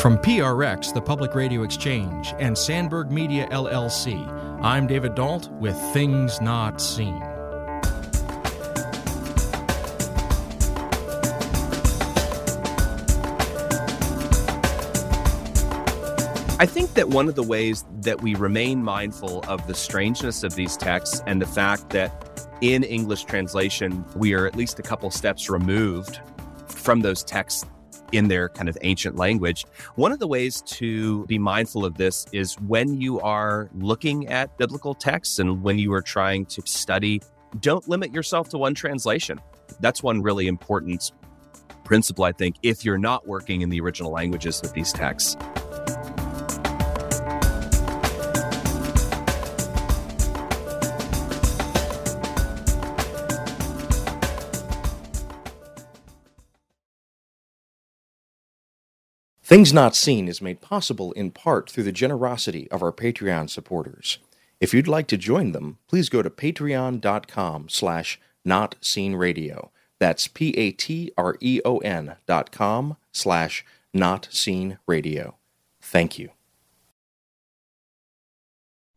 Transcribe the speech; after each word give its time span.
From 0.00 0.16
PRX, 0.16 0.94
the 0.94 1.02
Public 1.02 1.34
Radio 1.34 1.64
Exchange, 1.64 2.32
and 2.38 2.56
Sandberg 2.56 3.10
Media 3.10 3.48
LLC, 3.48 4.24
I'm 4.62 4.86
David 4.86 5.16
Dault 5.16 5.50
with 5.54 5.76
Things 5.92 6.40
Not 6.40 6.80
Seen. 6.80 7.20
I 16.60 16.66
think 16.66 16.94
that 16.94 17.08
one 17.08 17.28
of 17.28 17.34
the 17.34 17.42
ways 17.42 17.84
that 18.02 18.22
we 18.22 18.36
remain 18.36 18.84
mindful 18.84 19.44
of 19.48 19.66
the 19.66 19.74
strangeness 19.74 20.44
of 20.44 20.54
these 20.54 20.76
texts 20.76 21.24
and 21.26 21.42
the 21.42 21.46
fact 21.46 21.90
that 21.90 22.48
in 22.60 22.84
English 22.84 23.24
translation, 23.24 24.04
we 24.14 24.32
are 24.32 24.46
at 24.46 24.54
least 24.54 24.78
a 24.78 24.82
couple 24.82 25.10
steps 25.10 25.50
removed 25.50 26.20
from 26.68 27.00
those 27.00 27.24
texts 27.24 27.64
in 28.12 28.28
their 28.28 28.48
kind 28.48 28.68
of 28.68 28.78
ancient 28.82 29.16
language. 29.16 29.64
One 29.96 30.12
of 30.12 30.18
the 30.18 30.26
ways 30.26 30.62
to 30.62 31.26
be 31.26 31.38
mindful 31.38 31.84
of 31.84 31.96
this 31.96 32.26
is 32.32 32.54
when 32.60 33.00
you 33.00 33.20
are 33.20 33.68
looking 33.74 34.28
at 34.28 34.56
biblical 34.58 34.94
texts 34.94 35.38
and 35.38 35.62
when 35.62 35.78
you 35.78 35.92
are 35.92 36.02
trying 36.02 36.46
to 36.46 36.62
study, 36.64 37.20
don't 37.60 37.88
limit 37.88 38.12
yourself 38.12 38.48
to 38.50 38.58
one 38.58 38.74
translation. 38.74 39.40
That's 39.80 40.02
one 40.02 40.22
really 40.22 40.46
important 40.46 41.12
principle, 41.84 42.24
I 42.24 42.32
think, 42.32 42.56
if 42.62 42.84
you're 42.84 42.98
not 42.98 43.26
working 43.26 43.62
in 43.62 43.70
the 43.70 43.80
original 43.80 44.10
languages 44.10 44.60
with 44.62 44.72
these 44.72 44.92
texts. 44.92 45.36
Things 59.48 59.72
Not 59.72 59.96
Seen 59.96 60.28
is 60.28 60.42
made 60.42 60.60
possible 60.60 61.12
in 61.12 61.30
part 61.30 61.70
through 61.70 61.84
the 61.84 61.90
generosity 61.90 62.70
of 62.70 62.82
our 62.82 62.92
Patreon 62.92 63.48
supporters. 63.48 64.18
If 64.60 64.74
you'd 64.74 64.86
like 64.86 65.06
to 65.06 65.16
join 65.16 65.52
them, 65.52 65.78
please 65.88 66.10
go 66.10 66.20
to 66.20 66.28
patreon.com 66.28 67.70
slash 67.70 68.20
notseenradio. 68.46 69.70
That's 69.98 70.28
P-A-T-R-E-O-N 70.28 72.16
dot 72.26 72.52
com 72.52 72.98
slash 73.10 73.64
notseenradio. 73.96 75.32
Thank 75.80 76.18
you. 76.18 76.28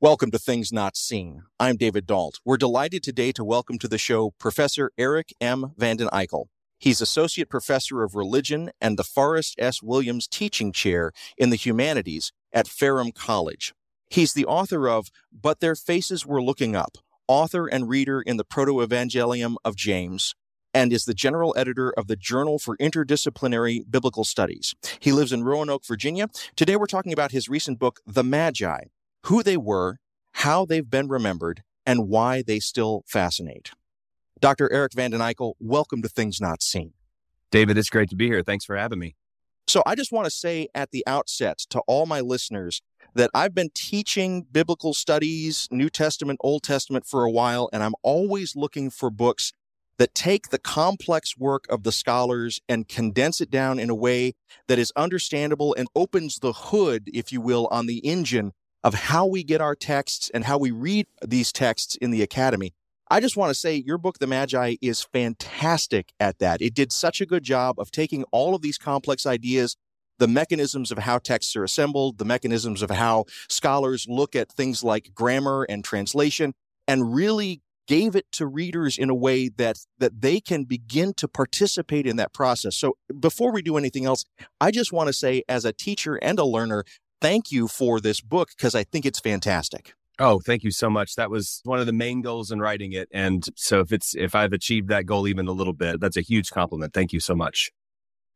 Welcome 0.01 0.31
to 0.31 0.37
Things 0.37 0.73
Not 0.73 0.97
Seen. 0.97 1.43
I'm 1.61 1.77
David 1.77 2.05
Dault. 2.05 2.41
We're 2.43 2.57
delighted 2.57 3.03
today 3.03 3.31
to 3.31 3.45
welcome 3.45 3.79
to 3.79 3.87
the 3.87 3.97
show 3.97 4.31
Professor 4.31 4.91
Eric 4.97 5.33
M. 5.39 5.71
Vanden 5.77 6.09
Eykel. 6.09 6.47
He's 6.81 6.99
Associate 6.99 7.47
Professor 7.47 8.01
of 8.01 8.15
Religion 8.15 8.71
and 8.81 8.97
the 8.97 9.03
Forrest 9.03 9.53
S. 9.59 9.83
Williams 9.83 10.27
Teaching 10.27 10.71
Chair 10.71 11.11
in 11.37 11.51
the 11.51 11.55
Humanities 11.55 12.31
at 12.51 12.67
Ferrum 12.67 13.11
College. 13.11 13.75
He's 14.09 14.33
the 14.33 14.47
author 14.47 14.89
of 14.89 15.11
But 15.31 15.59
Their 15.59 15.75
Faces 15.75 16.25
Were 16.25 16.41
Looking 16.41 16.75
Up, 16.75 16.97
author 17.27 17.67
and 17.67 17.87
reader 17.87 18.19
in 18.19 18.37
the 18.37 18.43
Proto-Evangelium 18.43 19.57
of 19.63 19.75
James, 19.75 20.33
and 20.73 20.91
is 20.91 21.05
the 21.05 21.13
general 21.13 21.53
editor 21.55 21.91
of 21.91 22.07
the 22.07 22.15
Journal 22.15 22.57
for 22.57 22.75
Interdisciplinary 22.77 23.83
Biblical 23.87 24.23
Studies. 24.23 24.73
He 24.99 25.11
lives 25.11 25.31
in 25.31 25.43
Roanoke, 25.43 25.85
Virginia. 25.85 26.29
Today 26.55 26.77
we're 26.77 26.87
talking 26.87 27.13
about 27.13 27.31
his 27.31 27.47
recent 27.47 27.77
book, 27.77 27.99
The 28.07 28.23
Magi, 28.23 28.85
who 29.25 29.43
they 29.43 29.55
were, 29.55 29.99
how 30.33 30.65
they've 30.65 30.89
been 30.89 31.09
remembered, 31.09 31.61
and 31.85 32.09
why 32.09 32.41
they 32.41 32.59
still 32.59 33.03
fascinate. 33.05 33.69
Dr. 34.41 34.73
Eric 34.73 34.93
Vanden 34.93 35.21
Eykel, 35.21 35.53
welcome 35.59 36.01
to 36.01 36.09
Things 36.09 36.41
Not 36.41 36.63
Seen. 36.63 36.93
David, 37.51 37.77
it's 37.77 37.91
great 37.91 38.09
to 38.09 38.15
be 38.15 38.25
here. 38.25 38.41
Thanks 38.41 38.65
for 38.65 38.75
having 38.75 38.97
me. 38.97 39.15
So, 39.67 39.83
I 39.85 39.93
just 39.93 40.11
want 40.11 40.25
to 40.25 40.31
say 40.31 40.67
at 40.73 40.89
the 40.89 41.03
outset 41.05 41.59
to 41.69 41.79
all 41.81 42.07
my 42.07 42.21
listeners 42.21 42.81
that 43.13 43.29
I've 43.35 43.53
been 43.53 43.69
teaching 43.75 44.47
biblical 44.51 44.95
studies, 44.95 45.67
New 45.69 45.91
Testament, 45.91 46.39
Old 46.41 46.63
Testament 46.63 47.05
for 47.05 47.23
a 47.23 47.29
while, 47.29 47.69
and 47.71 47.83
I'm 47.83 47.93
always 48.01 48.55
looking 48.55 48.89
for 48.89 49.11
books 49.11 49.53
that 49.99 50.15
take 50.15 50.49
the 50.49 50.57
complex 50.57 51.37
work 51.37 51.65
of 51.69 51.83
the 51.83 51.91
scholars 51.91 52.59
and 52.67 52.87
condense 52.87 53.41
it 53.41 53.51
down 53.51 53.77
in 53.77 53.91
a 53.91 53.95
way 53.95 54.33
that 54.65 54.79
is 54.79 54.91
understandable 54.95 55.75
and 55.77 55.87
opens 55.95 56.39
the 56.39 56.53
hood, 56.53 57.11
if 57.13 57.31
you 57.31 57.41
will, 57.41 57.67
on 57.69 57.85
the 57.85 57.99
engine 57.99 58.53
of 58.83 58.95
how 58.95 59.27
we 59.27 59.43
get 59.43 59.61
our 59.61 59.75
texts 59.75 60.31
and 60.33 60.45
how 60.45 60.57
we 60.57 60.71
read 60.71 61.05
these 61.23 61.51
texts 61.51 61.95
in 61.97 62.09
the 62.09 62.23
academy. 62.23 62.73
I 63.11 63.19
just 63.19 63.35
want 63.35 63.49
to 63.49 63.59
say 63.59 63.75
your 63.75 63.97
book, 63.97 64.19
The 64.19 64.25
Magi, 64.25 64.75
is 64.81 65.03
fantastic 65.03 66.13
at 66.17 66.39
that. 66.39 66.61
It 66.61 66.73
did 66.73 66.93
such 66.93 67.19
a 67.19 67.25
good 67.25 67.43
job 67.43 67.77
of 67.77 67.91
taking 67.91 68.23
all 68.31 68.55
of 68.55 68.61
these 68.61 68.77
complex 68.77 69.25
ideas, 69.25 69.75
the 70.17 70.29
mechanisms 70.29 70.93
of 70.93 70.99
how 70.99 71.17
texts 71.17 71.53
are 71.57 71.65
assembled, 71.65 72.19
the 72.19 72.25
mechanisms 72.25 72.81
of 72.81 72.89
how 72.89 73.25
scholars 73.49 74.05
look 74.07 74.33
at 74.33 74.49
things 74.49 74.81
like 74.81 75.13
grammar 75.13 75.65
and 75.67 75.83
translation, 75.83 76.53
and 76.87 77.13
really 77.13 77.61
gave 77.85 78.15
it 78.15 78.31
to 78.31 78.47
readers 78.47 78.97
in 78.97 79.09
a 79.09 79.15
way 79.15 79.49
that 79.49 79.79
that 79.97 80.21
they 80.21 80.39
can 80.39 80.63
begin 80.63 81.13
to 81.15 81.27
participate 81.27 82.07
in 82.07 82.15
that 82.15 82.31
process. 82.31 82.77
So 82.77 82.95
before 83.19 83.51
we 83.51 83.61
do 83.61 83.75
anything 83.75 84.05
else, 84.05 84.23
I 84.61 84.71
just 84.71 84.93
want 84.93 85.07
to 85.07 85.13
say 85.13 85.43
as 85.49 85.65
a 85.65 85.73
teacher 85.73 86.15
and 86.15 86.39
a 86.39 86.45
learner, 86.45 86.85
thank 87.19 87.51
you 87.51 87.67
for 87.67 87.99
this 87.99 88.21
book 88.21 88.51
because 88.55 88.73
I 88.73 88.85
think 88.85 89.05
it's 89.05 89.19
fantastic. 89.19 89.95
Oh, 90.23 90.39
thank 90.39 90.63
you 90.63 90.69
so 90.69 90.87
much. 90.87 91.15
That 91.15 91.31
was 91.31 91.61
one 91.63 91.79
of 91.79 91.87
the 91.87 91.93
main 91.93 92.21
goals 92.21 92.51
in 92.51 92.59
writing 92.59 92.93
it. 92.93 93.09
And 93.11 93.43
so 93.55 93.79
if 93.79 93.91
it's 93.91 94.13
if 94.13 94.35
I've 94.35 94.53
achieved 94.53 94.87
that 94.89 95.07
goal 95.07 95.27
even 95.27 95.47
a 95.47 95.51
little 95.51 95.73
bit, 95.73 95.99
that's 95.99 96.15
a 96.15 96.21
huge 96.21 96.51
compliment. 96.51 96.93
Thank 96.93 97.11
you 97.11 97.19
so 97.19 97.33
much. 97.33 97.71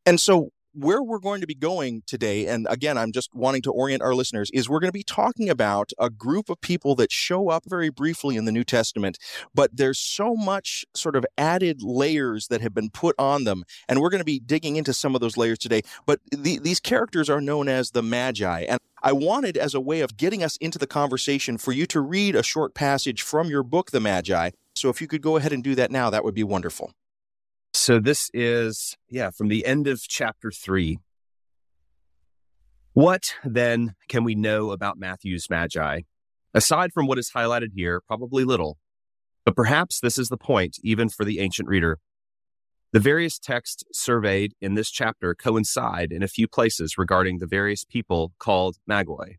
And 0.03 0.19
so 0.19 0.50
where 0.73 1.01
we're 1.01 1.19
going 1.19 1.41
to 1.41 1.47
be 1.47 1.56
going 1.56 2.01
today, 2.06 2.47
and 2.47 2.68
again, 2.69 2.97
I'm 2.97 3.12
just 3.12 3.34
wanting 3.34 3.62
to 3.62 3.72
orient 3.72 4.01
our 4.01 4.16
listeners, 4.16 4.50
is 4.51 4.68
we're 4.68 4.79
going 4.79 4.90
to 4.90 4.94
be 4.94 5.03
talking 5.03 5.47
about 5.47 5.91
a 6.00 6.09
group 6.09 6.50
of 6.50 6.59
people 6.59 6.96
that 6.96 7.12
show 7.12 7.50
up 7.50 7.63
very 7.68 7.90
briefly 7.90 8.35
in 8.35 8.46
the 8.46 8.52
New 8.52 8.63
Testament, 8.63 9.17
but 9.53 9.69
there's 9.78 10.00
so 10.00 10.35
much 10.35 10.85
sort 10.94 11.16
of 11.16 11.23
added 11.38 11.81
layers 11.81 12.47
that 12.47 12.62
have 12.62 12.73
been 12.73 12.90
put 12.90 13.16
on 13.17 13.46
them. 13.46 13.63
And 13.88 14.02
we're 14.02 14.09
going 14.09 14.19
to 14.19 14.25
be 14.25 14.40
digging 14.40 14.75
into 14.75 14.91
some 14.91 15.16
of 15.16 15.22
those 15.22 15.38
layers 15.38 15.59
today. 15.59 15.81
But 16.06 16.19
the, 16.31 16.57
these 16.57 16.79
characters 16.79 17.29
are 17.29 17.41
known 17.41 17.69
as 17.69 17.91
the 17.91 18.03
Magi. 18.03 18.62
And 18.62 18.79
I 19.05 19.11
wanted, 19.11 19.55
as 19.55 19.75
a 19.75 19.79
way 19.79 20.01
of 20.01 20.17
getting 20.17 20.43
us 20.43 20.57
into 20.57 20.79
the 20.79 20.88
conversation, 20.88 21.59
for 21.59 21.71
you 21.71 21.85
to 21.85 22.01
read 22.01 22.35
a 22.35 22.41
short 22.41 22.73
passage 22.73 23.21
from 23.21 23.49
your 23.51 23.61
book, 23.61 23.91
The 23.91 23.99
Magi. 23.99 24.49
So 24.73 24.89
if 24.89 24.99
you 24.99 25.07
could 25.07 25.21
go 25.21 25.38
ahead 25.38 25.53
and 25.53 25.63
do 25.63 25.75
that 25.75 25.91
now, 25.91 26.09
that 26.09 26.23
would 26.23 26.33
be 26.33 26.43
wonderful. 26.43 26.91
So 27.75 27.99
this 27.99 28.31
is, 28.33 28.97
yeah, 29.07 29.29
from 29.29 29.49
the 29.49 29.63
end 29.63 29.85
of 29.85 30.01
chapter 30.01 30.49
three. 30.49 30.97
What 32.93 33.35
then 33.43 33.93
can 34.07 34.23
we 34.23 34.33
know 34.33 34.71
about 34.71 34.97
Matthew's 34.97 35.51
Magi? 35.51 36.01
Aside 36.55 36.91
from 36.91 37.05
what 37.05 37.19
is 37.19 37.29
highlighted 37.29 37.73
here, 37.75 38.01
probably 38.07 38.43
little. 38.43 38.79
But 39.43 39.55
perhaps 39.55 39.99
this 39.99 40.17
is 40.17 40.29
the 40.29 40.37
point, 40.37 40.77
even 40.81 41.09
for 41.09 41.25
the 41.25 41.41
ancient 41.41 41.69
reader. 41.69 41.99
The 42.95 43.01
various 43.01 43.38
texts 43.38 43.83
surveyed 43.91 44.53
in 44.61 44.75
this 44.75 44.89
chapter 44.89 45.35
coincide 45.35 46.13
in 46.13 46.23
a 46.23 46.29
few 46.29 46.47
places 46.47 46.97
regarding 46.97 47.39
the 47.39 47.45
various 47.45 47.83
people 47.83 48.31
called 48.39 48.78
Magoi. 48.89 49.35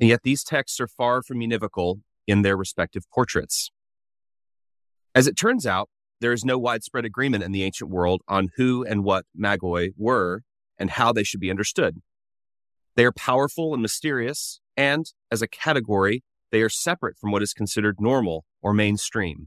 And 0.00 0.08
yet 0.08 0.24
these 0.24 0.42
texts 0.42 0.80
are 0.80 0.88
far 0.88 1.22
from 1.22 1.38
univocal 1.38 2.00
in 2.26 2.42
their 2.42 2.56
respective 2.56 3.04
portraits. 3.14 3.70
As 5.14 5.28
it 5.28 5.36
turns 5.36 5.64
out, 5.64 5.90
there 6.20 6.32
is 6.32 6.44
no 6.44 6.58
widespread 6.58 7.04
agreement 7.04 7.44
in 7.44 7.52
the 7.52 7.62
ancient 7.62 7.88
world 7.88 8.22
on 8.26 8.48
who 8.56 8.84
and 8.84 9.04
what 9.04 9.26
Magoi 9.40 9.90
were 9.96 10.42
and 10.76 10.90
how 10.90 11.12
they 11.12 11.22
should 11.22 11.38
be 11.38 11.50
understood. 11.50 12.02
They 12.96 13.04
are 13.04 13.12
powerful 13.12 13.74
and 13.74 13.80
mysterious, 13.80 14.58
and 14.76 15.06
as 15.30 15.40
a 15.40 15.46
category, 15.46 16.24
they 16.50 16.62
are 16.62 16.68
separate 16.68 17.16
from 17.16 17.30
what 17.30 17.44
is 17.44 17.52
considered 17.52 18.00
normal 18.00 18.44
or 18.60 18.74
mainstream. 18.74 19.46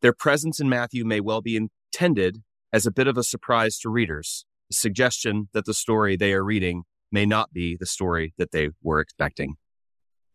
Their 0.00 0.14
presence 0.14 0.58
in 0.58 0.70
Matthew 0.70 1.04
may 1.04 1.20
well 1.20 1.42
be 1.42 1.54
intended 1.92 2.42
as 2.72 2.86
a 2.86 2.92
bit 2.92 3.08
of 3.08 3.18
a 3.18 3.22
surprise 3.22 3.78
to 3.78 3.88
readers, 3.88 4.44
a 4.70 4.74
suggestion 4.74 5.48
that 5.52 5.64
the 5.64 5.74
story 5.74 6.16
they 6.16 6.32
are 6.32 6.44
reading 6.44 6.84
may 7.10 7.26
not 7.26 7.52
be 7.52 7.76
the 7.76 7.86
story 7.86 8.32
that 8.38 8.52
they 8.52 8.70
were 8.82 9.00
expecting. 9.00 9.56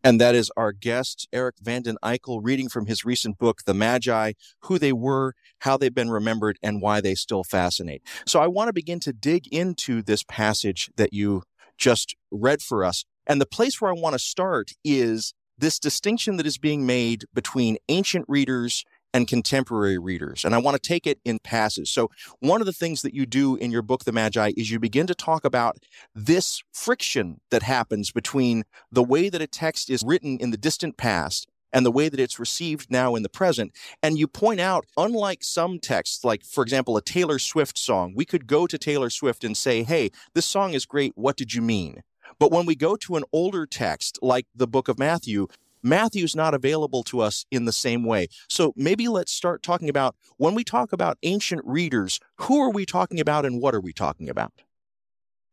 And 0.04 0.20
that 0.20 0.34
is 0.34 0.52
our 0.56 0.72
guest, 0.72 1.26
Eric 1.32 1.56
Vanden 1.60 1.96
Eykel, 2.04 2.40
reading 2.42 2.68
from 2.68 2.86
his 2.86 3.04
recent 3.04 3.38
book, 3.38 3.60
The 3.64 3.74
Magi, 3.74 4.32
who 4.62 4.78
they 4.78 4.92
were, 4.92 5.32
how 5.60 5.76
they've 5.76 5.94
been 5.94 6.10
remembered, 6.10 6.58
and 6.62 6.82
why 6.82 7.00
they 7.00 7.14
still 7.14 7.42
fascinate. 7.42 8.02
So 8.26 8.40
I 8.40 8.46
want 8.46 8.68
to 8.68 8.74
begin 8.74 9.00
to 9.00 9.12
dig 9.12 9.48
into 9.48 10.02
this 10.02 10.22
passage 10.28 10.90
that 10.96 11.12
you 11.12 11.42
just 11.78 12.14
read 12.30 12.60
for 12.60 12.84
us. 12.84 13.04
And 13.26 13.40
the 13.40 13.46
place 13.46 13.80
where 13.80 13.90
I 13.90 13.98
want 13.98 14.12
to 14.12 14.18
start 14.18 14.72
is 14.84 15.32
this 15.58 15.78
distinction 15.78 16.36
that 16.36 16.46
is 16.46 16.58
being 16.58 16.86
made 16.86 17.24
between 17.34 17.78
ancient 17.88 18.26
readers 18.28 18.84
and 19.16 19.26
contemporary 19.26 19.96
readers. 19.96 20.44
And 20.44 20.54
I 20.54 20.58
want 20.58 20.74
to 20.74 20.88
take 20.88 21.06
it 21.06 21.18
in 21.24 21.38
passes. 21.38 21.88
So, 21.88 22.10
one 22.40 22.60
of 22.60 22.66
the 22.66 22.72
things 22.72 23.00
that 23.00 23.14
you 23.14 23.24
do 23.24 23.56
in 23.56 23.70
your 23.70 23.80
book, 23.80 24.04
The 24.04 24.12
Magi, 24.12 24.52
is 24.58 24.70
you 24.70 24.78
begin 24.78 25.06
to 25.06 25.14
talk 25.14 25.42
about 25.42 25.78
this 26.14 26.62
friction 26.70 27.40
that 27.50 27.62
happens 27.62 28.12
between 28.12 28.64
the 28.92 29.02
way 29.02 29.30
that 29.30 29.40
a 29.40 29.46
text 29.46 29.88
is 29.88 30.02
written 30.04 30.36
in 30.38 30.50
the 30.50 30.58
distant 30.58 30.98
past 30.98 31.48
and 31.72 31.86
the 31.86 31.90
way 31.90 32.10
that 32.10 32.20
it's 32.20 32.38
received 32.38 32.90
now 32.90 33.14
in 33.14 33.22
the 33.22 33.30
present. 33.30 33.72
And 34.02 34.18
you 34.18 34.28
point 34.28 34.60
out, 34.60 34.84
unlike 34.98 35.42
some 35.42 35.78
texts, 35.78 36.22
like, 36.22 36.44
for 36.44 36.62
example, 36.62 36.98
a 36.98 37.02
Taylor 37.02 37.38
Swift 37.38 37.78
song, 37.78 38.12
we 38.14 38.26
could 38.26 38.46
go 38.46 38.66
to 38.66 38.76
Taylor 38.76 39.08
Swift 39.08 39.44
and 39.44 39.56
say, 39.56 39.82
hey, 39.82 40.10
this 40.34 40.44
song 40.44 40.74
is 40.74 40.84
great. 40.84 41.12
What 41.14 41.38
did 41.38 41.54
you 41.54 41.62
mean? 41.62 42.02
But 42.38 42.52
when 42.52 42.66
we 42.66 42.74
go 42.74 42.96
to 42.96 43.16
an 43.16 43.24
older 43.32 43.64
text 43.64 44.18
like 44.20 44.46
the 44.54 44.66
book 44.66 44.88
of 44.88 44.98
Matthew, 44.98 45.46
Matthew's 45.82 46.36
not 46.36 46.54
available 46.54 47.02
to 47.04 47.20
us 47.20 47.44
in 47.50 47.64
the 47.64 47.72
same 47.72 48.04
way. 48.04 48.28
So 48.48 48.72
maybe 48.76 49.08
let's 49.08 49.32
start 49.32 49.62
talking 49.62 49.88
about 49.88 50.16
when 50.36 50.54
we 50.54 50.64
talk 50.64 50.92
about 50.92 51.18
ancient 51.22 51.62
readers, 51.64 52.20
who 52.36 52.60
are 52.60 52.70
we 52.70 52.86
talking 52.86 53.20
about 53.20 53.44
and 53.44 53.60
what 53.60 53.74
are 53.74 53.80
we 53.80 53.92
talking 53.92 54.28
about? 54.28 54.52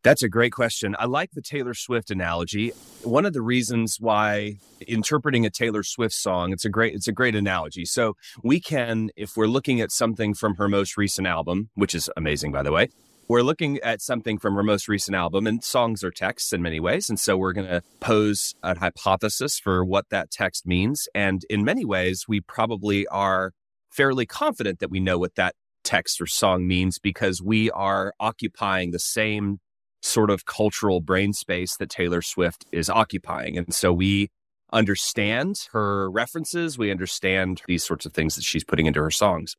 That's 0.03 0.21
a 0.21 0.27
great 0.27 0.51
question. 0.51 0.97
I 0.99 1.05
like 1.05 1.31
the 1.31 1.41
Taylor 1.41 1.73
Swift 1.73 2.11
analogy. 2.11 2.73
One 3.03 3.25
of 3.25 3.31
the 3.31 3.41
reasons 3.41 4.01
why 4.01 4.57
interpreting 4.85 5.45
a 5.45 5.49
Taylor 5.49 5.81
Swift 5.81 6.13
song, 6.13 6.51
it's 6.51 6.65
a 6.65 6.69
great 6.69 6.93
it's 6.93 7.07
a 7.07 7.13
great 7.13 7.35
analogy. 7.35 7.85
So 7.85 8.17
we 8.43 8.59
can 8.59 9.11
if 9.15 9.37
we're 9.37 9.47
looking 9.47 9.79
at 9.79 9.93
something 9.93 10.33
from 10.33 10.55
her 10.55 10.67
most 10.67 10.97
recent 10.97 11.25
album, 11.25 11.69
which 11.75 11.95
is 11.95 12.09
amazing 12.17 12.51
by 12.51 12.63
the 12.63 12.73
way, 12.73 12.89
we're 13.27 13.41
looking 13.41 13.79
at 13.79 14.01
something 14.01 14.37
from 14.37 14.55
her 14.55 14.63
most 14.63 14.87
recent 14.87 15.15
album, 15.15 15.47
and 15.47 15.63
songs 15.63 16.03
are 16.03 16.11
texts 16.11 16.53
in 16.53 16.61
many 16.61 16.79
ways. 16.79 17.09
And 17.09 17.19
so 17.19 17.37
we're 17.37 17.53
going 17.53 17.67
to 17.67 17.81
pose 17.99 18.53
a 18.63 18.77
hypothesis 18.77 19.59
for 19.59 19.83
what 19.85 20.09
that 20.09 20.31
text 20.31 20.65
means. 20.65 21.07
And 21.15 21.43
in 21.49 21.63
many 21.63 21.85
ways, 21.85 22.25
we 22.27 22.41
probably 22.41 23.07
are 23.07 23.53
fairly 23.89 24.25
confident 24.25 24.79
that 24.79 24.89
we 24.89 24.99
know 24.99 25.17
what 25.17 25.35
that 25.35 25.55
text 25.83 26.19
or 26.21 26.25
song 26.25 26.67
means 26.67 26.99
because 26.99 27.41
we 27.41 27.69
are 27.71 28.13
occupying 28.19 28.91
the 28.91 28.99
same 28.99 29.59
sort 30.01 30.29
of 30.29 30.45
cultural 30.45 30.99
brain 30.99 31.33
space 31.33 31.77
that 31.77 31.89
Taylor 31.89 32.21
Swift 32.21 32.65
is 32.71 32.89
occupying. 32.89 33.57
And 33.57 33.73
so 33.73 33.93
we 33.93 34.29
understand 34.71 35.67
her 35.71 36.09
references, 36.09 36.77
we 36.77 36.91
understand 36.91 37.61
these 37.67 37.83
sorts 37.85 38.05
of 38.05 38.13
things 38.13 38.35
that 38.35 38.43
she's 38.43 38.63
putting 38.63 38.85
into 38.85 39.01
her 39.01 39.11
songs. 39.11 39.55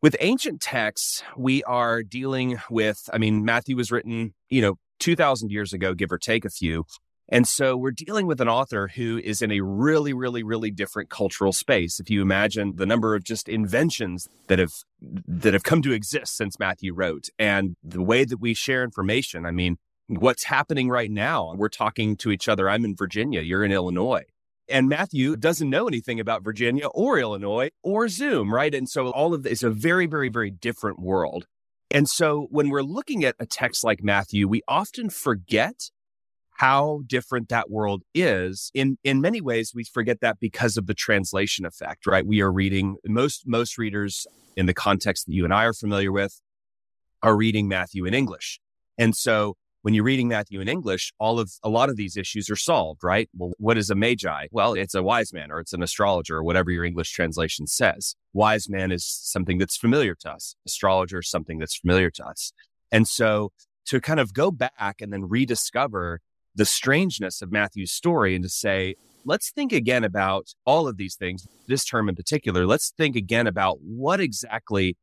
With 0.00 0.16
ancient 0.20 0.60
texts, 0.60 1.24
we 1.36 1.64
are 1.64 2.04
dealing 2.04 2.58
with, 2.70 3.10
I 3.12 3.18
mean, 3.18 3.44
Matthew 3.44 3.76
was 3.76 3.90
written, 3.90 4.32
you 4.48 4.62
know, 4.62 4.76
2000 5.00 5.50
years 5.50 5.72
ago, 5.72 5.92
give 5.92 6.12
or 6.12 6.18
take 6.18 6.44
a 6.44 6.50
few. 6.50 6.84
And 7.28 7.46
so 7.46 7.76
we're 7.76 7.90
dealing 7.90 8.26
with 8.26 8.40
an 8.40 8.48
author 8.48 8.88
who 8.94 9.18
is 9.18 9.42
in 9.42 9.50
a 9.50 9.60
really, 9.60 10.12
really, 10.12 10.42
really 10.42 10.70
different 10.70 11.10
cultural 11.10 11.52
space. 11.52 11.98
If 12.00 12.08
you 12.08 12.22
imagine 12.22 12.74
the 12.76 12.86
number 12.86 13.14
of 13.14 13.24
just 13.24 13.48
inventions 13.48 14.28
that 14.46 14.58
have 14.58 14.72
that 15.00 15.52
have 15.52 15.64
come 15.64 15.82
to 15.82 15.92
exist 15.92 16.36
since 16.36 16.58
Matthew 16.58 16.94
wrote 16.94 17.28
and 17.38 17.76
the 17.82 18.02
way 18.02 18.24
that 18.24 18.40
we 18.40 18.54
share 18.54 18.82
information. 18.82 19.44
I 19.44 19.50
mean, 19.50 19.76
what's 20.06 20.44
happening 20.44 20.88
right 20.88 21.10
now? 21.10 21.54
We're 21.54 21.68
talking 21.68 22.16
to 22.18 22.30
each 22.30 22.48
other. 22.48 22.70
I'm 22.70 22.84
in 22.84 22.96
Virginia, 22.96 23.42
you're 23.42 23.64
in 23.64 23.72
Illinois. 23.72 24.24
And 24.68 24.88
Matthew 24.88 25.36
doesn't 25.36 25.70
know 25.70 25.88
anything 25.88 26.20
about 26.20 26.44
Virginia 26.44 26.86
or 26.88 27.18
Illinois 27.18 27.70
or 27.82 28.08
Zoom, 28.08 28.52
right? 28.52 28.74
And 28.74 28.88
so 28.88 29.10
all 29.10 29.34
of 29.34 29.42
this 29.42 29.52
is 29.52 29.62
a 29.62 29.70
very, 29.70 30.06
very, 30.06 30.28
very 30.28 30.50
different 30.50 30.98
world. 30.98 31.46
And 31.90 32.08
so 32.08 32.48
when 32.50 32.68
we're 32.68 32.82
looking 32.82 33.24
at 33.24 33.34
a 33.38 33.46
text 33.46 33.82
like 33.82 34.02
Matthew, 34.02 34.46
we 34.46 34.62
often 34.68 35.08
forget 35.08 35.90
how 36.58 37.02
different 37.06 37.48
that 37.48 37.70
world 37.70 38.02
is. 38.14 38.70
In 38.74 38.98
in 39.04 39.20
many 39.20 39.40
ways, 39.40 39.72
we 39.74 39.84
forget 39.84 40.20
that 40.20 40.38
because 40.40 40.76
of 40.76 40.86
the 40.86 40.94
translation 40.94 41.64
effect, 41.64 42.06
right? 42.06 42.26
We 42.26 42.40
are 42.40 42.52
reading 42.52 42.96
most 43.06 43.44
most 43.46 43.78
readers 43.78 44.26
in 44.56 44.66
the 44.66 44.74
context 44.74 45.26
that 45.26 45.32
you 45.32 45.44
and 45.44 45.54
I 45.54 45.64
are 45.64 45.72
familiar 45.72 46.12
with 46.12 46.40
are 47.22 47.36
reading 47.36 47.68
Matthew 47.68 48.04
in 48.04 48.12
English. 48.12 48.60
And 48.98 49.16
so 49.16 49.56
when 49.88 49.94
you're 49.94 50.04
reading 50.04 50.28
Matthew 50.28 50.60
in 50.60 50.68
English, 50.68 51.14
all 51.18 51.40
of 51.40 51.50
a 51.62 51.70
lot 51.70 51.88
of 51.88 51.96
these 51.96 52.14
issues 52.14 52.50
are 52.50 52.56
solved, 52.56 53.02
right? 53.02 53.26
Well, 53.34 53.52
what 53.56 53.78
is 53.78 53.88
a 53.88 53.94
magi? 53.94 54.48
Well, 54.50 54.74
it's 54.74 54.94
a 54.94 55.02
wise 55.02 55.32
man 55.32 55.50
or 55.50 55.60
it's 55.60 55.72
an 55.72 55.82
astrologer 55.82 56.36
or 56.36 56.42
whatever 56.42 56.70
your 56.70 56.84
English 56.84 57.10
translation 57.10 57.66
says. 57.66 58.14
Wise 58.34 58.68
man 58.68 58.92
is 58.92 59.06
something 59.06 59.56
that's 59.56 59.78
familiar 59.78 60.14
to 60.16 60.30
us. 60.30 60.56
Astrologer 60.66 61.20
is 61.20 61.30
something 61.30 61.58
that's 61.58 61.78
familiar 61.78 62.10
to 62.10 62.26
us. 62.26 62.52
And 62.92 63.08
so 63.08 63.50
to 63.86 63.98
kind 63.98 64.20
of 64.20 64.34
go 64.34 64.50
back 64.50 64.96
and 65.00 65.10
then 65.10 65.26
rediscover 65.26 66.20
the 66.54 66.66
strangeness 66.66 67.40
of 67.40 67.50
Matthew's 67.50 67.90
story 67.90 68.34
and 68.34 68.44
to 68.44 68.50
say, 68.50 68.94
let's 69.24 69.50
think 69.50 69.72
again 69.72 70.04
about 70.04 70.48
all 70.66 70.86
of 70.86 70.98
these 70.98 71.14
things, 71.14 71.46
this 71.66 71.86
term 71.86 72.10
in 72.10 72.14
particular. 72.14 72.66
Let's 72.66 72.92
think 72.98 73.16
again 73.16 73.46
about 73.46 73.78
what 73.80 74.20
exactly 74.20 74.98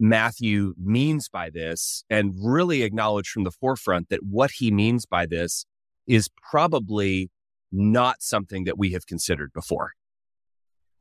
Matthew 0.00 0.74
means 0.78 1.28
by 1.28 1.50
this 1.50 2.04
and 2.08 2.34
really 2.40 2.82
acknowledge 2.82 3.28
from 3.28 3.44
the 3.44 3.50
forefront 3.50 4.08
that 4.10 4.22
what 4.22 4.52
he 4.58 4.70
means 4.70 5.06
by 5.06 5.26
this 5.26 5.64
is 6.06 6.28
probably 6.50 7.30
not 7.72 8.22
something 8.22 8.64
that 8.64 8.78
we 8.78 8.92
have 8.92 9.06
considered 9.06 9.52
before. 9.52 9.92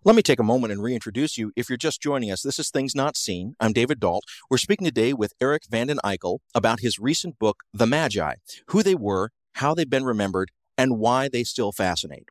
Let 0.03 0.15
me 0.15 0.21
take 0.21 0.39
a 0.39 0.43
moment 0.43 0.71
and 0.71 0.81
reintroduce 0.81 1.37
you. 1.37 1.51
If 1.55 1.69
you're 1.69 1.77
just 1.77 2.01
joining 2.01 2.31
us, 2.31 2.41
this 2.41 2.59
is 2.59 2.69
Things 2.69 2.95
Not 2.95 3.17
Seen. 3.17 3.55
I'm 3.59 3.73
David 3.73 3.99
Dault. 3.99 4.23
We're 4.49 4.57
speaking 4.57 4.85
today 4.85 5.13
with 5.13 5.33
Eric 5.41 5.63
Vanden 5.69 5.99
Eykel 6.03 6.39
about 6.55 6.79
his 6.79 6.97
recent 6.97 7.37
book, 7.39 7.63
The 7.73 7.87
Magi, 7.87 8.35
who 8.67 8.83
they 8.83 8.95
were, 8.95 9.31
how 9.55 9.73
they've 9.73 9.89
been 9.89 10.05
remembered, 10.05 10.51
and 10.77 10.97
why 10.97 11.27
they 11.27 11.43
still 11.43 11.71
fascinate. 11.71 12.29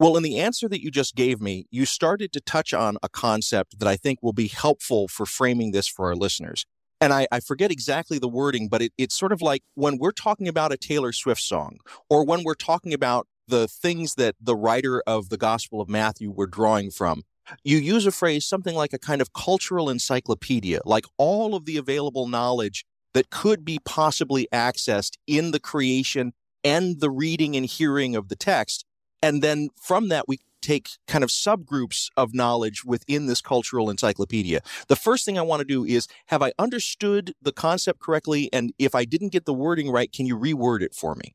Well, 0.00 0.16
in 0.16 0.22
the 0.22 0.38
answer 0.38 0.68
that 0.68 0.80
you 0.80 0.92
just 0.92 1.16
gave 1.16 1.40
me, 1.40 1.66
you 1.72 1.84
started 1.84 2.32
to 2.32 2.40
touch 2.40 2.72
on 2.72 2.98
a 3.02 3.08
concept 3.08 3.80
that 3.80 3.88
I 3.88 3.96
think 3.96 4.20
will 4.22 4.32
be 4.32 4.46
helpful 4.46 5.08
for 5.08 5.26
framing 5.26 5.72
this 5.72 5.88
for 5.88 6.06
our 6.06 6.14
listeners. 6.14 6.64
And 7.00 7.12
I, 7.12 7.26
I 7.32 7.40
forget 7.40 7.72
exactly 7.72 8.18
the 8.18 8.28
wording, 8.28 8.68
but 8.68 8.80
it, 8.80 8.92
it's 8.96 9.18
sort 9.18 9.32
of 9.32 9.42
like 9.42 9.62
when 9.74 9.98
we're 9.98 10.12
talking 10.12 10.46
about 10.46 10.72
a 10.72 10.76
Taylor 10.76 11.12
Swift 11.12 11.40
song, 11.40 11.78
or 12.08 12.24
when 12.24 12.44
we're 12.44 12.54
talking 12.54 12.94
about 12.94 13.26
the 13.48 13.66
things 13.66 14.14
that 14.14 14.36
the 14.40 14.54
writer 14.54 15.02
of 15.04 15.30
the 15.30 15.36
Gospel 15.36 15.80
of 15.80 15.88
Matthew 15.88 16.30
were 16.30 16.46
drawing 16.46 16.90
from, 16.92 17.22
you 17.64 17.78
use 17.78 18.06
a 18.06 18.12
phrase 18.12 18.44
something 18.44 18.76
like 18.76 18.92
a 18.92 18.98
kind 18.98 19.20
of 19.20 19.32
cultural 19.32 19.90
encyclopedia, 19.90 20.80
like 20.84 21.06
all 21.16 21.56
of 21.56 21.64
the 21.64 21.76
available 21.76 22.28
knowledge 22.28 22.84
that 23.14 23.30
could 23.30 23.64
be 23.64 23.80
possibly 23.84 24.46
accessed 24.52 25.14
in 25.26 25.50
the 25.50 25.60
creation 25.60 26.34
and 26.62 27.00
the 27.00 27.10
reading 27.10 27.56
and 27.56 27.66
hearing 27.66 28.14
of 28.14 28.28
the 28.28 28.36
text 28.36 28.84
and 29.22 29.42
then 29.42 29.68
from 29.80 30.08
that, 30.08 30.28
we 30.28 30.38
take 30.60 30.90
kind 31.06 31.22
of 31.22 31.30
subgroups 31.30 32.08
of 32.16 32.34
knowledge 32.34 32.84
within 32.84 33.26
this 33.26 33.40
cultural 33.40 33.90
encyclopedia. 33.90 34.60
The 34.88 34.96
first 34.96 35.24
thing 35.24 35.38
I 35.38 35.42
want 35.42 35.60
to 35.60 35.64
do 35.64 35.84
is 35.84 36.08
have 36.26 36.42
I 36.42 36.52
understood 36.58 37.34
the 37.40 37.52
concept 37.52 38.00
correctly? 38.00 38.48
And 38.52 38.72
if 38.78 38.94
I 38.94 39.04
didn't 39.04 39.30
get 39.30 39.44
the 39.44 39.54
wording 39.54 39.90
right, 39.90 40.10
can 40.12 40.26
you 40.26 40.36
reword 40.36 40.82
it 40.82 40.94
for 40.94 41.14
me? 41.14 41.34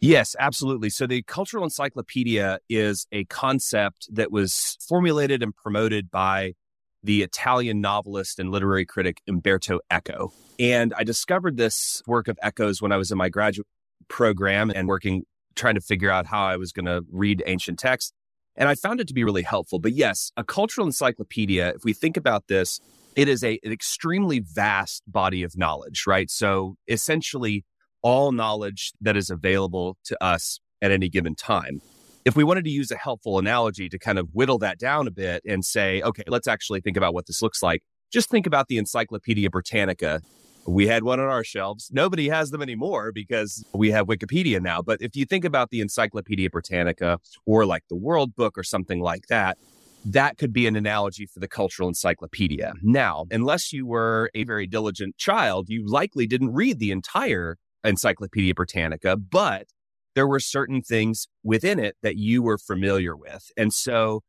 Yes, 0.00 0.34
absolutely. 0.38 0.88
So 0.88 1.06
the 1.06 1.22
cultural 1.22 1.64
encyclopedia 1.64 2.58
is 2.68 3.06
a 3.12 3.24
concept 3.26 4.08
that 4.14 4.30
was 4.30 4.78
formulated 4.86 5.42
and 5.42 5.54
promoted 5.54 6.10
by 6.10 6.54
the 7.02 7.22
Italian 7.22 7.80
novelist 7.80 8.38
and 8.38 8.50
literary 8.50 8.86
critic 8.86 9.20
Umberto 9.28 9.80
Eco. 9.90 10.32
And 10.58 10.94
I 10.96 11.04
discovered 11.04 11.56
this 11.56 12.02
work 12.06 12.28
of 12.28 12.38
Eco's 12.42 12.80
when 12.80 12.92
I 12.92 12.96
was 12.96 13.10
in 13.10 13.18
my 13.18 13.28
graduate 13.28 13.66
program 14.08 14.70
and 14.74 14.88
working 14.88 15.24
trying 15.56 15.74
to 15.74 15.80
figure 15.80 16.10
out 16.10 16.26
how 16.26 16.44
I 16.44 16.56
was 16.56 16.72
going 16.72 16.86
to 16.86 17.02
read 17.10 17.42
ancient 17.46 17.78
texts. 17.78 18.12
And 18.56 18.68
I 18.68 18.74
found 18.74 19.00
it 19.00 19.08
to 19.08 19.14
be 19.14 19.24
really 19.24 19.42
helpful. 19.42 19.78
But 19.78 19.92
yes, 19.92 20.32
a 20.36 20.44
cultural 20.44 20.86
encyclopedia, 20.86 21.70
if 21.70 21.84
we 21.84 21.92
think 21.92 22.16
about 22.16 22.48
this, 22.48 22.80
it 23.16 23.28
is 23.28 23.42
a, 23.42 23.58
an 23.64 23.72
extremely 23.72 24.40
vast 24.40 25.02
body 25.06 25.42
of 25.42 25.56
knowledge, 25.56 26.04
right? 26.06 26.30
So 26.30 26.76
essentially, 26.88 27.64
all 28.02 28.32
knowledge 28.32 28.92
that 29.00 29.16
is 29.16 29.30
available 29.30 29.96
to 30.04 30.22
us 30.24 30.58
at 30.80 30.90
any 30.90 31.08
given 31.08 31.34
time. 31.34 31.80
If 32.24 32.36
we 32.36 32.44
wanted 32.44 32.64
to 32.64 32.70
use 32.70 32.90
a 32.90 32.96
helpful 32.96 33.38
analogy 33.38 33.88
to 33.88 33.98
kind 33.98 34.18
of 34.18 34.28
whittle 34.32 34.58
that 34.58 34.78
down 34.78 35.06
a 35.06 35.10
bit 35.10 35.42
and 35.46 35.64
say, 35.64 36.02
okay, 36.02 36.22
let's 36.26 36.48
actually 36.48 36.80
think 36.80 36.96
about 36.96 37.14
what 37.14 37.26
this 37.26 37.42
looks 37.42 37.62
like, 37.62 37.82
just 38.12 38.28
think 38.28 38.46
about 38.46 38.68
the 38.68 38.78
Encyclopedia 38.78 39.50
Britannica 39.50 40.20
we 40.70 40.86
had 40.86 41.02
one 41.02 41.20
on 41.20 41.26
our 41.26 41.44
shelves. 41.44 41.90
Nobody 41.92 42.28
has 42.28 42.50
them 42.50 42.62
anymore 42.62 43.12
because 43.12 43.64
we 43.74 43.90
have 43.90 44.06
Wikipedia 44.06 44.60
now. 44.60 44.82
But 44.82 45.02
if 45.02 45.16
you 45.16 45.24
think 45.24 45.44
about 45.44 45.70
the 45.70 45.80
Encyclopedia 45.80 46.50
Britannica 46.50 47.18
or 47.46 47.66
like 47.66 47.84
the 47.88 47.96
World 47.96 48.34
Book 48.36 48.56
or 48.56 48.62
something 48.62 49.00
like 49.00 49.26
that, 49.26 49.58
that 50.04 50.38
could 50.38 50.52
be 50.52 50.66
an 50.66 50.76
analogy 50.76 51.26
for 51.26 51.40
the 51.40 51.48
cultural 51.48 51.88
encyclopedia. 51.88 52.72
Now, 52.82 53.26
unless 53.30 53.72
you 53.72 53.86
were 53.86 54.30
a 54.34 54.44
very 54.44 54.66
diligent 54.66 55.16
child, 55.18 55.68
you 55.68 55.86
likely 55.86 56.26
didn't 56.26 56.54
read 56.54 56.78
the 56.78 56.90
entire 56.90 57.58
Encyclopedia 57.84 58.54
Britannica, 58.54 59.16
but 59.16 59.66
there 60.14 60.26
were 60.26 60.40
certain 60.40 60.82
things 60.82 61.28
within 61.42 61.78
it 61.78 61.96
that 62.02 62.16
you 62.16 62.42
were 62.42 62.58
familiar 62.58 63.16
with. 63.16 63.50
And 63.56 63.72
so 63.72 64.22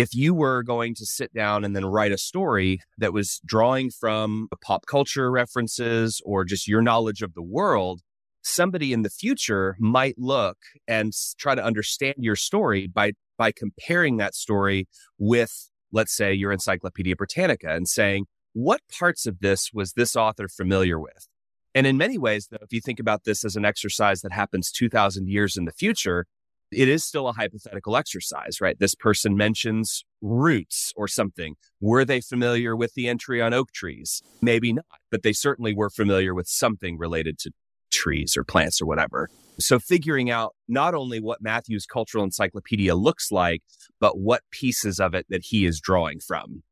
if 0.00 0.14
you 0.14 0.34
were 0.34 0.62
going 0.62 0.94
to 0.94 1.06
sit 1.06 1.32
down 1.32 1.64
and 1.64 1.74
then 1.74 1.84
write 1.84 2.12
a 2.12 2.18
story 2.18 2.80
that 2.98 3.12
was 3.12 3.40
drawing 3.44 3.90
from 3.90 4.48
pop 4.64 4.86
culture 4.86 5.30
references 5.30 6.20
or 6.24 6.44
just 6.44 6.68
your 6.68 6.82
knowledge 6.82 7.22
of 7.22 7.34
the 7.34 7.42
world, 7.42 8.00
somebody 8.42 8.92
in 8.92 9.02
the 9.02 9.10
future 9.10 9.76
might 9.78 10.14
look 10.18 10.58
and 10.86 11.12
try 11.38 11.54
to 11.54 11.64
understand 11.64 12.14
your 12.18 12.36
story 12.36 12.86
by 12.86 13.12
by 13.36 13.52
comparing 13.52 14.16
that 14.16 14.34
story 14.34 14.88
with 15.18 15.70
let's 15.92 16.14
say 16.14 16.32
your 16.32 16.52
encyclopedia 16.52 17.16
britannica 17.16 17.74
and 17.74 17.88
saying 17.88 18.26
what 18.52 18.80
parts 18.98 19.26
of 19.26 19.40
this 19.40 19.70
was 19.72 19.92
this 19.92 20.16
author 20.16 20.48
familiar 20.48 20.98
with? 20.98 21.28
And 21.74 21.86
in 21.86 21.96
many 21.96 22.18
ways 22.18 22.48
though 22.50 22.58
if 22.62 22.72
you 22.72 22.80
think 22.80 23.00
about 23.00 23.24
this 23.24 23.44
as 23.44 23.56
an 23.56 23.64
exercise 23.64 24.22
that 24.22 24.32
happens 24.32 24.70
2000 24.70 25.28
years 25.28 25.56
in 25.56 25.64
the 25.64 25.72
future 25.72 26.26
it 26.70 26.88
is 26.88 27.04
still 27.04 27.28
a 27.28 27.32
hypothetical 27.32 27.96
exercise, 27.96 28.60
right? 28.60 28.78
This 28.78 28.94
person 28.94 29.36
mentions 29.36 30.04
roots 30.20 30.92
or 30.96 31.08
something. 31.08 31.56
Were 31.80 32.04
they 32.04 32.20
familiar 32.20 32.76
with 32.76 32.94
the 32.94 33.08
entry 33.08 33.40
on 33.40 33.54
oak 33.54 33.72
trees? 33.72 34.22
Maybe 34.42 34.72
not, 34.72 34.84
but 35.10 35.22
they 35.22 35.32
certainly 35.32 35.74
were 35.74 35.90
familiar 35.90 36.34
with 36.34 36.48
something 36.48 36.98
related 36.98 37.38
to 37.40 37.52
trees 37.90 38.36
or 38.36 38.44
plants 38.44 38.80
or 38.80 38.86
whatever. 38.86 39.30
So 39.58 39.78
figuring 39.78 40.30
out 40.30 40.54
not 40.68 40.94
only 40.94 41.20
what 41.20 41.42
Matthew's 41.42 41.86
cultural 41.86 42.22
encyclopedia 42.22 42.94
looks 42.94 43.32
like, 43.32 43.62
but 43.98 44.18
what 44.18 44.42
pieces 44.50 45.00
of 45.00 45.14
it 45.14 45.26
that 45.30 45.46
he 45.46 45.64
is 45.64 45.80
drawing 45.80 46.20
from. 46.20 46.62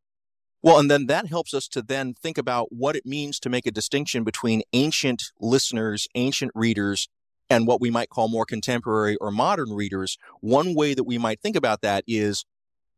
Well, 0.63 0.79
and 0.79 0.91
then 0.91 1.07
that 1.07 1.29
helps 1.29 1.55
us 1.55 1.69
to 1.69 1.83
then 1.83 2.15
think 2.15 2.39
about 2.39 2.73
what 2.73 2.97
it 2.97 3.07
means 3.07 3.39
to 3.41 3.49
make 3.49 3.67
a 3.67 3.71
distinction 3.71 4.25
between 4.25 4.63
ancient 4.73 5.25
listeners, 5.41 6.09
ancient 6.15 6.51
readers, 6.55 7.09
and 7.49 7.67
what 7.67 7.81
we 7.81 7.91
might 7.91 8.11
call 8.11 8.29
more 8.29 8.45
contemporary 8.45 9.17
or 9.17 9.31
modern 9.31 9.73
readers. 9.73 10.19
One 10.41 10.75
way 10.75 10.95
that 10.95 11.05
we 11.05 11.19
might 11.19 11.41
think 11.41 11.57
about 11.57 11.83
that 11.83 12.05
is 12.07 12.45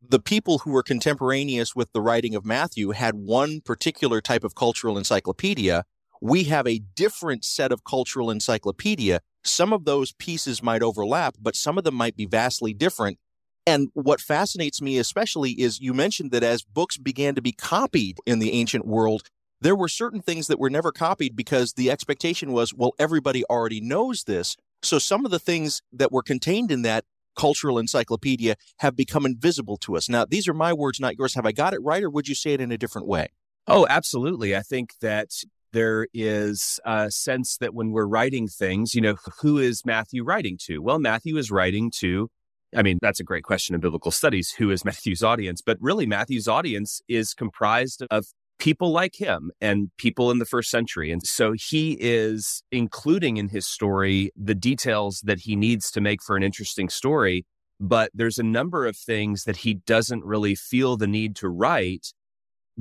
the 0.01 0.19
people 0.19 0.59
who 0.59 0.71
were 0.71 0.83
contemporaneous 0.83 1.75
with 1.75 1.91
the 1.91 2.01
writing 2.01 2.35
of 2.35 2.45
Matthew 2.45 2.91
had 2.91 3.15
one 3.15 3.61
particular 3.61 4.21
type 4.21 4.43
of 4.43 4.55
cultural 4.55 4.97
encyclopedia. 4.97 5.83
We 6.21 6.45
have 6.45 6.67
a 6.67 6.81
different 6.95 7.43
set 7.45 7.71
of 7.71 7.83
cultural 7.83 8.31
encyclopedia. 8.31 9.21
Some 9.43 9.73
of 9.73 9.85
those 9.85 10.13
pieces 10.13 10.63
might 10.63 10.83
overlap, 10.83 11.35
but 11.39 11.55
some 11.55 11.77
of 11.77 11.83
them 11.83 11.95
might 11.95 12.15
be 12.15 12.25
vastly 12.25 12.73
different. 12.73 13.19
And 13.65 13.89
what 13.93 14.19
fascinates 14.19 14.81
me 14.81 14.97
especially 14.97 15.51
is 15.51 15.79
you 15.79 15.93
mentioned 15.93 16.31
that 16.31 16.43
as 16.43 16.63
books 16.63 16.97
began 16.97 17.35
to 17.35 17.41
be 17.41 17.51
copied 17.51 18.17
in 18.25 18.39
the 18.39 18.53
ancient 18.53 18.87
world, 18.87 19.23
there 19.61 19.75
were 19.75 19.87
certain 19.87 20.21
things 20.21 20.47
that 20.47 20.59
were 20.59 20.69
never 20.69 20.91
copied 20.91 21.35
because 21.35 21.73
the 21.73 21.91
expectation 21.91 22.51
was, 22.51 22.73
well, 22.73 22.93
everybody 22.97 23.43
already 23.45 23.81
knows 23.81 24.23
this. 24.23 24.55
So 24.81 24.99
some 24.99 25.25
of 25.25 25.31
the 25.31 25.39
things 25.39 25.81
that 25.91 26.11
were 26.11 26.23
contained 26.23 26.71
in 26.71 26.83
that 26.83 27.05
cultural 27.35 27.77
encyclopedia 27.77 28.55
have 28.79 28.95
become 28.95 29.25
invisible 29.25 29.77
to 29.77 29.95
us. 29.95 30.09
Now, 30.09 30.25
these 30.25 30.47
are 30.47 30.53
my 30.53 30.73
words, 30.73 30.99
not 30.99 31.17
yours. 31.17 31.35
Have 31.35 31.45
I 31.45 31.51
got 31.51 31.73
it 31.73 31.81
right, 31.83 32.03
or 32.03 32.09
would 32.09 32.27
you 32.27 32.35
say 32.35 32.53
it 32.53 32.61
in 32.61 32.71
a 32.71 32.77
different 32.77 33.07
way? 33.07 33.29
Oh, 33.67 33.85
absolutely. 33.89 34.55
I 34.55 34.61
think 34.61 34.91
that 35.01 35.29
there 35.71 36.07
is 36.13 36.79
a 36.85 37.11
sense 37.11 37.57
that 37.57 37.73
when 37.73 37.91
we're 37.91 38.07
writing 38.07 38.47
things, 38.47 38.95
you 38.95 39.01
know, 39.01 39.15
who 39.41 39.57
is 39.57 39.85
Matthew 39.85 40.23
writing 40.23 40.57
to? 40.65 40.79
Well, 40.79 40.99
Matthew 40.99 41.37
is 41.37 41.51
writing 41.51 41.91
to 41.99 42.29
I 42.75 42.83
mean, 42.83 42.99
that's 43.01 43.19
a 43.19 43.23
great 43.23 43.43
question 43.43 43.73
in 43.73 43.81
biblical 43.81 44.11
studies. 44.11 44.51
Who 44.51 44.69
is 44.69 44.85
Matthew's 44.85 45.23
audience? 45.23 45.61
But 45.61 45.77
really, 45.81 46.05
Matthew's 46.05 46.47
audience 46.47 47.01
is 47.07 47.33
comprised 47.33 48.03
of 48.11 48.27
people 48.59 48.91
like 48.91 49.15
him 49.15 49.51
and 49.61 49.89
people 49.97 50.29
in 50.31 50.37
the 50.37 50.45
first 50.45 50.69
century. 50.69 51.11
And 51.11 51.25
so 51.25 51.53
he 51.53 51.97
is 51.99 52.61
including 52.71 53.37
in 53.37 53.49
his 53.49 53.65
story 53.65 54.31
the 54.35 54.55
details 54.55 55.21
that 55.23 55.39
he 55.39 55.55
needs 55.55 55.89
to 55.91 56.01
make 56.01 56.21
for 56.21 56.35
an 56.35 56.43
interesting 56.43 56.89
story. 56.89 57.45
But 57.79 58.11
there's 58.13 58.37
a 58.37 58.43
number 58.43 58.85
of 58.85 58.97
things 58.97 59.45
that 59.45 59.57
he 59.57 59.75
doesn't 59.75 60.25
really 60.25 60.53
feel 60.53 60.97
the 60.97 61.07
need 61.07 61.35
to 61.37 61.47
write 61.47 62.07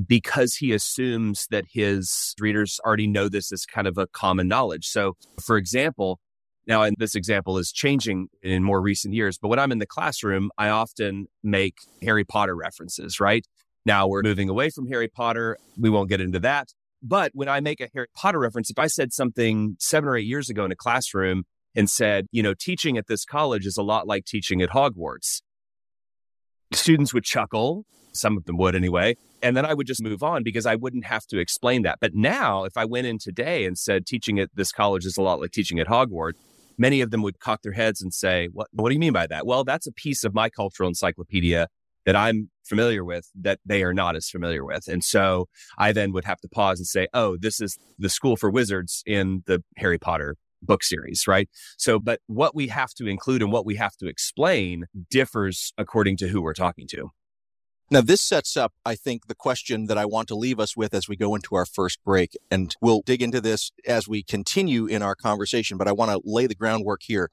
because 0.07 0.57
he 0.57 0.73
assumes 0.73 1.47
that 1.51 1.65
his 1.73 2.35
readers 2.41 2.81
already 2.85 3.07
know 3.07 3.29
this 3.29 3.53
as 3.53 3.65
kind 3.65 3.87
of 3.87 3.97
a 3.99 4.07
common 4.09 4.49
knowledge. 4.49 4.87
So, 4.87 5.17
for 5.41 5.57
example, 5.57 6.21
now, 6.67 6.83
and 6.83 6.97
this 6.99 7.15
example 7.15 7.59
is 7.59 7.73
changing 7.73 8.29
in 8.43 8.63
more 8.63 8.81
recent 8.81 9.15
years, 9.15 9.39
but 9.39 9.49
when 9.49 9.59
I'm 9.59 9.73
in 9.73 9.79
the 9.79 9.87
classroom, 9.87 10.51
I 10.59 10.69
often 10.69 11.27
make 11.43 11.77
Harry 12.03 12.25
Potter 12.25 12.55
references, 12.55 13.19
right? 13.19 13.47
Now 13.88 14.07
we're 14.07 14.21
moving 14.23 14.50
away 14.50 14.68
from 14.68 14.87
Harry 14.88 15.09
Potter. 15.09 15.57
We 15.78 15.88
won't 15.88 16.11
get 16.11 16.21
into 16.21 16.38
that. 16.40 16.68
But 17.02 17.30
when 17.33 17.49
I 17.49 17.61
make 17.61 17.80
a 17.80 17.88
Harry 17.95 18.09
Potter 18.14 18.38
reference, 18.38 18.68
if 18.68 18.78
I 18.78 18.87
said 18.87 19.14
something 19.14 19.76
seven 19.80 20.11
or 20.11 20.16
eight 20.18 20.26
years 20.26 20.50
ago 20.50 20.66
in 20.66 20.71
a 20.71 20.76
classroom 20.76 21.45
and 21.75 21.88
said, 21.88 22.26
you 22.30 22.42
know, 22.42 22.52
teaching 22.52 22.99
at 22.99 23.07
this 23.07 23.25
college 23.25 23.64
is 23.64 23.78
a 23.78 23.83
lot 23.83 24.07
like 24.07 24.26
teaching 24.26 24.61
at 24.61 24.68
Hogwarts, 24.68 25.40
students 26.75 27.14
would 27.14 27.25
chuckle. 27.25 27.87
Some 28.12 28.37
of 28.37 28.45
them 28.45 28.59
would 28.59 28.75
anyway. 28.75 29.16
And 29.42 29.57
then 29.57 29.64
I 29.64 29.73
would 29.73 29.87
just 29.87 30.02
move 30.02 30.23
on 30.23 30.42
because 30.42 30.66
I 30.66 30.75
wouldn't 30.75 31.07
have 31.07 31.25
to 31.28 31.38
explain 31.38 31.80
that. 31.85 31.97
But 31.99 32.14
now, 32.14 32.64
if 32.64 32.76
I 32.76 32.85
went 32.85 33.07
in 33.07 33.16
today 33.16 33.64
and 33.64 33.78
said 33.78 34.04
teaching 34.04 34.38
at 34.38 34.50
this 34.54 34.71
college 34.71 35.07
is 35.07 35.16
a 35.16 35.23
lot 35.23 35.40
like 35.40 35.52
teaching 35.52 35.80
at 35.80 35.87
Hogwarts, 35.87 36.35
many 36.76 37.00
of 37.00 37.11
them 37.11 37.23
would 37.23 37.38
cock 37.38 37.62
their 37.62 37.73
heads 37.73 38.02
and 38.02 38.12
say, 38.12 38.50
what, 38.52 38.66
what 38.71 38.90
do 38.90 38.95
you 38.95 39.00
mean 39.00 39.14
by 39.14 39.26
that? 39.28 39.47
Well, 39.47 39.64
that's 39.64 39.87
a 39.87 39.92
piece 39.92 40.25
of 40.25 40.35
my 40.35 40.50
cultural 40.50 40.90
encyclopedia 40.90 41.68
that 42.09 42.17
I'm 42.17 42.49
familiar 42.65 43.05
with 43.05 43.29
that 43.38 43.61
they 43.67 43.83
are 43.83 43.93
not 43.93 44.17
as 44.17 44.31
familiar 44.31 44.65
with. 44.65 44.88
And 44.88 45.05
so 45.05 45.47
I 45.77 45.93
then 45.93 46.11
would 46.12 46.25
have 46.25 46.41
to 46.41 46.49
pause 46.49 46.79
and 46.79 46.87
say, 46.87 47.07
oh, 47.12 47.37
this 47.37 47.61
is 47.61 47.77
the 47.99 48.09
school 48.09 48.35
for 48.35 48.49
wizards 48.50 49.03
in 49.05 49.43
the 49.47 49.62
Harry 49.77 49.99
Potter 49.99 50.37
book 50.62 50.83
series, 50.83 51.27
right? 51.29 51.50
So, 51.77 51.99
but 51.99 52.21
what 52.27 52.55
we 52.55 52.69
have 52.69 52.95
to 52.95 53.07
include 53.07 53.43
and 53.43 53.53
what 53.53 53.67
we 53.67 53.77
have 53.77 53.95
to 53.99 54.07
explain 54.07 54.87
differs 55.11 55.75
according 55.77 56.17
to 56.17 56.29
who 56.29 56.41
we're 56.41 56.55
talking 56.55 56.87
to. 56.93 57.11
Now, 57.91 58.00
this 58.00 58.23
sets 58.23 58.57
up, 58.57 58.73
I 58.87 58.95
think, 58.95 59.27
the 59.27 59.35
question 59.35 59.87
that 59.88 59.99
I 59.99 60.07
want 60.07 60.29
to 60.29 60.35
leave 60.35 60.59
us 60.59 60.75
with 60.75 60.95
as 60.95 61.11
we 61.11 61.17
go 61.17 61.35
into 61.35 61.57
our 61.57 61.67
first 61.67 62.03
break. 62.07 62.38
And 62.50 62.75
we'll 62.81 63.03
dig 63.03 63.21
into 63.21 63.43
this 63.43 63.71
as 63.87 64.09
we 64.09 64.23
continue 64.23 64.87
in 64.87 65.03
our 65.03 65.15
conversation, 65.15 65.77
but 65.77 65.88
I 65.88 65.93
want 65.93 66.11
to 66.11 66.23
lay 66.25 66.47
the 66.47 66.55
groundwork 66.55 67.03
here. 67.03 67.29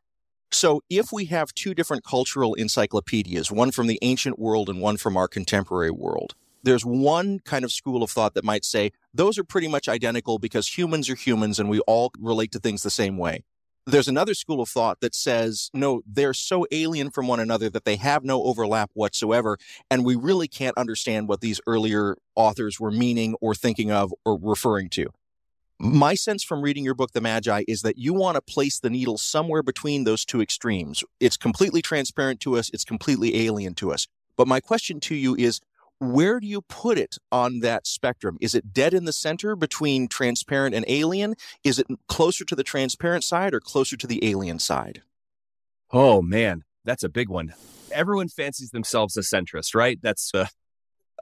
So, 0.52 0.82
if 0.90 1.12
we 1.12 1.26
have 1.26 1.54
two 1.54 1.74
different 1.74 2.04
cultural 2.04 2.54
encyclopedias, 2.54 3.52
one 3.52 3.72
from 3.72 3.88
the 3.88 4.00
ancient 4.02 4.40
world 4.40 4.70
and 4.70 4.80
one 4.80 4.98
from 4.98 5.18
our 5.18 5.28
contemporary 5.28 5.92
world, 5.92 6.36
there's 6.66 6.86
one 6.86 7.40
kind 7.40 7.64
of 7.64 7.72
school 7.72 8.02
of 8.04 8.10
thought 8.10 8.34
that 8.34 8.44
might 8.44 8.66
say 8.66 8.92
those 9.14 9.38
are 9.38 9.44
pretty 9.44 9.68
much 9.68 9.88
identical 9.88 10.40
because 10.40 10.78
humans 10.78 11.10
are 11.10 11.16
humans 11.16 11.60
and 11.60 11.70
we 11.70 11.80
all 11.82 12.12
relate 12.20 12.52
to 12.54 12.60
things 12.60 12.82
the 12.82 12.90
same 12.90 13.18
way. 13.18 13.44
There's 13.88 14.08
another 14.08 14.34
school 14.34 14.62
of 14.62 14.70
thought 14.70 15.00
that 15.02 15.14
says, 15.14 15.70
no, 15.72 16.02
they're 16.08 16.34
so 16.34 16.66
alien 16.72 17.12
from 17.12 17.28
one 17.28 17.40
another 17.40 17.70
that 17.70 17.86
they 17.86 17.98
have 17.98 18.24
no 18.24 18.42
overlap 18.44 18.90
whatsoever. 18.96 19.60
And 19.92 20.04
we 20.04 20.16
really 20.16 20.48
can't 20.48 20.76
understand 20.76 21.28
what 21.28 21.42
these 21.42 21.62
earlier 21.68 22.18
authors 22.34 22.80
were 22.80 22.90
meaning 22.90 23.36
or 23.42 23.54
thinking 23.54 23.92
of 23.92 24.12
or 24.26 24.40
referring 24.42 24.90
to. 24.92 25.10
My 25.78 26.16
sense 26.16 26.42
from 26.44 26.62
reading 26.62 26.86
your 26.86 26.94
book, 26.94 27.12
The 27.12 27.22
Magi, 27.22 27.64
is 27.68 27.82
that 27.82 27.98
you 27.98 28.14
want 28.14 28.36
to 28.36 28.42
place 28.42 28.80
the 28.80 28.90
needle 28.90 29.18
somewhere 29.18 29.62
between 29.62 30.06
those 30.06 30.24
two 30.24 30.42
extremes. 30.42 31.04
It's 31.20 31.36
completely 31.36 31.82
transparent 31.82 32.40
to 32.42 32.58
us, 32.58 32.70
it's 32.74 32.86
completely 32.86 33.46
alien 33.46 33.76
to 33.76 33.92
us. 33.92 34.08
But 34.38 34.48
my 34.48 34.62
question 34.62 35.00
to 35.02 35.16
you 35.16 35.36
is 35.36 35.60
where 36.00 36.40
do 36.40 36.48
you 36.48 36.62
put 36.62 36.98
it 36.98 37.18
on 37.32 37.60
that 37.60 37.88
spectrum? 37.88 38.38
Is 38.42 38.56
it 38.56 38.74
dead 38.74 38.94
in 38.94 39.06
the 39.06 39.14
center 39.14 39.56
between 39.56 40.08
transparent 40.08 40.76
and 40.76 40.86
alien? 40.88 41.36
Is 41.64 41.80
it 41.80 41.88
closer 42.08 42.46
to 42.46 42.56
the 42.56 42.64
transparent 42.64 43.24
side 43.24 43.54
or 43.54 43.60
closer 43.60 43.98
to 43.98 44.08
the 44.08 44.24
alien 44.26 44.60
side? 44.60 45.02
Oh, 45.92 46.22
man, 46.22 46.64
that's 46.84 47.04
a 47.04 47.10
big 47.10 47.30
one. 47.30 47.54
Everyone 47.92 48.28
fancies 48.28 48.72
themselves 48.72 49.16
a 49.16 49.22
centrist, 49.22 49.76
right? 49.76 50.00
That's, 50.02 50.32
uh, 50.34 50.48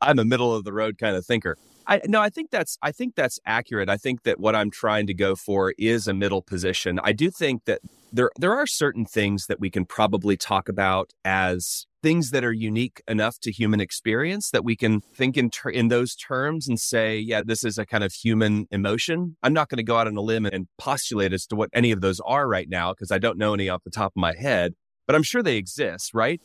I'm 0.01 0.19
a 0.19 0.25
middle 0.25 0.55
of 0.55 0.63
the 0.63 0.73
road 0.73 0.97
kind 0.97 1.15
of 1.15 1.25
thinker. 1.25 1.57
I 1.87 2.01
no, 2.05 2.21
I 2.21 2.29
think 2.29 2.51
that's 2.51 2.77
I 2.81 2.91
think 2.91 3.15
that's 3.15 3.39
accurate. 3.45 3.89
I 3.89 3.97
think 3.97 4.23
that 4.23 4.39
what 4.39 4.55
I'm 4.55 4.71
trying 4.71 5.07
to 5.07 5.13
go 5.13 5.35
for 5.35 5.73
is 5.77 6.07
a 6.07 6.13
middle 6.13 6.41
position. 6.41 6.99
I 7.03 7.11
do 7.11 7.29
think 7.29 7.65
that 7.65 7.81
there 8.11 8.31
there 8.37 8.53
are 8.53 8.67
certain 8.67 9.05
things 9.05 9.47
that 9.47 9.59
we 9.59 9.69
can 9.69 9.85
probably 9.85 10.37
talk 10.37 10.69
about 10.69 11.11
as 11.25 11.85
things 12.03 12.31
that 12.31 12.43
are 12.43 12.53
unique 12.53 13.01
enough 13.07 13.39
to 13.39 13.51
human 13.51 13.79
experience 13.79 14.51
that 14.51 14.63
we 14.63 14.75
can 14.75 14.99
think 15.15 15.37
in 15.37 15.49
ter- 15.49 15.69
in 15.69 15.87
those 15.87 16.15
terms 16.15 16.67
and 16.67 16.79
say, 16.79 17.17
yeah, 17.17 17.41
this 17.43 17.63
is 17.63 17.77
a 17.77 17.85
kind 17.85 18.03
of 18.03 18.13
human 18.13 18.67
emotion. 18.71 19.37
I'm 19.41 19.53
not 19.53 19.69
going 19.69 19.77
to 19.77 19.83
go 19.83 19.97
out 19.97 20.07
on 20.07 20.17
a 20.17 20.21
limb 20.21 20.45
and 20.45 20.67
postulate 20.77 21.31
as 21.33 21.47
to 21.47 21.55
what 21.55 21.69
any 21.73 21.91
of 21.91 22.01
those 22.01 22.19
are 22.25 22.47
right 22.47 22.67
now 22.69 22.91
because 22.91 23.11
I 23.11 23.19
don't 23.19 23.37
know 23.37 23.53
any 23.53 23.69
off 23.69 23.83
the 23.85 23.89
top 23.89 24.11
of 24.15 24.19
my 24.19 24.35
head, 24.35 24.73
but 25.07 25.15
I'm 25.15 25.23
sure 25.23 25.41
they 25.41 25.55
exist, 25.55 26.13
right? 26.13 26.41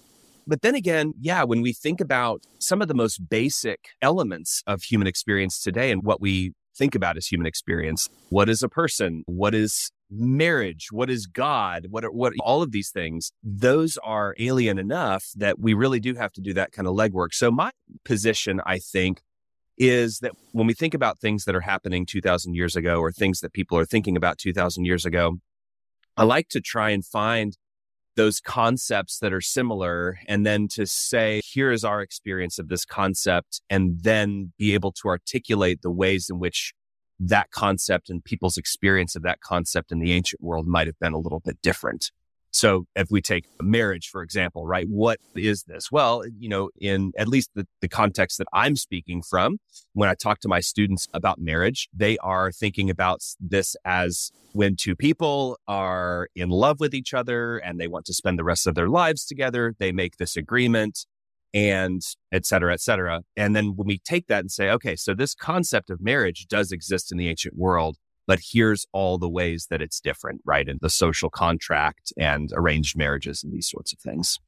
But 0.49 0.62
then 0.62 0.75
again, 0.75 1.12
yeah, 1.21 1.45
when 1.45 1.61
we 1.61 1.75
think 1.75 2.00
about 2.00 2.43
some 2.59 2.81
of 2.81 2.88
the 2.88 2.95
most 2.95 3.28
basic 3.28 3.90
elements 4.00 4.62
of 4.67 4.83
human 4.83 5.07
experience 5.07 5.62
today 5.62 5.90
and 5.90 6.02
what 6.02 6.23
we 6.23 6.52
think 6.75 6.95
about 6.95 7.19
as 7.19 7.26
human 7.26 7.47
experience, 7.47 8.09
what 8.31 8.49
is 8.49 8.62
a 8.62 8.69
person? 8.69 9.25
What 9.26 9.55
is 9.55 9.90
marriage? 10.11 10.88
What 10.90 11.11
is 11.11 11.26
God? 11.26 11.88
What 11.90 12.02
are, 12.02 12.11
what 12.11 12.33
all 12.40 12.62
of 12.62 12.73
these 12.73 12.90
things? 12.90 13.31
Those 13.43 13.99
are 14.02 14.35
alien 14.38 14.78
enough 14.78 15.26
that 15.37 15.59
we 15.59 15.75
really 15.75 16.00
do 16.00 16.14
have 16.14 16.33
to 16.33 16.40
do 16.40 16.55
that 16.55 16.73
kind 16.73 16.88
of 16.88 16.95
legwork. 16.95 17.35
So 17.35 17.50
my 17.50 17.71
position, 18.07 18.62
I 18.64 18.78
think, 18.78 19.21
is 19.76 20.21
that 20.21 20.33
when 20.52 20.67
we 20.67 20.73
think 20.73 20.95
about 20.95 21.19
things 21.19 21.45
that 21.45 21.55
are 21.55 21.61
happening 21.61 22.07
2000 22.07 22.55
years 22.55 22.75
ago 22.75 23.00
or 23.00 23.12
things 23.12 23.40
that 23.40 23.52
people 23.52 23.76
are 23.76 23.85
thinking 23.85 24.17
about 24.17 24.38
2000 24.38 24.87
years 24.87 25.05
ago, 25.05 25.37
I 26.17 26.25
like 26.25 26.49
to 26.49 26.61
try 26.62 26.88
and 26.88 27.05
find 27.05 27.55
those 28.19 28.41
concepts 28.41 29.21
that 29.21 29.33
are 29.33 29.41
similar 29.41 30.19
and 30.27 30.45
then 30.45 30.67
to 30.67 30.85
say, 30.87 31.41
here 31.45 31.71
is 31.71 31.85
our 31.85 32.03
experience 32.03 32.59
of 32.59 32.69
this 32.69 32.85
concept, 32.85 33.63
and 33.71 34.01
then 34.03 34.53
be 34.59 34.75
able 34.75 34.91
to 34.91 35.07
articulate 35.07 35.83
the 35.83 35.91
ways 35.91 36.29
in 36.29 36.41
which 36.41 36.75
that 37.21 37.53
concept 37.53 38.11
and 38.11 38.25
people's 38.25 38.59
experience 38.59 39.15
of 39.15 39.23
that 39.23 39.41
concept 39.41 39.93
in 39.93 40.01
the 40.01 40.13
ancient 40.13 40.43
world 40.43 40.67
might 40.67 40.89
have 40.89 40.99
been 40.99 41.13
a 41.13 41.19
little 41.19 41.39
bit 41.39 41.63
different. 41.63 42.11
So 42.50 42.87
if 42.97 43.09
we 43.11 43.21
take 43.21 43.45
marriage, 43.61 44.09
for 44.09 44.23
example, 44.23 44.67
right? 44.67 44.87
What 44.88 45.19
is 45.35 45.64
this? 45.64 45.93
Well, 45.93 46.25
you 46.38 46.49
know, 46.49 46.71
in 46.81 47.12
at 47.19 47.28
least 47.28 47.50
the, 47.55 47.67
the 47.81 47.88
context 47.88 48.38
that 48.38 48.49
I'm 48.52 48.75
speaking 48.75 49.23
from, 49.23 49.59
when 49.93 50.09
I 50.09 50.14
talk 50.14 50.40
to 50.40 50.49
my 50.49 50.61
students 50.61 51.09
about 51.12 51.38
marriage, 51.38 51.88
they 51.95 52.17
are 52.19 52.50
thinking 52.50 52.88
about 52.90 53.21
this 53.38 53.76
as 53.85 54.33
when 54.52 54.76
two 54.76 54.97
people 54.97 55.59
are 55.69 56.28
in 56.35 56.49
love 56.49 56.81
with 56.81 56.95
each 56.95 57.12
other 57.12 57.59
and 57.59 57.78
they 57.78 57.87
want 57.87 58.07
to 58.07 58.14
spend 58.14 58.38
the 58.38 58.45
rest 58.45 58.67
of 58.67 58.75
their 58.75 58.88
lives 58.88 59.26
together, 59.26 59.75
they 59.78 59.93
make 59.93 60.17
this 60.17 60.37
agreement 60.37 61.07
and 61.55 62.02
et 62.33 62.45
cetera, 62.45 62.73
et 62.73 62.81
cetera. 62.81 63.23
And 63.37 63.55
then 63.55 63.75
when 63.76 63.87
we 63.87 63.99
take 63.99 64.26
that 64.26 64.40
and 64.40 64.50
say, 64.50 64.71
okay, 64.71 64.97
so 64.97 65.14
this 65.14 65.35
concept 65.35 65.90
of 65.90 66.00
marriage 66.00 66.47
does 66.49 66.73
exist 66.73 67.12
in 67.12 67.19
the 67.19 67.28
ancient 67.28 67.57
world, 67.57 67.97
but 68.29 68.41
here's 68.53 68.87
all 68.93 69.17
the 69.17 69.29
ways 69.29 69.67
that 69.71 69.81
it's 69.81 70.01
different, 70.01 70.43
right? 70.45 70.69
In 70.69 70.79
the 70.83 70.91
social 70.91 71.31
contract 71.31 72.13
and 72.19 72.53
arranged 72.55 72.97
marriages 72.97 73.43
and 73.43 73.53
these 73.53 73.71
sorts 73.71 73.93
of 73.93 73.99
things. 73.99 74.39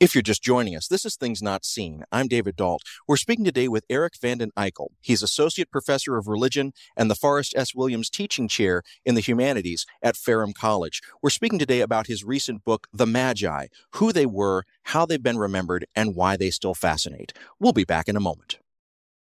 If 0.00 0.14
you're 0.14 0.22
just 0.22 0.42
joining 0.42 0.74
us, 0.74 0.88
this 0.88 1.04
is 1.04 1.14
Things 1.14 1.40
Not 1.40 1.64
Seen. 1.64 2.04
I'm 2.10 2.26
David 2.26 2.56
Dault. 2.56 2.82
We're 3.06 3.16
speaking 3.16 3.44
today 3.44 3.68
with 3.68 3.84
Eric 3.88 4.14
Vanden 4.20 4.50
Eykel. 4.56 4.88
He's 5.02 5.22
Associate 5.22 5.70
Professor 5.70 6.16
of 6.16 6.26
Religion 6.26 6.72
and 6.96 7.10
the 7.10 7.14
Forrest 7.14 7.54
S. 7.54 7.74
Williams 7.74 8.10
Teaching 8.10 8.48
Chair 8.48 8.82
in 9.04 9.14
the 9.14 9.20
Humanities 9.20 9.86
at 10.02 10.16
Ferrum 10.16 10.52
College. 10.52 11.00
We're 11.22 11.30
speaking 11.30 11.58
today 11.58 11.82
about 11.82 12.08
his 12.08 12.24
recent 12.24 12.64
book, 12.64 12.88
The 12.92 13.06
Magi 13.06 13.66
Who 13.96 14.10
They 14.10 14.26
Were, 14.26 14.64
How 14.84 15.06
They've 15.06 15.22
Been 15.22 15.38
Remembered, 15.38 15.86
and 15.94 16.16
Why 16.16 16.36
They 16.36 16.50
Still 16.50 16.74
Fascinate. 16.74 17.34
We'll 17.60 17.72
be 17.72 17.84
back 17.84 18.08
in 18.08 18.16
a 18.16 18.20
moment. 18.20 18.58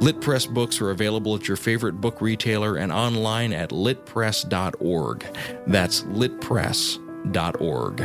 Lit 0.00 0.20
Press 0.20 0.46
books 0.46 0.80
are 0.80 0.90
available 0.90 1.34
at 1.34 1.48
your 1.48 1.56
favorite 1.56 2.00
book 2.00 2.20
retailer 2.20 2.76
and 2.76 2.92
online 2.92 3.52
at 3.54 3.70
litpress.org. 3.70 5.24
That's 5.66 6.02
litpress.org. 6.02 8.00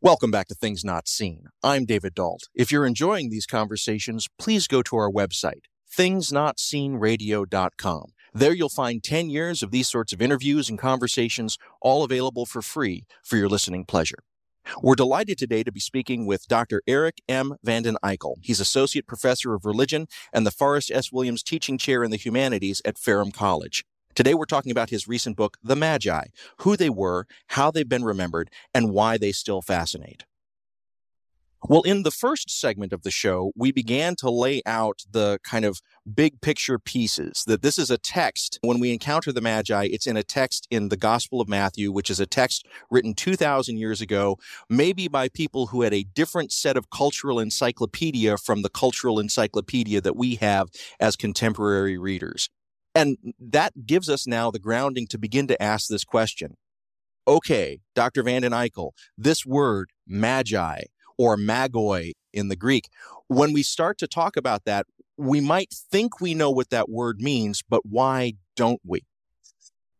Welcome 0.00 0.30
back 0.30 0.46
to 0.46 0.54
Things 0.54 0.84
Not 0.84 1.08
Seen. 1.08 1.46
I'm 1.64 1.84
David 1.84 2.14
Dault. 2.14 2.42
If 2.54 2.70
you're 2.70 2.86
enjoying 2.86 3.28
these 3.28 3.46
conversations, 3.46 4.28
please 4.38 4.68
go 4.68 4.82
to 4.82 4.96
our 4.96 5.10
website, 5.10 5.62
thingsnotseenradio.com. 5.92 8.12
There 8.36 8.52
you'll 8.52 8.68
find 8.68 9.02
10 9.02 9.30
years 9.30 9.62
of 9.62 9.70
these 9.70 9.88
sorts 9.88 10.12
of 10.12 10.20
interviews 10.20 10.68
and 10.68 10.78
conversations, 10.78 11.56
all 11.80 12.04
available 12.04 12.44
for 12.44 12.60
free 12.60 13.06
for 13.24 13.38
your 13.38 13.48
listening 13.48 13.86
pleasure. 13.86 14.18
We're 14.82 14.94
delighted 14.94 15.38
today 15.38 15.62
to 15.62 15.72
be 15.72 15.80
speaking 15.80 16.26
with 16.26 16.46
Dr. 16.46 16.82
Eric 16.86 17.22
M. 17.30 17.54
Vanden 17.64 17.96
Eykel. 18.04 18.34
He's 18.42 18.60
Associate 18.60 19.06
Professor 19.06 19.54
of 19.54 19.64
Religion 19.64 20.06
and 20.34 20.46
the 20.46 20.50
Forrest 20.50 20.90
S. 20.90 21.10
Williams 21.10 21.42
Teaching 21.42 21.78
Chair 21.78 22.04
in 22.04 22.10
the 22.10 22.18
Humanities 22.18 22.82
at 22.84 22.98
Ferrum 22.98 23.30
College. 23.30 23.86
Today, 24.14 24.34
we're 24.34 24.44
talking 24.44 24.70
about 24.70 24.90
his 24.90 25.08
recent 25.08 25.34
book, 25.34 25.56
The 25.62 25.74
Magi 25.74 26.24
Who 26.58 26.76
They 26.76 26.90
Were, 26.90 27.26
How 27.46 27.70
They've 27.70 27.88
Been 27.88 28.04
Remembered, 28.04 28.50
and 28.74 28.92
Why 28.92 29.16
They 29.16 29.32
Still 29.32 29.62
Fascinate. 29.62 30.26
Well, 31.64 31.82
in 31.82 32.02
the 32.02 32.10
first 32.10 32.50
segment 32.50 32.92
of 32.92 33.02
the 33.02 33.10
show, 33.10 33.50
we 33.56 33.72
began 33.72 34.14
to 34.16 34.30
lay 34.30 34.62
out 34.66 35.02
the 35.10 35.40
kind 35.42 35.64
of 35.64 35.80
big 36.14 36.40
picture 36.40 36.78
pieces 36.78 37.44
that 37.46 37.62
this 37.62 37.78
is 37.78 37.90
a 37.90 37.98
text. 37.98 38.58
When 38.62 38.78
we 38.78 38.92
encounter 38.92 39.32
the 39.32 39.40
Magi, 39.40 39.88
it's 39.90 40.06
in 40.06 40.16
a 40.16 40.22
text 40.22 40.68
in 40.70 40.90
the 40.90 40.96
Gospel 40.96 41.40
of 41.40 41.48
Matthew, 41.48 41.90
which 41.90 42.10
is 42.10 42.20
a 42.20 42.26
text 42.26 42.66
written 42.90 43.14
2,000 43.14 43.78
years 43.78 44.00
ago, 44.00 44.36
maybe 44.68 45.08
by 45.08 45.28
people 45.28 45.68
who 45.68 45.82
had 45.82 45.94
a 45.94 46.04
different 46.04 46.52
set 46.52 46.76
of 46.76 46.90
cultural 46.90 47.40
encyclopedia 47.40 48.36
from 48.36 48.62
the 48.62 48.70
cultural 48.70 49.18
encyclopedia 49.18 50.00
that 50.00 50.16
we 50.16 50.36
have 50.36 50.68
as 51.00 51.16
contemporary 51.16 51.98
readers. 51.98 52.48
And 52.94 53.16
that 53.40 53.86
gives 53.86 54.08
us 54.08 54.26
now 54.26 54.50
the 54.50 54.58
grounding 54.58 55.06
to 55.08 55.18
begin 55.18 55.48
to 55.48 55.60
ask 55.60 55.88
this 55.88 56.04
question. 56.04 56.54
Okay, 57.26 57.80
Dr. 57.94 58.22
Vanden 58.22 58.52
Eykel, 58.52 58.92
this 59.18 59.44
word, 59.44 59.90
magi 60.06 60.82
or 61.18 61.36
magoi 61.36 62.12
in 62.32 62.48
the 62.48 62.56
Greek, 62.56 62.88
when 63.28 63.52
we 63.52 63.62
start 63.62 63.98
to 63.98 64.06
talk 64.06 64.36
about 64.36 64.64
that, 64.64 64.86
we 65.16 65.40
might 65.40 65.72
think 65.72 66.20
we 66.20 66.34
know 66.34 66.50
what 66.50 66.70
that 66.70 66.88
word 66.88 67.20
means, 67.20 67.62
but 67.68 67.82
why 67.84 68.34
don't 68.54 68.80
we? 68.84 69.00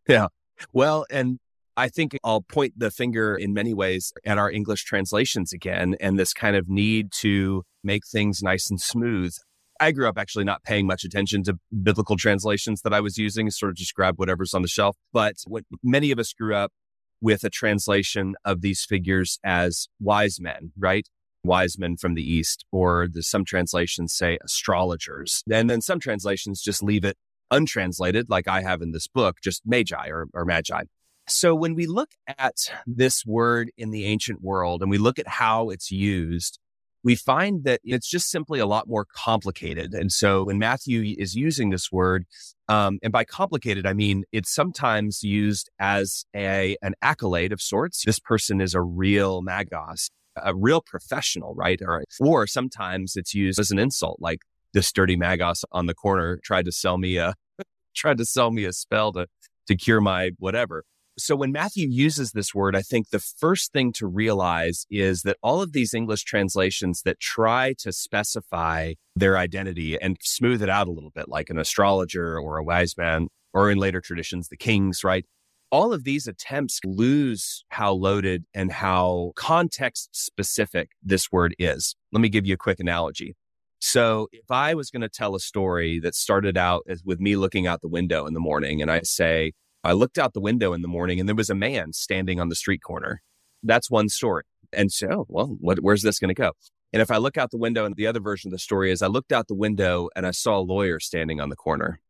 Yeah. 0.09 0.29
Well, 0.72 1.07
and 1.11 1.38
I 1.76 1.88
think 1.88 2.16
I'll 2.24 2.42
point 2.42 2.74
the 2.76 2.90
finger 2.90 3.35
in 3.35 3.52
many 3.52 3.74
ways 3.74 4.12
at 4.24 4.38
our 4.38 4.50
English 4.50 4.85
translations 4.85 5.52
again 5.52 5.96
and 6.00 6.18
this 6.18 6.33
kind 6.33 6.57
of 6.57 6.68
need 6.68 7.12
to 7.20 7.64
make 7.85 8.07
things 8.07 8.42
nice 8.42 8.70
and 8.70 8.81
smooth. 8.81 9.35
I 9.79 9.92
grew 9.92 10.09
up 10.09 10.16
actually 10.16 10.44
not 10.44 10.62
paying 10.62 10.87
much 10.87 11.05
attention 11.05 11.42
to 11.44 11.59
biblical 11.83 12.16
translations 12.16 12.81
that 12.83 12.94
I 12.94 13.00
was 13.00 13.18
using, 13.18 13.50
sort 13.50 13.70
of 13.70 13.76
just 13.76 13.94
grab 13.94 14.18
whatever's 14.18 14.55
on 14.55 14.62
the 14.62 14.68
shelf. 14.68 14.96
But 15.12 15.35
what 15.46 15.64
many 15.83 16.11
of 16.11 16.18
us 16.18 16.33
grew 16.33 16.55
up 16.55 16.72
with 17.20 17.44
a 17.44 17.50
translation 17.50 18.35
of 18.44 18.61
these 18.61 18.85
figures 18.85 19.38
as 19.44 19.88
wise 20.00 20.40
men, 20.40 20.72
right? 20.79 21.09
Wise 21.44 21.79
men 21.79 21.96
from 21.96 22.14
the 22.14 22.22
East, 22.22 22.64
or 22.72 23.09
some 23.20 23.44
translations 23.44 24.12
say 24.14 24.38
astrologers. 24.44 25.42
And 25.50 25.70
then 25.70 25.81
some 25.81 26.00
translations 26.00 26.61
just 26.61 26.83
leave 26.83 27.05
it 27.05 27.16
untranslated, 27.50 28.29
like 28.29 28.48
I 28.48 28.62
have 28.62 28.83
in 28.83 28.92
this 28.92 29.07
book, 29.07 29.37
just 29.42 29.62
magi 29.64 30.09
or, 30.09 30.26
or 30.35 30.44
magi. 30.44 30.83
So 31.29 31.55
when 31.55 31.74
we 31.74 31.87
look 31.87 32.11
at 32.38 32.55
this 32.87 33.24
word 33.26 33.70
in 33.76 33.90
the 33.90 34.05
ancient 34.05 34.42
world 34.42 34.83
and 34.83 34.90
we 34.90 34.98
look 34.98 35.18
at 35.18 35.26
how 35.26 35.70
it's 35.70 35.90
used, 35.90 36.59
we 37.07 37.14
find 37.14 37.62
that 37.62 37.81
it's 37.85 38.11
just 38.11 38.29
simply 38.33 38.59
a 38.59 38.66
lot 38.66 38.88
more 38.88 39.05
complicated. 39.05 39.95
And 39.95 40.11
so 40.11 40.42
when 40.42 40.59
Matthew 40.59 41.14
is 41.16 41.37
using 41.37 41.71
this 41.71 41.92
word, 41.92 42.25
um, 42.66 42.99
and 43.01 43.12
by 43.12 43.23
complicated, 43.23 43.87
I 43.87 43.92
mean 43.92 44.25
it's 44.33 44.53
sometimes 44.53 45.23
used 45.23 45.71
as 45.79 46.25
a 46.35 46.77
an 46.83 46.95
accolade 47.03 47.53
of 47.53 47.62
sorts. 47.62 48.05
This 48.05 48.19
person 48.19 48.61
is 48.61 48.75
a 48.75 48.83
real 48.83 49.40
magos, 49.40 50.11
a 50.35 50.53
real 50.53 50.81
professional, 50.81 51.55
right? 51.55 51.81
Or, 51.81 52.03
or 52.19 52.49
sometimes 52.49 53.14
it's 53.14 53.35
used 53.35 53.61
as 53.61 53.71
an 53.71 53.79
insult, 53.79 54.19
like 54.19 54.40
this 54.75 54.90
dirty 54.90 55.16
magos 55.16 55.62
on 55.71 55.87
the 55.87 55.95
corner 55.95 56.40
tried 56.42 56.64
to 56.64 56.73
sell 56.73 56.99
me 56.99 57.19
a 57.19 57.35
tried 57.95 58.19
to 58.19 58.25
sell 58.25 58.51
me 58.51 58.64
a 58.64 58.73
spell 58.73 59.12
to 59.12 59.29
to 59.69 59.77
cure 59.77 60.01
my 60.01 60.33
whatever. 60.40 60.83
So 61.18 61.35
when 61.35 61.50
Matthew 61.50 61.88
uses 61.88 62.33
this 62.33 62.55
word, 62.55 62.76
I 62.76 62.83
think 62.83 63.09
the 63.09 63.18
first 63.18 63.72
thing 63.72 63.90
to 63.94 64.07
realize 64.07 64.85
is 64.90 65.22
that 65.22 65.38
all 65.42 65.62
of 65.62 65.72
these 65.72 65.94
English 65.94 66.24
translations 66.24 67.02
that 67.02 67.20
try 67.20 67.74
to 67.79 67.90
specify 67.90 68.94
their 69.14 69.38
identity 69.38 69.98
and 69.98 70.18
smooth 70.20 70.62
it 70.62 70.68
out 70.68 70.88
a 70.88 70.92
little 70.92 71.12
bit, 71.14 71.26
like 71.26 71.48
an 71.48 71.59
astrologer 71.59 72.38
or 72.38 72.59
a 72.59 72.64
wise 72.64 72.98
man, 72.98 73.29
or 73.55 73.70
in 73.70 73.79
later 73.79 74.02
traditions, 74.02 74.48
the 74.48 74.59
kings, 74.59 75.02
right? 75.02 75.24
All 75.72 75.94
of 75.94 76.05
these 76.05 76.26
attempts 76.26 76.81
lose 76.85 77.64
how 77.70 77.92
loaded 77.92 78.44
and 78.52 78.70
how 78.70 79.33
context 79.37 80.11
specific 80.12 80.90
this 81.02 81.33
word 81.33 81.57
is. 81.59 81.96
Let 82.12 82.20
me 82.20 82.29
give 82.29 82.46
you 82.46 82.55
a 82.55 82.59
quick 82.59 82.79
analogy. 82.79 83.37
So 83.79 84.29
if 84.33 84.50
I 84.50 84.74
was 84.74 84.90
going 84.90 85.02
to 85.02 85.09
tell 85.09 85.35
a 85.35 85.40
story 85.40 85.98
that 86.00 86.14
started 86.14 86.59
out 86.59 86.87
with 87.05 87.20
me 87.20 87.37
looking 87.37 87.66
out 87.66 87.81
the 87.81 87.88
window 87.88 88.26
in 88.26 88.35
the 88.35 88.40
morning 88.40 88.83
and 88.83 88.90
I 88.90 89.00
say, 89.00 89.52
I 89.87 89.92
looked 89.92 90.18
out 90.18 90.35
the 90.35 90.40
window 90.40 90.72
in 90.72 90.83
the 90.83 90.88
morning 90.88 91.20
and 91.20 91.29
there 91.29 91.37
was 91.37 91.51
a 91.51 91.55
man 91.55 91.92
standing 91.92 92.40
on 92.40 92.49
the 92.49 92.57
street 92.57 92.83
corner. 92.83 93.22
That's 93.62 93.90
one 93.90 94.09
story. 94.09 94.44
And 94.72 94.92
so, 94.92 95.09
oh, 95.11 95.27
well, 95.29 95.57
what, 95.61 95.79
where's 95.79 96.03
this 96.03 96.18
going 96.18 96.35
to 96.35 96.35
go? 96.35 96.53
And 96.92 97.03
if 97.03 97.11
I 97.11 97.16
look 97.16 97.37
out 97.37 97.51
the 97.51 97.59
window, 97.59 97.85
and 97.85 97.94
the 97.96 98.07
other 98.07 98.20
version 98.20 98.49
of 98.49 98.53
the 98.53 98.59
story 98.59 98.90
is 98.90 99.03
I 99.03 99.07
looked 99.07 99.33
out 99.33 99.49
the 99.49 99.55
window 99.55 100.09
and 100.14 100.27
I 100.27 100.31
saw 100.31 100.59
a 100.59 100.61
lawyer 100.61 101.01
standing 101.01 101.40
on 101.40 101.51
the 101.51 101.57
corner. 101.57 102.01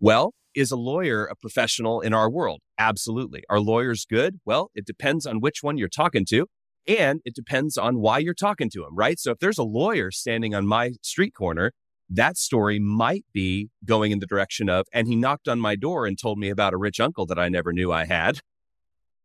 Well, 0.00 0.34
is 0.54 0.70
a 0.70 0.76
lawyer 0.76 1.24
a 1.26 1.36
professional 1.36 2.00
in 2.00 2.14
our 2.14 2.30
world? 2.30 2.60
Absolutely. 2.78 3.42
Are 3.48 3.60
lawyers 3.60 4.06
good? 4.08 4.40
Well, 4.44 4.70
it 4.74 4.86
depends 4.86 5.26
on 5.26 5.40
which 5.40 5.62
one 5.62 5.78
you're 5.78 5.88
talking 5.88 6.24
to. 6.30 6.46
And 6.86 7.20
it 7.24 7.34
depends 7.34 7.78
on 7.78 8.00
why 8.00 8.18
you're 8.18 8.34
talking 8.34 8.68
to 8.70 8.84
him, 8.84 8.94
right? 8.94 9.18
So 9.18 9.30
if 9.30 9.38
there's 9.38 9.58
a 9.58 9.64
lawyer 9.64 10.10
standing 10.10 10.54
on 10.54 10.66
my 10.66 10.92
street 11.02 11.34
corner, 11.34 11.72
that 12.10 12.36
story 12.36 12.78
might 12.78 13.24
be 13.32 13.70
going 13.84 14.12
in 14.12 14.18
the 14.18 14.26
direction 14.26 14.68
of, 14.68 14.86
and 14.92 15.08
he 15.08 15.16
knocked 15.16 15.48
on 15.48 15.60
my 15.60 15.76
door 15.76 16.06
and 16.06 16.18
told 16.18 16.38
me 16.38 16.50
about 16.50 16.74
a 16.74 16.76
rich 16.76 17.00
uncle 17.00 17.26
that 17.26 17.38
I 17.38 17.48
never 17.48 17.72
knew 17.72 17.92
I 17.92 18.04
had. 18.04 18.40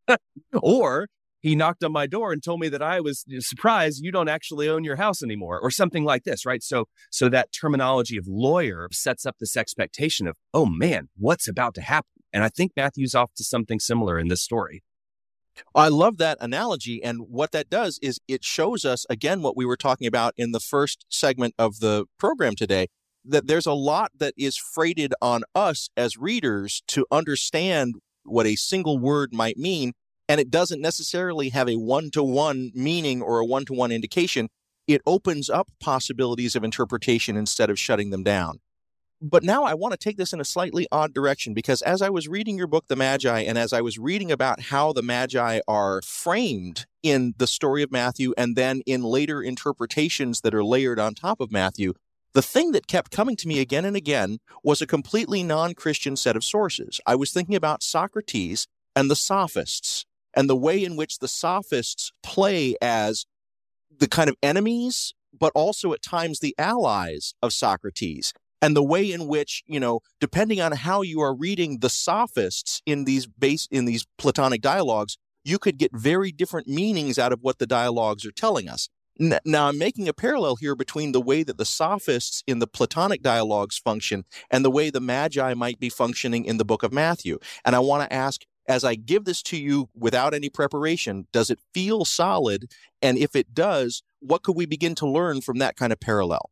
or 0.53 1.07
he 1.41 1.55
knocked 1.55 1.83
on 1.83 1.91
my 1.91 2.05
door 2.05 2.33
and 2.33 2.43
told 2.43 2.59
me 2.59 2.67
that 2.69 2.81
I 2.81 2.99
was 2.99 3.25
surprised 3.39 4.03
you 4.03 4.11
don't 4.11 4.27
actually 4.27 4.67
own 4.67 4.83
your 4.83 4.97
house 4.97 5.23
anymore 5.23 5.59
or 5.59 5.71
something 5.71 6.03
like 6.03 6.23
this, 6.23 6.45
right? 6.45 6.61
So, 6.61 6.85
so 7.11 7.29
that 7.29 7.51
terminology 7.53 8.17
of 8.17 8.25
lawyer 8.27 8.89
sets 8.91 9.25
up 9.25 9.37
this 9.39 9.55
expectation 9.55 10.27
of, 10.27 10.35
oh 10.53 10.65
man, 10.65 11.09
what's 11.17 11.47
about 11.47 11.75
to 11.75 11.81
happen? 11.81 12.09
And 12.33 12.43
I 12.43 12.49
think 12.49 12.73
Matthew's 12.75 13.15
off 13.15 13.33
to 13.37 13.43
something 13.43 13.79
similar 13.79 14.19
in 14.19 14.27
this 14.27 14.43
story. 14.43 14.83
I 15.75 15.87
love 15.87 16.17
that 16.17 16.37
analogy. 16.41 17.03
And 17.03 17.21
what 17.29 17.51
that 17.51 17.69
does 17.69 17.99
is 18.01 18.19
it 18.27 18.43
shows 18.43 18.85
us, 18.85 19.05
again, 19.09 19.41
what 19.41 19.57
we 19.57 19.65
were 19.65 19.77
talking 19.77 20.07
about 20.07 20.33
in 20.37 20.51
the 20.51 20.59
first 20.59 21.05
segment 21.09 21.53
of 21.57 21.79
the 21.79 22.05
program 22.17 22.55
today 22.55 22.87
that 23.25 23.47
there's 23.47 23.65
a 23.65 23.73
lot 23.73 24.11
that 24.17 24.33
is 24.37 24.57
freighted 24.57 25.13
on 25.21 25.43
us 25.53 25.89
as 25.97 26.17
readers 26.17 26.81
to 26.87 27.05
understand 27.11 27.95
what 28.23 28.45
a 28.45 28.55
single 28.55 28.97
word 28.97 29.33
might 29.33 29.57
mean. 29.57 29.93
And 30.27 30.39
it 30.39 30.49
doesn't 30.49 30.81
necessarily 30.81 31.49
have 31.49 31.67
a 31.67 31.75
one 31.75 32.11
to 32.11 32.23
one 32.23 32.71
meaning 32.73 33.21
or 33.21 33.39
a 33.39 33.45
one 33.45 33.65
to 33.65 33.73
one 33.73 33.91
indication. 33.91 34.49
It 34.87 35.01
opens 35.05 35.49
up 35.49 35.69
possibilities 35.79 36.55
of 36.55 36.63
interpretation 36.63 37.35
instead 37.35 37.69
of 37.69 37.79
shutting 37.79 38.09
them 38.09 38.23
down. 38.23 38.59
But 39.21 39.43
now 39.43 39.65
I 39.65 39.73
want 39.73 39.91
to 39.91 39.97
take 39.97 40.15
this 40.15 40.31
in 40.31 40.39
a 40.39 40.45
slightly 40.45 40.87
odd 40.93 41.13
direction 41.13 41.53
because 41.53 41.81
as 41.81 42.01
I 42.01 42.09
was 42.09 42.29
reading 42.29 42.57
your 42.57 42.67
book, 42.67 42.87
The 42.87 42.95
Magi, 42.95 43.41
and 43.41 43.57
as 43.57 43.73
I 43.73 43.81
was 43.81 43.99
reading 43.99 44.31
about 44.31 44.61
how 44.61 44.93
the 44.93 45.01
Magi 45.01 45.59
are 45.67 46.01
framed 46.03 46.85
in 47.03 47.33
the 47.37 47.47
story 47.47 47.83
of 47.83 47.91
Matthew 47.91 48.33
and 48.37 48.55
then 48.55 48.81
in 48.85 49.03
later 49.03 49.41
interpretations 49.41 50.39
that 50.41 50.55
are 50.55 50.63
layered 50.63 50.99
on 50.99 51.15
top 51.15 51.41
of 51.41 51.51
Matthew, 51.51 51.95
the 52.33 52.41
thing 52.41 52.71
that 52.71 52.87
kept 52.87 53.11
coming 53.11 53.35
to 53.37 53.47
me 53.47 53.59
again 53.59 53.83
and 53.83 53.97
again 53.97 54.37
was 54.63 54.81
a 54.81 54.87
completely 54.87 55.43
non 55.43 55.73
Christian 55.73 56.15
set 56.15 56.37
of 56.37 56.43
sources. 56.43 57.01
I 57.05 57.15
was 57.15 57.31
thinking 57.31 57.55
about 57.55 57.83
Socrates 57.83 58.67
and 58.95 59.11
the 59.11 59.15
sophists 59.17 60.05
and 60.33 60.49
the 60.49 60.55
way 60.55 60.81
in 60.81 60.95
which 60.95 61.19
the 61.19 61.27
sophists 61.27 62.13
play 62.23 62.75
as 62.81 63.25
the 63.97 64.07
kind 64.07 64.29
of 64.29 64.37
enemies, 64.41 65.13
but 65.37 65.51
also 65.55 65.91
at 65.91 66.01
times 66.01 66.39
the 66.39 66.55
allies 66.57 67.33
of 67.41 67.51
Socrates. 67.51 68.33
And 68.61 68.75
the 68.75 68.83
way 68.83 69.11
in 69.11 69.27
which, 69.27 69.63
you 69.67 69.79
know, 69.79 70.01
depending 70.19 70.59
on 70.59 70.73
how 70.73 71.01
you 71.01 71.21
are 71.21 71.33
reading 71.33 71.79
the 71.79 71.89
sophists 71.89 72.81
in 72.85 73.05
these 73.05 73.25
base 73.25 73.67
in 73.71 73.85
these 73.85 74.05
Platonic 74.17 74.61
dialogues, 74.61 75.17
you 75.43 75.57
could 75.57 75.77
get 75.77 75.91
very 75.93 76.31
different 76.31 76.67
meanings 76.67 77.17
out 77.17 77.31
of 77.31 77.39
what 77.41 77.59
the 77.59 77.67
dialogues 77.67 78.25
are 78.25 78.31
telling 78.31 78.67
us. 78.67 78.89
Now, 79.19 79.67
I'm 79.67 79.77
making 79.77 80.07
a 80.07 80.13
parallel 80.13 80.55
here 80.55 80.75
between 80.75 81.11
the 81.11 81.19
way 81.19 81.43
that 81.43 81.57
the 81.57 81.65
sophists 81.65 82.41
in 82.47 82.59
the 82.59 82.67
Platonic 82.67 83.21
dialogues 83.21 83.77
function 83.77 84.23
and 84.49 84.63
the 84.63 84.71
way 84.71 84.89
the 84.89 85.01
Magi 85.01 85.53
might 85.55 85.77
be 85.77 85.89
functioning 85.89 86.45
in 86.45 86.55
the 86.55 86.63
book 86.63 86.83
of 86.83 86.93
Matthew. 86.93 87.37
And 87.65 87.75
I 87.75 87.79
want 87.79 88.09
to 88.09 88.15
ask, 88.15 88.43
as 88.65 88.85
I 88.85 88.95
give 88.95 89.25
this 89.25 89.41
to 89.43 89.57
you 89.57 89.89
without 89.93 90.33
any 90.33 90.49
preparation, 90.49 91.27
does 91.33 91.49
it 91.49 91.59
feel 91.73 92.05
solid? 92.05 92.71
And 93.01 93.17
if 93.17 93.35
it 93.35 93.53
does, 93.53 94.03
what 94.19 94.43
could 94.43 94.55
we 94.55 94.65
begin 94.65 94.95
to 94.95 95.09
learn 95.09 95.41
from 95.41 95.57
that 95.57 95.75
kind 95.75 95.91
of 95.91 95.99
parallel? 95.99 96.49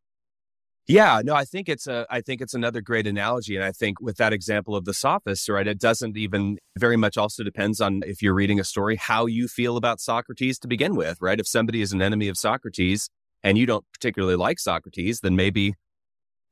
Yeah, 0.87 1.21
no, 1.21 1.35
I 1.35 1.43
think 1.43 1.67
it's 1.67 1.85
a 1.85 2.05
I 2.09 2.21
think 2.21 2.39
it's 2.39 2.53
another 2.53 2.79
great 2.79 3.07
analogy. 3.07 3.57
And 3.57 3.65
I 3.65 3.73
think 3.73 3.99
with 3.99 4.15
that 4.17 4.31
example 4.31 4.73
of 4.73 4.85
the 4.85 4.93
sophists, 4.93 5.49
right, 5.49 5.67
it 5.67 5.79
doesn't 5.79 6.15
even 6.15 6.59
very 6.77 6.95
much 6.95 7.17
also 7.17 7.43
depends 7.43 7.81
on 7.81 8.01
if 8.05 8.21
you're 8.21 8.33
reading 8.33 8.57
a 8.59 8.63
story, 8.63 8.95
how 8.95 9.25
you 9.25 9.49
feel 9.49 9.75
about 9.75 9.99
Socrates 9.99 10.57
to 10.59 10.67
begin 10.67 10.95
with, 10.95 11.17
right? 11.21 11.41
If 11.41 11.47
somebody 11.47 11.81
is 11.81 11.91
an 11.91 12.01
enemy 12.01 12.29
of 12.29 12.37
Socrates 12.37 13.09
and 13.43 13.57
you 13.57 13.65
don't 13.65 13.85
particularly 13.93 14.37
like 14.37 14.59
Socrates, 14.59 15.19
then 15.19 15.35
maybe, 15.35 15.73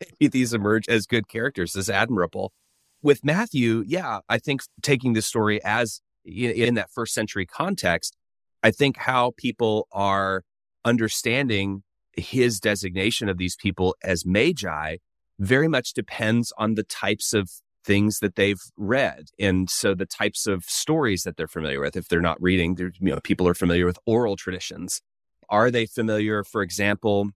maybe 0.02 0.28
these 0.30 0.54
emerge 0.54 0.89
as 0.89 1.06
good 1.06 1.30
characters, 1.30 1.74
as 1.76 1.89
admirable. 1.89 2.52
With 3.02 3.24
Matthew, 3.24 3.86
yeah, 3.88 4.19
I 4.28 4.38
think 4.38 4.62
taking 4.82 5.13
this 5.13 5.26
story 5.26 5.63
as 5.63 6.02
in 6.26 6.74
that 6.76 6.91
first 6.91 7.13
century 7.13 7.45
context, 7.45 8.17
I 8.62 8.71
think 8.71 8.98
how 8.98 9.32
people 9.38 9.88
are 9.93 10.43
understanding 10.84 11.84
his 12.17 12.60
designation 12.60 13.30
of 13.30 13.38
these 13.38 13.56
people 13.56 13.95
as 14.04 14.25
magi 14.25 14.97
very 15.39 15.67
much 15.67 15.93
depends 15.93 16.54
on 16.58 16.75
the 16.75 16.84
types 16.84 17.34
of 17.34 17.49
things 17.86 18.19
that 18.19 18.36
they've 18.36 18.62
read 18.78 19.25
and 19.38 19.69
so 19.69 19.93
the 19.93 20.06
types 20.06 20.47
of 20.47 20.63
stories 20.63 21.23
that 21.23 21.38
they're 21.38 21.47
familiar 21.47 21.80
with. 21.80 21.95
If 21.95 22.08
they're 22.08 22.21
not 22.21 22.41
reading 22.41 22.75
you 22.78 22.91
know 22.99 23.19
people 23.21 23.47
are 23.47 23.54
familiar 23.54 23.86
with 23.86 23.99
oral 24.06 24.36
traditions. 24.36 25.01
Are 25.49 25.69
they 25.69 25.86
familiar 25.86 26.43
for 26.43 26.62
example 26.62 27.30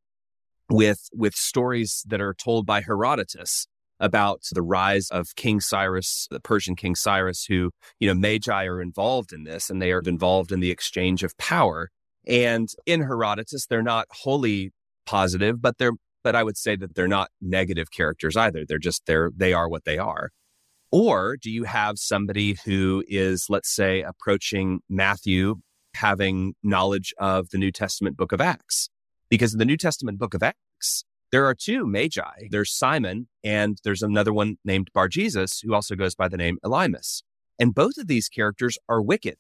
with 0.70 1.10
with 1.14 1.36
stories 1.36 2.04
that 2.08 2.22
are 2.22 2.34
told 2.34 2.66
by 2.66 2.82
herodotus 2.82 3.68
about 4.00 4.42
the 4.54 4.62
rise 4.62 5.10
of 5.10 5.36
king 5.36 5.60
cyrus 5.60 6.28
the 6.32 6.40
persian 6.40 6.76
king 6.76 6.96
cyrus 6.96 7.46
who 7.46 7.72
you 8.00 8.08
know 8.08 8.14
magi 8.14 8.66
are 8.66 8.82
involved 8.82 9.34
in 9.34 9.44
this 9.44 9.70
and 9.70 9.82
they 9.82 9.92
are 9.92 10.02
involved 10.06 10.52
in 10.52 10.60
the 10.62 10.72
exchange 10.72 11.24
of 11.24 11.38
power 11.38 11.90
and 12.30 12.70
in 12.86 13.02
Herodotus, 13.02 13.66
they're 13.66 13.82
not 13.82 14.08
wholly 14.12 14.72
positive, 15.06 15.62
but 15.62 15.78
they're 15.78 15.94
but 16.24 16.36
I 16.36 16.44
would 16.44 16.58
say 16.58 16.76
that 16.76 16.96
they're 16.96 17.08
not 17.08 17.30
negative 17.42 17.92
characters 17.92 18.36
either. 18.36 18.66
They're 18.68 18.78
just 18.78 19.06
they're 19.06 19.32
they 19.36 19.54
are 19.54 19.68
what 19.68 19.86
they 19.86 19.98
are. 19.98 20.30
Or 20.92 21.38
do 21.38 21.52
you 21.52 21.66
have 21.66 22.00
somebody 22.00 22.58
who 22.66 23.04
is, 23.08 23.46
let's 23.50 23.74
say, 23.74 24.02
approaching 24.02 24.80
Matthew 24.90 25.56
having 25.96 26.54
knowledge 26.64 27.14
of 27.20 27.50
the 27.50 27.58
New 27.58 27.72
Testament 27.72 28.18
book 28.18 28.32
of 28.32 28.42
Acts? 28.42 28.90
Because 29.30 29.54
in 29.54 29.60
the 29.60 29.66
New 29.66 29.78
Testament 29.78 30.18
book 30.18 30.34
of 30.34 30.42
Acts, 30.42 31.06
there 31.32 31.46
are 31.46 31.54
two 31.54 31.86
magi. 31.86 32.48
There's 32.50 32.76
Simon 32.76 33.28
and 33.44 33.78
there's 33.84 34.02
another 34.02 34.34
one 34.34 34.58
named 34.66 34.90
Bar 34.94 35.10
Jesus 35.10 35.62
who 35.62 35.76
also 35.76 35.96
goes 35.96 36.16
by 36.16 36.28
the 36.28 36.38
name 36.38 36.58
Elymas. 36.66 37.22
And 37.60 37.76
both 37.76 37.98
of 37.98 38.08
these 38.08 38.30
characters 38.30 38.78
are 38.88 39.02
wicked. 39.02 39.38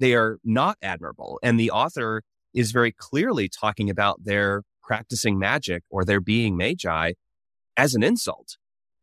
They 0.00 0.14
are 0.14 0.38
not 0.44 0.76
admirable. 0.82 1.38
And 1.42 1.58
the 1.58 1.70
author 1.70 2.22
is 2.54 2.72
very 2.72 2.92
clearly 2.92 3.48
talking 3.48 3.90
about 3.90 4.24
their 4.24 4.62
practicing 4.82 5.38
magic 5.38 5.82
or 5.90 6.04
their 6.04 6.20
being 6.20 6.56
magi 6.56 7.12
as 7.76 7.94
an 7.94 8.02
insult. 8.02 8.56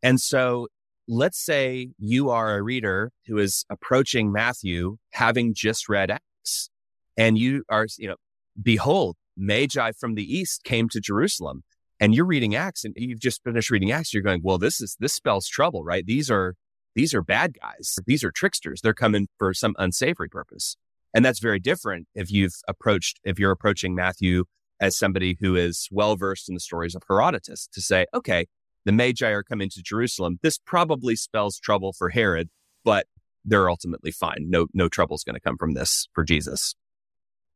And 0.03 0.19
so 0.19 0.67
let's 1.07 1.43
say 1.43 1.89
you 1.97 2.29
are 2.29 2.57
a 2.57 2.61
reader 2.61 3.11
who 3.27 3.37
is 3.37 3.65
approaching 3.69 4.31
Matthew 4.31 4.97
having 5.11 5.53
just 5.53 5.87
read 5.87 6.11
Acts 6.11 6.69
and 7.17 7.37
you 7.37 7.63
are, 7.69 7.87
you 7.97 8.09
know, 8.09 8.15
behold, 8.61 9.15
magi 9.37 9.91
from 9.97 10.15
the 10.15 10.23
east 10.23 10.63
came 10.63 10.89
to 10.89 10.99
Jerusalem 10.99 11.63
and 11.99 12.13
you're 12.13 12.25
reading 12.25 12.55
Acts 12.55 12.83
and 12.83 12.93
you've 12.97 13.19
just 13.19 13.43
finished 13.43 13.71
reading 13.71 13.91
Acts. 13.91 14.13
You're 14.13 14.23
going, 14.23 14.41
well, 14.43 14.57
this 14.57 14.81
is, 14.81 14.97
this 14.99 15.13
spells 15.13 15.47
trouble, 15.47 15.83
right? 15.83 16.05
These 16.05 16.29
are, 16.29 16.55
these 16.95 17.13
are 17.13 17.21
bad 17.21 17.55
guys. 17.59 17.97
These 18.05 18.23
are 18.23 18.31
tricksters. 18.31 18.81
They're 18.81 18.93
coming 18.93 19.27
for 19.37 19.53
some 19.53 19.75
unsavory 19.77 20.29
purpose. 20.29 20.75
And 21.17 21.25
that's 21.25 21.39
very 21.39 21.59
different 21.59 22.07
if 22.13 22.31
you've 22.31 22.53
approached, 22.67 23.19
if 23.23 23.39
you're 23.39 23.49
approaching 23.49 23.95
Matthew 23.95 24.43
as 24.79 24.95
somebody 24.95 25.35
who 25.39 25.55
is 25.55 25.87
well 25.91 26.15
versed 26.15 26.47
in 26.47 26.53
the 26.53 26.59
stories 26.59 26.93
of 26.93 27.01
Herodotus 27.09 27.67
to 27.73 27.81
say, 27.81 28.05
okay, 28.13 28.45
the 28.85 28.91
Magi 28.91 29.27
are 29.27 29.41
coming 29.41 29.67
to 29.71 29.81
Jerusalem. 29.81 30.37
This 30.43 30.59
probably 30.59 31.15
spells 31.15 31.57
trouble 31.57 31.91
for 31.91 32.09
Herod, 32.09 32.49
but 32.85 33.07
they're 33.43 33.67
ultimately 33.67 34.11
fine. 34.11 34.45
No, 34.47 34.67
no 34.75 34.87
trouble 34.89 35.15
is 35.15 35.23
going 35.23 35.33
to 35.33 35.39
come 35.39 35.57
from 35.57 35.73
this 35.73 36.07
for 36.13 36.23
Jesus. 36.23 36.75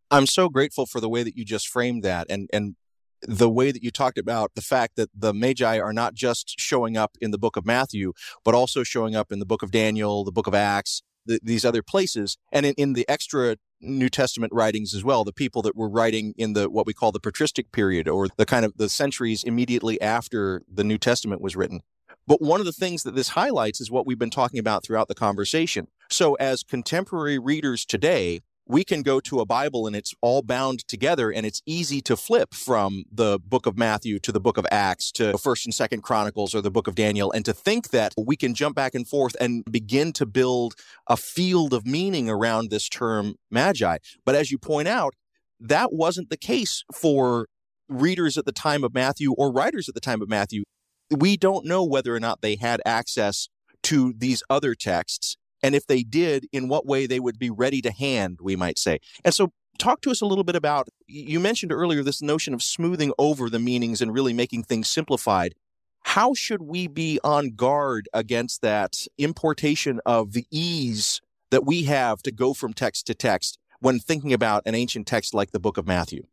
I'm 0.10 0.26
so 0.26 0.50
grateful 0.50 0.88
for 0.88 1.00
the 1.00 1.08
way 1.08 1.22
that 1.22 1.38
you 1.38 1.46
just 1.46 1.68
framed 1.68 2.02
that 2.02 2.26
and, 2.32 2.50
and 2.52 2.76
the 3.22 3.48
way 3.48 3.72
that 3.72 3.84
you 3.84 3.92
talked 3.92 4.18
about 4.18 4.56
the 4.56 4.64
fact 4.64 4.96
that 4.96 5.12
the 5.16 5.36
Magi 5.36 5.78
are 5.78 5.94
not 5.94 6.16
just 6.16 6.56
showing 6.60 6.98
up 6.98 7.16
in 7.22 7.30
the 7.30 7.38
book 7.38 7.58
of 7.58 7.68
Matthew, 7.68 8.14
but 8.44 8.56
also 8.56 8.82
showing 8.82 9.16
up 9.16 9.32
in 9.32 9.38
the 9.38 9.46
book 9.46 9.62
of 9.62 9.70
Daniel, 9.70 10.24
the 10.24 10.32
book 10.32 10.48
of 10.48 10.56
Acts, 10.56 11.04
the, 11.26 11.40
these 11.44 11.66
other 11.66 11.84
places, 11.84 12.38
and 12.52 12.66
in, 12.66 12.74
in 12.78 12.94
the 12.94 13.08
extra 13.08 13.58
New 13.82 14.10
Testament 14.10 14.54
writings 14.54 14.94
as 14.94 15.04
well, 15.04 15.24
the 15.24 15.34
people 15.34 15.62
that 15.64 15.76
were 15.76 15.90
writing 15.90 16.34
in 16.38 16.54
the 16.54 16.70
what 16.70 16.86
we 16.86 16.94
call 16.94 17.12
the 17.12 17.20
patristic 17.20 17.72
period 17.72 18.08
or 18.08 18.28
the 18.38 18.46
kind 18.46 18.66
of 18.66 18.78
the 18.78 18.90
centuries 18.90 19.44
immediately 19.44 20.00
after 20.02 20.62
the 20.72 20.84
New 20.84 20.98
Testament 20.98 21.42
was 21.42 21.56
written. 21.56 21.82
But 22.28 22.42
one 22.42 22.60
of 22.60 22.66
the 22.66 22.72
things 22.72 23.04
that 23.04 23.16
this 23.16 23.30
highlights 23.30 23.82
is 23.82 23.90
what 23.90 24.06
we've 24.06 24.20
been 24.20 24.30
talking 24.30 24.60
about 24.60 24.84
throughout 24.84 25.08
the 25.08 25.16
conversation. 25.16 25.88
So 26.10 26.36
as 26.36 26.64
contemporary 26.64 27.40
readers 27.40 27.86
today, 27.86 28.42
we 28.68 28.84
can 28.84 29.02
go 29.02 29.20
to 29.20 29.40
a 29.40 29.46
Bible 29.46 29.88
and 29.88 29.96
it's 29.96 30.14
all 30.22 30.42
bound 30.42 30.88
together 30.88 31.32
and 31.32 31.46
it's 31.46 31.62
easy 31.66 32.02
to 32.02 32.16
flip 32.16 32.54
from 32.54 33.04
the 33.12 33.40
book 33.40 33.66
of 33.66 33.78
Matthew 33.78 34.20
to 34.20 34.32
the 34.32 34.40
book 34.40 34.58
of 34.58 34.66
Acts 34.72 35.12
to 35.14 35.38
first 35.38 35.66
and 35.66 35.74
second 35.74 36.02
Chronicles 36.04 36.54
or 36.54 36.62
the 36.62 36.72
book 36.72 36.88
of 36.88 36.96
Daniel 36.96 37.32
and 37.32 37.44
to 37.46 37.54
think 37.54 37.90
that 37.90 38.14
we 38.18 38.36
can 38.36 38.54
jump 38.54 38.76
back 38.76 38.96
and 38.96 39.08
forth 39.08 39.36
and 39.42 39.64
begin 39.70 40.14
to 40.14 40.26
build 40.26 40.76
a 41.08 41.18
field 41.18 41.74
of 41.74 41.86
meaning 41.86 42.30
around 42.30 42.70
this 42.70 42.88
term 42.88 43.36
magi. 43.50 43.98
But 44.26 44.36
as 44.36 44.52
you 44.52 44.58
point 44.58 44.88
out, 44.88 45.16
that 45.60 45.92
wasn't 45.92 46.30
the 46.30 46.38
case 46.38 46.84
for 46.94 47.48
readers 47.90 48.38
at 48.38 48.46
the 48.46 48.52
time 48.52 48.84
of 48.84 48.94
Matthew 48.94 49.34
or 49.34 49.52
writers 49.52 49.90
at 49.90 49.96
the 49.96 50.02
time 50.02 50.22
of 50.22 50.30
Matthew. 50.30 50.64
We 51.10 51.36
don't 51.36 51.66
know 51.66 51.84
whether 51.84 52.16
or 52.16 52.20
not 52.20 52.42
they 52.42 52.56
had 52.56 52.82
access 52.86 53.50
to 53.84 54.14
these 54.18 54.44
other 54.50 54.76
texts 54.76 55.36
and 55.64 55.76
if 55.76 55.88
they 55.88 56.04
did, 56.04 56.48
in 56.52 56.68
what 56.68 56.86
way 56.86 57.06
they 57.06 57.20
would 57.20 57.40
be 57.40 57.50
ready 57.50 57.82
to 57.82 57.92
hand, 57.92 58.40
we 58.42 58.56
might 58.56 58.80
say. 58.80 59.00
And 59.24 59.34
so, 59.34 59.52
talk 59.78 60.02
to 60.02 60.12
us 60.12 60.22
a 60.22 60.26
little 60.26 60.44
bit 60.44 60.56
about 60.56 60.88
you 61.08 61.40
mentioned 61.40 61.72
earlier 61.72 62.04
this 62.04 62.22
notion 62.22 62.54
of 62.54 62.62
smoothing 62.62 63.12
over 63.18 63.50
the 63.50 63.60
meanings 63.60 64.02
and 64.02 64.14
really 64.14 64.34
making 64.34 64.64
things 64.64 64.88
simplified. 64.88 65.56
How 66.04 66.34
should 66.34 66.62
we 66.62 66.88
be 66.88 67.20
on 67.24 67.52
guard 67.52 68.10
against 68.14 68.62
that 68.62 69.06
importation 69.18 70.00
of 70.06 70.34
the 70.34 70.46
ease 70.52 71.22
that 71.52 71.66
we 71.66 71.84
have 71.84 72.22
to 72.24 72.32
go 72.32 72.54
from 72.54 72.74
text 72.74 73.06
to 73.08 73.14
text 73.14 73.60
when 73.80 74.00
thinking 74.00 74.34
about 74.34 74.64
an 74.66 74.76
ancient 74.76 75.06
text 75.08 75.34
like 75.34 75.52
the 75.52 75.60
book 75.60 75.78
of 75.78 75.86
Matthew? 75.86 76.24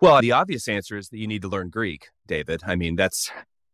Well, 0.00 0.20
the 0.20 0.32
obvious 0.32 0.68
answer 0.68 0.96
is 0.96 1.08
that 1.08 1.18
you 1.18 1.26
need 1.26 1.42
to 1.42 1.48
learn 1.48 1.70
Greek, 1.70 2.08
David. 2.26 2.62
I 2.66 2.74
mean, 2.76 2.96
that's 2.96 3.30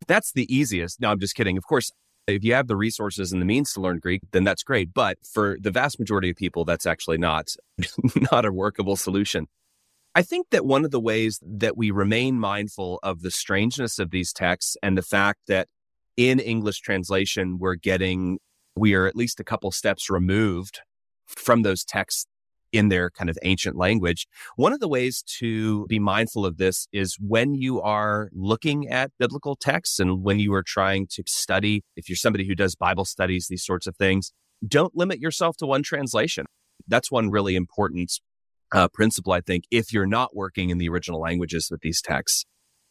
that's 0.07 0.33
the 0.33 0.53
easiest. 0.55 1.01
No, 1.01 1.11
I'm 1.11 1.20
just 1.20 1.35
kidding. 1.35 1.57
Of 1.57 1.64
course, 1.64 1.92
If 2.26 2.44
you 2.44 2.54
have 2.54 2.68
the 2.68 2.76
resources 2.76 3.33
and 3.33 3.40
the 3.40 3.46
means 3.46 3.72
to 3.72 3.80
learn 3.80 3.98
Greek, 3.98 4.22
then 4.33 4.44
that's 4.44 4.62
great. 4.62 4.94
But 4.94 5.18
for 5.24 5.56
the 5.61 5.70
vast 5.70 5.98
majority 5.98 6.30
of 6.30 6.37
people, 6.37 6.64
that's 6.64 6.87
actually 6.87 7.18
not, 7.18 7.54
not 8.33 8.44
a 8.44 8.52
workable 8.52 8.96
solution. 8.96 9.46
I 10.14 10.22
think 10.22 10.48
that 10.50 10.66
one 10.66 10.85
of 10.85 10.90
the 10.90 11.00
ways 11.00 11.40
that 11.42 11.76
we 11.76 11.90
remain 11.90 12.38
mindful 12.38 12.98
of 13.02 13.22
the 13.22 13.30
strangeness 13.30 13.98
of 13.98 14.11
these 14.11 14.33
texts 14.33 14.76
and 14.83 14.98
the 14.98 15.02
fact 15.02 15.40
that 15.46 15.68
in 16.16 16.40
English 16.40 16.80
translation, 16.80 17.59
we're 17.59 17.76
getting, 17.76 18.38
we 18.76 18.94
are 18.94 19.06
at 19.06 19.16
least 19.16 19.40
a 19.40 19.44
couple 19.44 19.70
steps 19.70 20.11
removed 20.11 20.80
from 21.26 21.62
those 21.62 21.85
texts 21.85 22.26
in 22.72 22.88
their 22.88 23.11
kind 23.11 23.30
of 23.30 23.38
ancient 23.42 23.76
language. 23.76 24.26
One 24.56 24.72
of 24.72 24.80
the 24.80 24.88
ways 24.88 25.22
to 25.38 25.87
be 25.87 25.98
mindful 25.98 26.46
of 26.46 26.56
this 26.56 26.87
is 26.92 27.16
when 27.20 27.54
you 27.54 27.80
are 27.80 28.30
looking 28.33 28.88
at 28.88 29.12
biblical 29.18 29.56
texts 29.56 29.98
and 29.98 30.22
when 30.22 30.38
you 30.38 30.52
are 30.54 30.62
trying 30.62 31.06
to 31.12 31.22
study, 31.26 31.83
if 31.96 32.09
you're 32.09 32.16
somebody 32.16 32.46
who 32.46 32.54
does 32.54 32.74
Bible 32.74 33.04
studies, 33.04 33.46
these 33.48 33.64
sorts 33.64 33.87
of 33.87 33.96
things, 33.96 34.33
don't 34.66 34.96
limit 34.96 35.18
yourself 35.20 35.56
to 35.59 35.66
one 35.66 35.83
translation. 35.83 36.46
That's 36.87 37.11
one 37.11 37.30
really 37.30 37.56
important 37.56 38.12
uh, 38.72 38.88
principle, 38.88 39.33
I 39.33 39.40
think, 39.40 39.64
if 39.70 39.92
you're 39.92 40.06
not 40.06 40.35
working 40.35 40.70
in 40.70 40.78
the 40.78 40.88
original 40.88 41.20
languages 41.20 41.68
with 41.70 41.80
these 41.80 42.00
texts. 42.00 42.44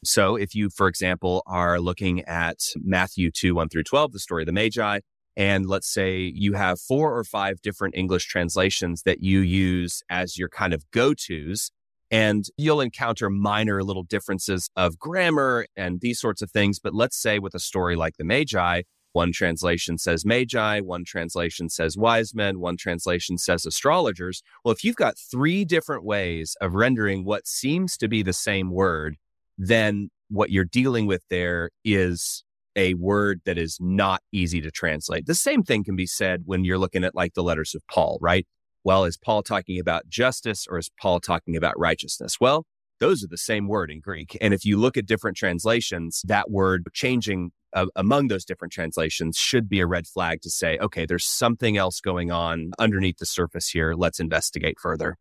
So 0.03 0.35
if 0.35 0.55
you, 0.55 0.69
for 0.69 0.87
example, 0.87 1.43
are 1.45 1.79
looking 1.79 2.23
at 2.23 2.57
Matthew 2.77 3.31
2, 3.31 3.55
1 3.55 3.69
through 3.69 3.83
12, 3.83 4.13
the 4.13 4.19
story 4.19 4.43
of 4.43 4.47
the 4.47 4.53
Magi, 4.53 4.99
and 5.39 5.67
let's 5.67 5.87
say 5.87 6.19
you 6.35 6.53
have 6.53 6.81
four 6.81 7.17
or 7.17 7.23
five 7.23 7.61
different 7.61 7.95
English 7.95 8.25
translations 8.25 9.03
that 9.03 9.23
you 9.23 9.39
use 9.39 10.03
as 10.09 10.37
your 10.37 10.49
kind 10.49 10.73
of 10.73 10.83
go 10.91 11.13
tos. 11.13 11.71
And 12.11 12.43
you'll 12.57 12.81
encounter 12.81 13.29
minor 13.29 13.81
little 13.81 14.03
differences 14.03 14.69
of 14.75 14.99
grammar 14.99 15.67
and 15.77 16.01
these 16.01 16.19
sorts 16.19 16.41
of 16.41 16.51
things. 16.51 16.79
But 16.79 16.93
let's 16.93 17.15
say 17.15 17.39
with 17.39 17.55
a 17.55 17.59
story 17.59 17.95
like 17.95 18.17
the 18.17 18.25
Magi, 18.25 18.81
one 19.13 19.31
translation 19.31 19.97
says 19.97 20.25
magi, 20.25 20.81
one 20.81 21.05
translation 21.05 21.69
says 21.69 21.97
wise 21.97 22.35
men, 22.35 22.59
one 22.59 22.77
translation 22.77 23.37
says 23.37 23.65
astrologers. 23.65 24.43
Well, 24.65 24.73
if 24.73 24.83
you've 24.83 24.95
got 24.97 25.17
three 25.17 25.63
different 25.63 26.03
ways 26.03 26.57
of 26.59 26.73
rendering 26.73 27.23
what 27.23 27.47
seems 27.47 27.95
to 27.97 28.09
be 28.09 28.23
the 28.23 28.33
same 28.33 28.71
word, 28.71 29.15
then 29.57 30.09
what 30.29 30.51
you're 30.51 30.65
dealing 30.65 31.05
with 31.05 31.23
there 31.29 31.69
is 31.85 32.43
a 32.75 32.93
word 32.95 33.41
that 33.45 33.57
is 33.57 33.77
not 33.79 34.21
easy 34.31 34.61
to 34.61 34.71
translate. 34.71 35.25
The 35.25 35.35
same 35.35 35.63
thing 35.63 35.83
can 35.83 35.95
be 35.95 36.05
said 36.05 36.43
when 36.45 36.63
you're 36.63 36.77
looking 36.77 37.03
at 37.03 37.15
like 37.15 37.33
the 37.33 37.43
letters 37.43 37.75
of 37.75 37.81
Paul, 37.91 38.17
right? 38.21 38.47
Well, 38.83 39.05
is 39.05 39.17
Paul 39.17 39.43
talking 39.43 39.79
about 39.79 40.07
justice 40.07 40.65
or 40.69 40.77
is 40.77 40.89
Paul 41.01 41.19
talking 41.19 41.55
about 41.55 41.77
righteousness? 41.77 42.37
Well, 42.39 42.65
those 42.99 43.23
are 43.23 43.27
the 43.27 43.37
same 43.37 43.67
word 43.67 43.91
in 43.91 43.99
Greek. 43.99 44.37
And 44.41 44.53
if 44.53 44.65
you 44.65 44.77
look 44.77 44.97
at 44.97 45.05
different 45.05 45.37
translations, 45.37 46.21
that 46.25 46.49
word 46.49 46.83
changing 46.93 47.51
uh, 47.73 47.85
among 47.95 48.27
those 48.27 48.45
different 48.45 48.73
translations 48.73 49.37
should 49.37 49.69
be 49.69 49.79
a 49.79 49.85
red 49.85 50.07
flag 50.07 50.41
to 50.41 50.49
say, 50.49 50.77
okay, 50.79 51.05
there's 51.05 51.25
something 51.25 51.77
else 51.77 52.01
going 52.01 52.31
on 52.31 52.71
underneath 52.79 53.17
the 53.17 53.25
surface 53.25 53.69
here. 53.69 53.93
Let's 53.93 54.19
investigate 54.19 54.77
further. 54.81 55.17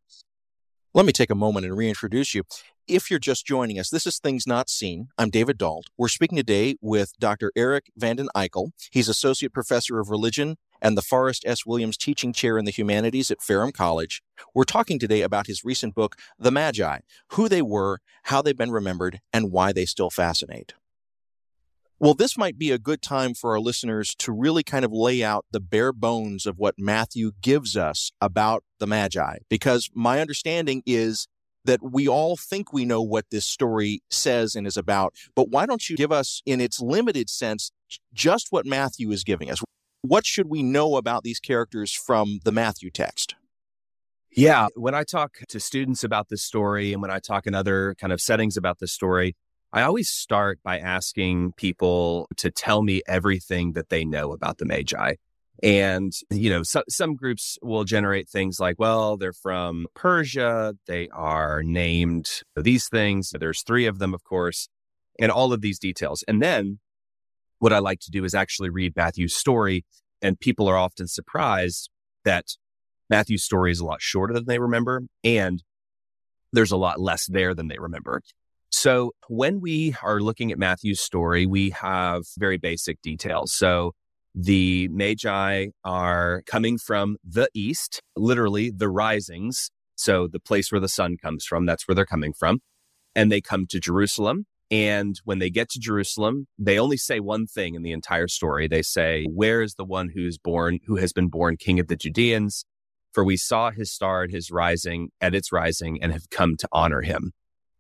Let 0.95 1.05
me 1.05 1.13
take 1.13 1.31
a 1.31 1.35
moment 1.35 1.67
and 1.67 1.77
reintroduce 1.77 2.35
you. 2.35 2.43
If 2.89 3.11
you're 3.11 3.19
just 3.19 3.45
joining 3.45 3.79
us, 3.79 3.91
this 3.91 4.07
is 4.07 4.19
Things 4.19 4.47
Not 4.47 4.71
Seen. 4.71 5.09
I'm 5.19 5.29
David 5.29 5.59
Dault. 5.59 5.89
We're 5.99 6.09
speaking 6.09 6.37
today 6.37 6.77
with 6.81 7.13
Dr. 7.21 7.53
Eric 7.55 7.91
Vanden 7.95 8.31
Eykel. 8.35 8.71
He's 8.91 9.11
Associate 9.11 9.53
Professor 9.53 10.01
of 10.01 10.09
Religion 10.09 10.57
and 10.81 10.97
the 10.97 11.03
Forrest 11.03 11.45
S. 11.47 11.67
Williams 11.67 11.99
Teaching 11.99 12.33
Chair 12.33 12.57
in 12.57 12.65
the 12.65 12.71
Humanities 12.71 13.31
at 13.31 13.43
Ferrum 13.43 13.73
College. 13.73 14.23
We're 14.55 14.65
talking 14.65 14.99
today 14.99 15.21
about 15.21 15.49
his 15.49 15.67
recent 15.67 15.95
book, 15.95 16.17
The 16.39 16.51
Magi 16.51 17.01
Who 17.33 17.47
They 17.47 17.61
Were, 17.61 18.01
How 18.23 18.41
They've 18.41 18.57
Been 18.57 18.71
Remembered, 18.71 19.21
and 19.35 19.53
Why 19.53 19.75
They 19.75 19.85
Still 19.85 20.09
Fascinate. 20.09 20.73
Well, 22.01 22.15
this 22.15 22.39
might 22.39 22.57
be 22.57 22.71
a 22.71 22.79
good 22.79 23.03
time 23.03 23.35
for 23.35 23.51
our 23.51 23.61
listeners 23.61 24.15
to 24.15 24.33
really 24.33 24.63
kind 24.63 24.87
of 24.87 24.93
lay 24.93 25.23
out 25.23 25.45
the 25.51 25.61
bare 25.61 25.93
bones 25.93 26.47
of 26.47 26.57
what 26.57 26.77
Matthew 26.79 27.33
gives 27.43 27.77
us 27.77 28.13
about 28.19 28.65
the 28.79 28.87
Magi, 28.87 29.41
because 29.51 29.91
my 29.93 30.23
understanding 30.23 30.83
is 30.87 31.29
that 31.69 31.81
we 31.83 32.09
all 32.09 32.35
think 32.35 32.73
we 32.73 32.87
know 32.87 33.03
what 33.03 33.27
this 33.31 33.45
story 33.45 34.01
says 34.11 34.55
and 34.55 34.67
is 34.67 34.79
about. 34.79 35.15
But 35.37 35.51
why 35.51 35.67
don't 35.67 35.89
you 35.91 35.97
give 35.97 36.11
us, 36.11 36.43
in 36.47 36.63
its 36.63 36.81
limited 36.81 37.29
sense, 37.29 37.71
just 38.15 38.47
what 38.49 38.65
Matthew 38.65 39.13
is 39.13 39.23
giving 39.23 39.51
us? 39.51 39.63
What 40.01 40.25
should 40.25 40.49
we 40.49 40.63
know 40.63 40.97
about 40.97 41.25
these 41.25 41.39
characters 41.39 41.93
from 41.93 42.41
the 42.43 42.53
Matthew 42.53 42.91
text? 42.91 43.35
Yeah, 44.33 44.69
when 44.77 44.95
I 44.95 45.05
talk 45.05 45.41
to 45.47 45.61
students 45.61 46.03
about 46.03 46.31
this 46.31 46.43
story 46.43 46.95
and 46.95 47.03
when 47.03 47.11
I 47.11 47.19
talk 47.19 47.47
in 47.47 47.55
other 47.55 47.95
kind 48.01 48.15
of 48.15 48.21
settings 48.23 48.57
about 48.57 48.79
this 48.79 48.93
story, 48.93 49.37
I 49.71 49.83
always 49.83 50.09
start 50.09 50.61
by 50.65 50.79
asking 50.79 51.53
people 51.59 52.29
to 52.39 52.51
tell 52.51 52.83
me 52.83 53.03
everything 53.07 53.73
that 53.73 53.91
they 53.91 54.07
know 54.07 54.33
about 54.33 54.57
the 54.57 54.65
Magi. 54.65 55.17
And, 55.63 56.13
you 56.31 56.51
know, 56.51 56.63
so, 56.63 56.83
some 56.89 57.17
groups 57.17 57.59
will 57.63 57.85
generate 57.85 58.29
things 58.29 58.61
like, 58.61 58.77
well, 58.79 59.17
they're 59.17 59.33
from 59.33 59.87
Persia. 59.95 60.75
They 60.87 61.09
are 61.09 61.63
named 61.65 62.43
these 62.57 62.89
things. 62.89 63.33
There's 63.39 63.63
three 63.63 63.87
of 63.87 63.99
them, 63.99 64.15
of 64.15 64.23
course, 64.23 64.69
and 65.19 65.33
all 65.33 65.53
of 65.53 65.61
these 65.61 65.79
details. 65.79 66.23
And 66.29 66.41
then 66.41 66.79
what 67.59 67.73
I 67.73 67.81
like 67.81 68.01
to 68.01 68.11
do 68.11 68.25
is 68.25 68.35
actually 68.35 68.71
read 68.71 68.95
Matthew's 68.97 69.35
story. 69.35 69.85
And 70.23 70.39
people 70.39 70.69
are 70.69 70.77
often 70.77 71.09
surprised 71.09 71.91
that 72.25 72.45
Matthew's 73.11 73.45
story 73.45 73.73
is 73.73 73.81
a 73.81 73.85
lot 73.85 74.01
shorter 74.01 74.35
than 74.35 74.47
they 74.47 74.59
remember. 74.59 75.03
And 75.25 75.63
there's 76.53 76.73
a 76.73 76.77
lot 76.77 77.01
less 77.01 77.27
there 77.27 77.55
than 77.55 77.69
they 77.69 77.79
remember. 77.79 78.23
So 78.71 79.13
when 79.29 79.61
we 79.61 79.95
are 80.03 80.21
looking 80.21 80.53
at 80.53 80.59
Matthew's 80.59 81.01
story, 81.01 81.47
we 81.47 81.71
have 81.71 82.23
very 82.37 82.59
basic 82.59 83.01
details. 83.03 83.53
So 83.53 83.93
the 84.41 84.87
Magi 84.93 85.67
are 85.85 86.43
coming 86.47 86.79
from 86.79 87.17
the 87.25 87.49
east, 87.55 88.01
literally 88.15 88.71
the 88.71 88.89
risings. 88.89 89.71
So 89.97 90.29
the 90.29 90.39
place 90.39 90.71
where 90.71 90.81
the 90.81 90.89
sun 90.89 91.17
comes 91.21 91.45
from, 91.45 91.67
that's 91.67 91.89
where 91.89 91.97
they're 91.97 92.07
coming 92.07 92.33
from. 92.33 92.61
And 93.17 93.33
they 93.33 93.41
come 93.41 93.67
to 93.67 93.81
Jerusalem. 93.81 94.47
And 94.71 95.21
when 95.25 95.41
they 95.41 95.51
get 95.51 95.71
to 95.71 95.81
Jerusalem, 95.81 96.47
they 96.57 96.79
only 96.79 96.97
say 96.97 97.19
one 97.19 97.49
thing 97.49 97.75
in 97.75 97.83
the 97.83 97.91
entire 97.91 98.29
story. 98.29 98.69
They 98.69 98.83
say, 98.83 99.25
Where 99.25 99.61
is 99.61 99.75
the 99.75 99.85
one 99.85 100.11
who's 100.15 100.39
born, 100.39 100.79
who 100.87 100.97
has 100.97 101.13
been 101.13 101.29
born 101.29 101.57
king 101.57 101.81
of 101.81 101.89
the 101.89 101.97
Judeans? 101.97 102.65
For 103.13 103.25
we 103.25 103.37
saw 103.37 103.73
his 103.73 103.91
star 103.91 104.23
at 104.23 104.31
his 104.31 104.53
rising, 104.53 105.09
at 105.21 105.35
its 105.35 105.51
rising, 105.51 106.01
and 106.01 106.13
have 106.13 106.31
come 106.31 106.57
to 106.59 106.69
honor 106.71 107.01
him. 107.01 107.33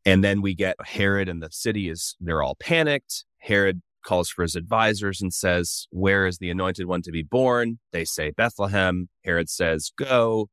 And 0.04 0.24
then 0.24 0.42
we 0.42 0.56
get 0.56 0.74
Herod 0.84 1.28
and 1.28 1.40
the 1.40 1.50
city 1.52 1.88
is, 1.88 2.16
they're 2.18 2.42
all 2.42 2.56
panicked. 2.56 3.24
Herod 3.36 3.80
calls 4.04 4.30
for 4.30 4.42
his 4.42 4.56
advisors 4.56 5.20
and 5.20 5.32
says, 5.32 5.86
Where 5.90 6.26
is 6.26 6.38
the 6.38 6.50
anointed 6.50 6.86
one 6.86 7.02
to 7.02 7.10
be 7.10 7.22
born? 7.22 7.78
They 7.92 8.04
say, 8.04 8.30
Bethlehem. 8.30 9.08
Herod 9.24 9.48
says, 9.48 9.92
Go, 9.96 10.48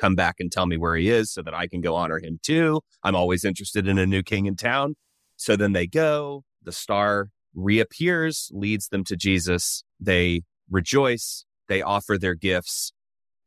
come 0.00 0.14
back 0.14 0.36
and 0.38 0.50
tell 0.50 0.66
me 0.66 0.76
where 0.76 0.96
he 0.96 1.10
is 1.10 1.32
so 1.32 1.42
that 1.42 1.54
I 1.54 1.66
can 1.66 1.80
go 1.80 1.94
honor 1.94 2.18
him 2.18 2.40
too. 2.42 2.80
I'm 3.02 3.14
always 3.14 3.44
interested 3.44 3.86
in 3.86 3.98
a 3.98 4.06
new 4.06 4.22
king 4.22 4.46
in 4.46 4.56
town. 4.56 4.94
So 5.36 5.56
then 5.56 5.72
they 5.72 5.86
go, 5.86 6.44
the 6.62 6.72
star 6.72 7.28
reappears, 7.54 8.50
leads 8.52 8.88
them 8.88 9.04
to 9.04 9.16
Jesus. 9.16 9.84
They 9.98 10.42
rejoice, 10.70 11.44
they 11.68 11.82
offer 11.82 12.18
their 12.18 12.34
gifts, 12.34 12.92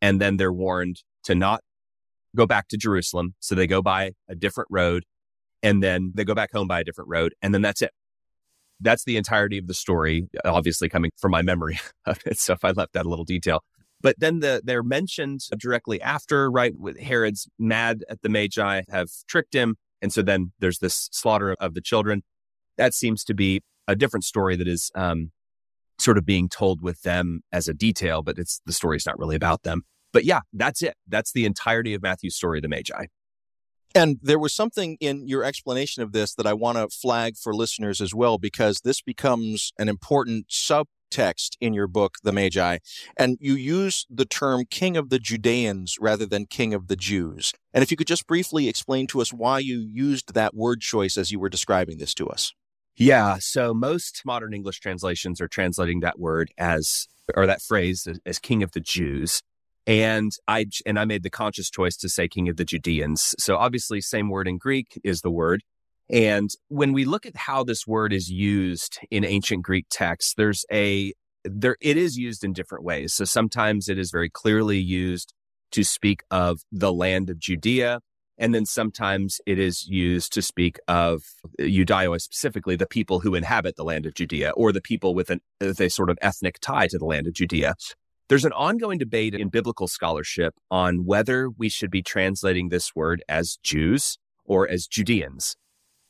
and 0.01 0.19
then 0.19 0.37
they're 0.37 0.53
warned 0.53 1.03
to 1.23 1.35
not 1.35 1.61
go 2.35 2.45
back 2.45 2.67
to 2.69 2.77
Jerusalem. 2.77 3.35
So 3.39 3.55
they 3.55 3.67
go 3.67 3.81
by 3.81 4.11
a 4.27 4.35
different 4.35 4.69
road 4.71 5.03
and 5.61 5.81
then 5.81 6.11
they 6.13 6.25
go 6.25 6.35
back 6.35 6.51
home 6.51 6.67
by 6.67 6.81
a 6.81 6.83
different 6.83 7.09
road. 7.09 7.33
And 7.41 7.53
then 7.53 7.61
that's 7.61 7.81
it 7.81 7.91
that's 8.83 9.03
the 9.05 9.17
entirety 9.17 9.57
of 9.57 9.67
the 9.67 9.73
story, 9.73 10.27
obviously 10.45 10.89
coming 10.89 11.11
from 11.17 11.31
my 11.31 11.41
memory 11.41 11.79
of 12.05 12.19
it. 12.25 12.37
So 12.37 12.53
if 12.53 12.63
I 12.63 12.71
left 12.71 12.95
out 12.95 13.05
a 13.05 13.09
little 13.09 13.25
detail. 13.25 13.63
But 14.01 14.19
then 14.19 14.41
the, 14.41 14.61
they're 14.63 14.83
mentioned 14.83 15.41
directly 15.57 16.01
after, 16.01 16.51
right? 16.51 16.73
With 16.77 16.99
Herod's 16.99 17.47
mad 17.57 18.03
at 18.09 18.21
the 18.21 18.29
Magi, 18.29 18.81
have 18.89 19.07
tricked 19.27 19.55
him. 19.55 19.75
And 20.01 20.11
so 20.11 20.21
then 20.21 20.51
there's 20.59 20.79
this 20.79 21.07
slaughter 21.13 21.55
of 21.59 21.73
the 21.73 21.81
children. 21.81 22.21
That 22.77 22.93
seems 22.93 23.23
to 23.23 23.33
be 23.33 23.61
a 23.87 23.95
different 23.95 24.25
story 24.25 24.57
that 24.57 24.67
is 24.67 24.91
um, 24.93 25.31
sort 25.99 26.17
of 26.17 26.25
being 26.25 26.49
told 26.49 26.81
with 26.81 27.01
them 27.03 27.41
as 27.53 27.69
a 27.69 27.73
detail, 27.73 28.21
but 28.21 28.37
it's 28.37 28.61
the 28.65 28.73
story's 28.73 29.05
not 29.05 29.17
really 29.17 29.37
about 29.37 29.63
them. 29.63 29.83
But 30.11 30.25
yeah, 30.25 30.41
that's 30.51 30.83
it. 30.83 30.95
That's 31.07 31.31
the 31.31 31.45
entirety 31.45 31.93
of 31.93 32.01
Matthew's 32.01 32.35
story, 32.35 32.59
the 32.59 32.67
Magi. 32.67 33.05
And 33.95 34.17
there 34.23 34.39
was 34.39 34.53
something 34.53 34.97
in 34.99 35.27
your 35.27 35.43
explanation 35.43 36.01
of 36.01 36.13
this 36.13 36.33
that 36.35 36.47
I 36.47 36.53
want 36.53 36.77
to 36.77 36.89
flag 36.89 37.37
for 37.37 37.53
listeners 37.53 38.01
as 38.01 38.13
well, 38.13 38.37
because 38.37 38.81
this 38.81 39.01
becomes 39.01 39.71
an 39.77 39.87
important 39.87 40.47
subtext 40.47 41.57
in 41.61 41.75
your 41.75 41.85
book, 41.85 42.15
The 42.23 42.31
Magi. 42.31 42.79
And 43.15 43.37
you 43.39 43.53
use 43.53 44.07
the 44.09 44.25
term 44.25 44.65
King 44.67 44.97
of 44.97 45.09
the 45.09 45.19
Judeans 45.19 45.97
rather 45.99 46.25
than 46.25 46.47
King 46.47 46.73
of 46.73 46.87
the 46.87 46.95
Jews. 46.95 47.53
And 47.71 47.83
if 47.83 47.91
you 47.91 47.97
could 47.97 48.07
just 48.07 48.25
briefly 48.25 48.67
explain 48.67 49.05
to 49.07 49.21
us 49.21 49.31
why 49.31 49.59
you 49.59 49.79
used 49.79 50.33
that 50.33 50.55
word 50.55 50.81
choice 50.81 51.15
as 51.15 51.31
you 51.31 51.39
were 51.39 51.49
describing 51.49 51.99
this 51.99 52.15
to 52.15 52.27
us. 52.27 52.51
Yeah. 52.95 53.37
So 53.39 53.73
most 53.75 54.23
modern 54.25 54.53
English 54.55 54.79
translations 54.79 55.39
are 55.39 55.47
translating 55.47 55.99
that 55.99 56.19
word 56.19 56.51
as, 56.57 57.07
or 57.35 57.45
that 57.45 57.61
phrase 57.61 58.07
as 58.25 58.39
King 58.39 58.63
of 58.63 58.71
the 58.71 58.79
Jews. 58.79 59.43
And 59.85 60.31
I 60.47 60.65
and 60.85 60.97
I 60.97 61.05
made 61.05 61.23
the 61.23 61.29
conscious 61.29 61.69
choice 61.69 61.97
to 61.97 62.09
say 62.09 62.27
king 62.27 62.47
of 62.47 62.57
the 62.57 62.65
Judeans. 62.65 63.35
So 63.37 63.57
obviously 63.57 63.99
same 64.01 64.29
word 64.29 64.47
in 64.47 64.57
Greek 64.57 64.99
is 65.03 65.21
the 65.21 65.31
word. 65.31 65.63
And 66.09 66.49
when 66.67 66.93
we 66.93 67.05
look 67.05 67.25
at 67.25 67.35
how 67.35 67.63
this 67.63 67.87
word 67.87 68.13
is 68.13 68.29
used 68.29 68.99
in 69.09 69.25
ancient 69.25 69.63
Greek 69.63 69.87
texts, 69.89 70.33
there's 70.35 70.65
a 70.71 71.13
there 71.43 71.77
it 71.81 71.97
is 71.97 72.17
used 72.17 72.43
in 72.43 72.53
different 72.53 72.83
ways. 72.83 73.13
So 73.13 73.25
sometimes 73.25 73.89
it 73.89 73.97
is 73.97 74.11
very 74.11 74.29
clearly 74.29 74.77
used 74.77 75.33
to 75.71 75.83
speak 75.83 76.23
of 76.31 76.61
the 76.71 76.93
land 76.93 77.29
of 77.29 77.39
Judea. 77.39 77.99
And 78.37 78.53
then 78.53 78.65
sometimes 78.65 79.39
it 79.45 79.59
is 79.59 79.85
used 79.87 80.33
to 80.33 80.41
speak 80.41 80.77
of 80.87 81.23
Judaioi 81.59 82.19
specifically, 82.19 82.75
the 82.75 82.87
people 82.87 83.19
who 83.19 83.35
inhabit 83.35 83.75
the 83.75 83.83
land 83.83 84.05
of 84.05 84.15
Judea 84.15 84.51
or 84.51 84.71
the 84.71 84.81
people 84.81 85.13
with, 85.13 85.29
an, 85.29 85.41
with 85.61 85.79
a 85.79 85.89
sort 85.89 86.09
of 86.09 86.17
ethnic 86.21 86.59
tie 86.59 86.87
to 86.87 86.97
the 86.97 87.05
land 87.05 87.27
of 87.27 87.33
Judea. 87.33 87.75
There's 88.33 88.45
an 88.45 88.53
ongoing 88.53 88.97
debate 88.97 89.35
in 89.35 89.49
biblical 89.49 89.87
scholarship 89.87 90.55
on 90.71 91.05
whether 91.05 91.51
we 91.51 91.69
should 91.69 91.91
be 91.91 92.01
translating 92.01 92.69
this 92.69 92.95
word 92.95 93.23
as 93.29 93.59
Jews 93.61 94.17
or 94.43 94.67
as 94.67 94.87
Judeans. 94.87 95.55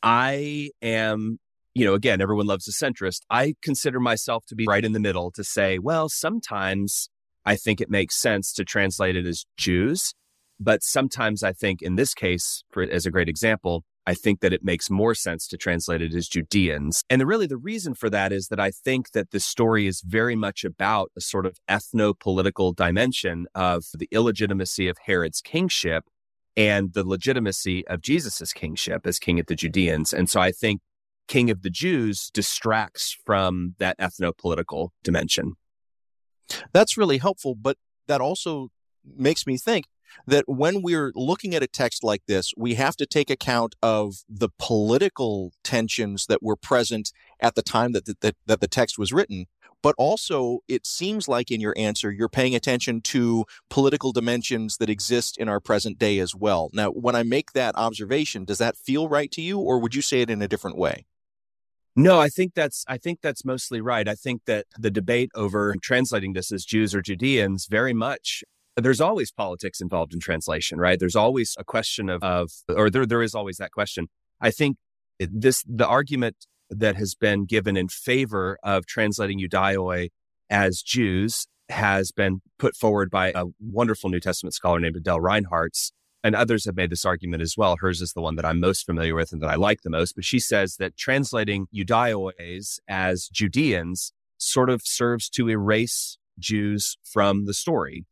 I 0.01 0.69
am, 0.81 1.39
you 1.73 1.83
know, 1.83 1.95
again, 1.95 2.21
everyone 2.21 2.45
loves 2.45 2.65
a 2.65 2.71
centrist. 2.71 3.23
I 3.29 3.55
consider 3.61 3.99
myself 3.99 4.45
to 4.45 4.55
be 4.55 4.65
right 4.65 4.85
in 4.85 4.93
the 4.93 5.01
middle 5.01 5.31
to 5.31 5.43
say, 5.43 5.79
well, 5.79 6.07
sometimes 6.07 7.09
I 7.45 7.57
think 7.57 7.81
it 7.81 7.89
makes 7.89 8.15
sense 8.15 8.53
to 8.53 8.63
translate 8.63 9.17
it 9.17 9.27
as 9.27 9.43
Jews. 9.57 10.13
But 10.57 10.81
sometimes 10.81 11.43
I 11.43 11.51
think 11.51 11.81
in 11.81 11.95
this 11.95 12.13
case, 12.13 12.63
for, 12.71 12.83
as 12.83 13.05
a 13.05 13.11
great 13.11 13.27
example, 13.27 13.83
I 14.05 14.13
think 14.13 14.41
that 14.41 14.53
it 14.53 14.63
makes 14.63 14.89
more 14.89 15.15
sense 15.15 15.47
to 15.47 15.57
translate 15.57 16.01
it 16.01 16.13
as 16.13 16.27
Judeans. 16.27 17.03
And 17.09 17.21
the, 17.21 17.25
really 17.25 17.47
the 17.47 17.57
reason 17.57 17.93
for 17.93 18.09
that 18.09 18.33
is 18.33 18.49
that 18.49 18.59
I 18.59 18.71
think 18.71 19.11
that 19.11 19.31
this 19.31 19.45
story 19.45 19.87
is 19.87 20.01
very 20.01 20.35
much 20.35 20.65
about 20.65 21.11
a 21.15 21.21
sort 21.21 21.45
of 21.45 21.57
ethno 21.69 22.17
political 22.17 22.73
dimension 22.73 23.47
of 23.55 23.85
the 23.93 24.09
illegitimacy 24.11 24.87
of 24.87 24.97
Herod's 25.05 25.41
kingship 25.41 26.05
and 26.55 26.93
the 26.93 27.07
legitimacy 27.07 27.87
of 27.87 28.01
Jesus's 28.01 28.53
kingship 28.53 29.07
as 29.07 29.19
king 29.19 29.39
of 29.39 29.47
the 29.47 29.55
Judeans. 29.55 30.13
And 30.13 30.29
so 30.29 30.39
I 30.41 30.51
think 30.51 30.81
king 31.27 31.49
of 31.49 31.61
the 31.61 31.69
Jews 31.69 32.29
distracts 32.33 33.17
from 33.25 33.75
that 33.79 33.97
ethno 33.97 34.37
political 34.37 34.93
dimension. 35.03 35.53
That's 36.73 36.97
really 36.97 37.17
helpful, 37.19 37.55
but 37.55 37.77
that 38.07 38.21
also 38.21 38.69
makes 39.05 39.47
me 39.47 39.57
think 39.57 39.85
that 40.27 40.45
when 40.47 40.81
we're 40.81 41.11
looking 41.15 41.55
at 41.55 41.63
a 41.63 41.67
text 41.67 42.03
like 42.03 42.25
this, 42.27 42.53
we 42.57 42.75
have 42.75 42.95
to 42.97 43.05
take 43.05 43.29
account 43.29 43.75
of 43.81 44.23
the 44.29 44.49
political 44.59 45.51
tensions 45.63 46.25
that 46.27 46.43
were 46.43 46.55
present 46.55 47.11
at 47.39 47.55
the 47.55 47.61
time 47.61 47.91
that 47.93 48.05
the, 48.05 48.15
that, 48.21 48.35
that 48.45 48.61
the 48.61 48.67
text 48.67 48.97
was 48.97 49.13
written. 49.13 49.47
But 49.81 49.95
also, 49.97 50.59
it 50.69 50.87
seems 50.87 51.27
like 51.27 51.51
in 51.51 51.59
your 51.59 51.73
answer, 51.77 52.09
you're 52.09 52.29
paying 52.29 52.55
attention 52.55 53.01
to 53.01 53.43
political 53.69 54.13
dimensions 54.13 54.77
that 54.77 54.89
exist 54.89 55.37
in 55.37 55.49
our 55.49 55.59
present 55.59 55.99
day 55.99 56.19
as 56.19 56.33
well. 56.33 56.69
Now, 56.73 56.89
when 56.89 57.15
I 57.15 57.23
make 57.23 57.51
that 57.51 57.75
observation, 57.75 58.45
does 58.45 58.59
that 58.59 58.77
feel 58.77 59.09
right 59.09 59.29
to 59.31 59.41
you, 59.41 59.59
or 59.59 59.79
would 59.79 59.93
you 59.93 60.01
say 60.01 60.21
it 60.21 60.29
in 60.29 60.41
a 60.41 60.47
different 60.47 60.77
way? 60.77 61.05
No, 61.95 62.19
I 62.19 62.29
think 62.29 62.55
that's 62.55 62.83
I 62.87 62.97
think 62.97 63.19
that's 63.21 63.45
mostly 63.45 63.79
right. 63.79 64.07
I 64.07 64.15
think 64.15 64.45
that 64.45 64.65
the 64.79 64.89
debate 64.89 65.29
over 65.35 65.75
translating 65.81 66.33
this 66.33 66.51
as 66.51 66.65
Jews 66.65 66.95
or 66.95 67.03
Judeans 67.03 67.67
very 67.67 67.93
much 67.93 68.43
there's 68.75 69.01
always 69.01 69.31
politics 69.31 69.81
involved 69.81 70.13
in 70.13 70.19
translation, 70.19 70.79
right? 70.79 70.99
There's 70.99 71.15
always 71.15 71.55
a 71.59 71.63
question 71.63 72.09
of, 72.09 72.23
of 72.23 72.51
or 72.69 72.89
there, 72.89 73.05
there 73.05 73.21
is 73.21 73.35
always 73.35 73.57
that 73.57 73.71
question. 73.71 74.07
I 74.41 74.51
think 74.51 74.77
this, 75.19 75.63
the 75.67 75.87
argument 75.87 76.47
that 76.69 76.95
has 76.95 77.15
been 77.15 77.45
given 77.45 77.77
in 77.77 77.87
favor 77.87 78.57
of 78.63 78.85
translating 78.85 79.39
Judaioi 79.39 80.09
as 80.49 80.81
Jews 80.81 81.47
has 81.69 82.11
been 82.11 82.41
put 82.57 82.75
forward 82.75 83.09
by 83.09 83.31
a 83.33 83.45
wonderful 83.59 84.09
New 84.09 84.19
Testament 84.19 84.53
scholar 84.53 84.79
named 84.79 84.97
Adele 84.97 85.19
Reinhartz. 85.19 85.91
And 86.25 86.35
others 86.35 86.65
have 86.65 86.77
made 86.77 86.89
this 86.89 87.03
argument 87.03 87.41
as 87.41 87.55
well. 87.57 87.75
Hers 87.81 88.01
is 88.01 88.13
the 88.13 88.21
one 88.21 88.37
that 88.37 88.45
I'm 88.45 88.59
most 88.59 88.85
familiar 88.85 89.13
with 89.13 89.33
and 89.33 89.41
that 89.41 89.49
I 89.49 89.55
like 89.55 89.81
the 89.81 89.89
most. 89.89 90.15
But 90.15 90.23
she 90.23 90.39
says 90.39 90.77
that 90.77 90.95
translating 90.95 91.67
Judaiois 91.75 92.79
as 92.87 93.27
Judeans 93.27 94.13
sort 94.37 94.69
of 94.69 94.81
serves 94.85 95.29
to 95.31 95.49
erase 95.49 96.17
Jews 96.39 96.97
from 97.03 97.45
the 97.45 97.53
story. 97.53 98.05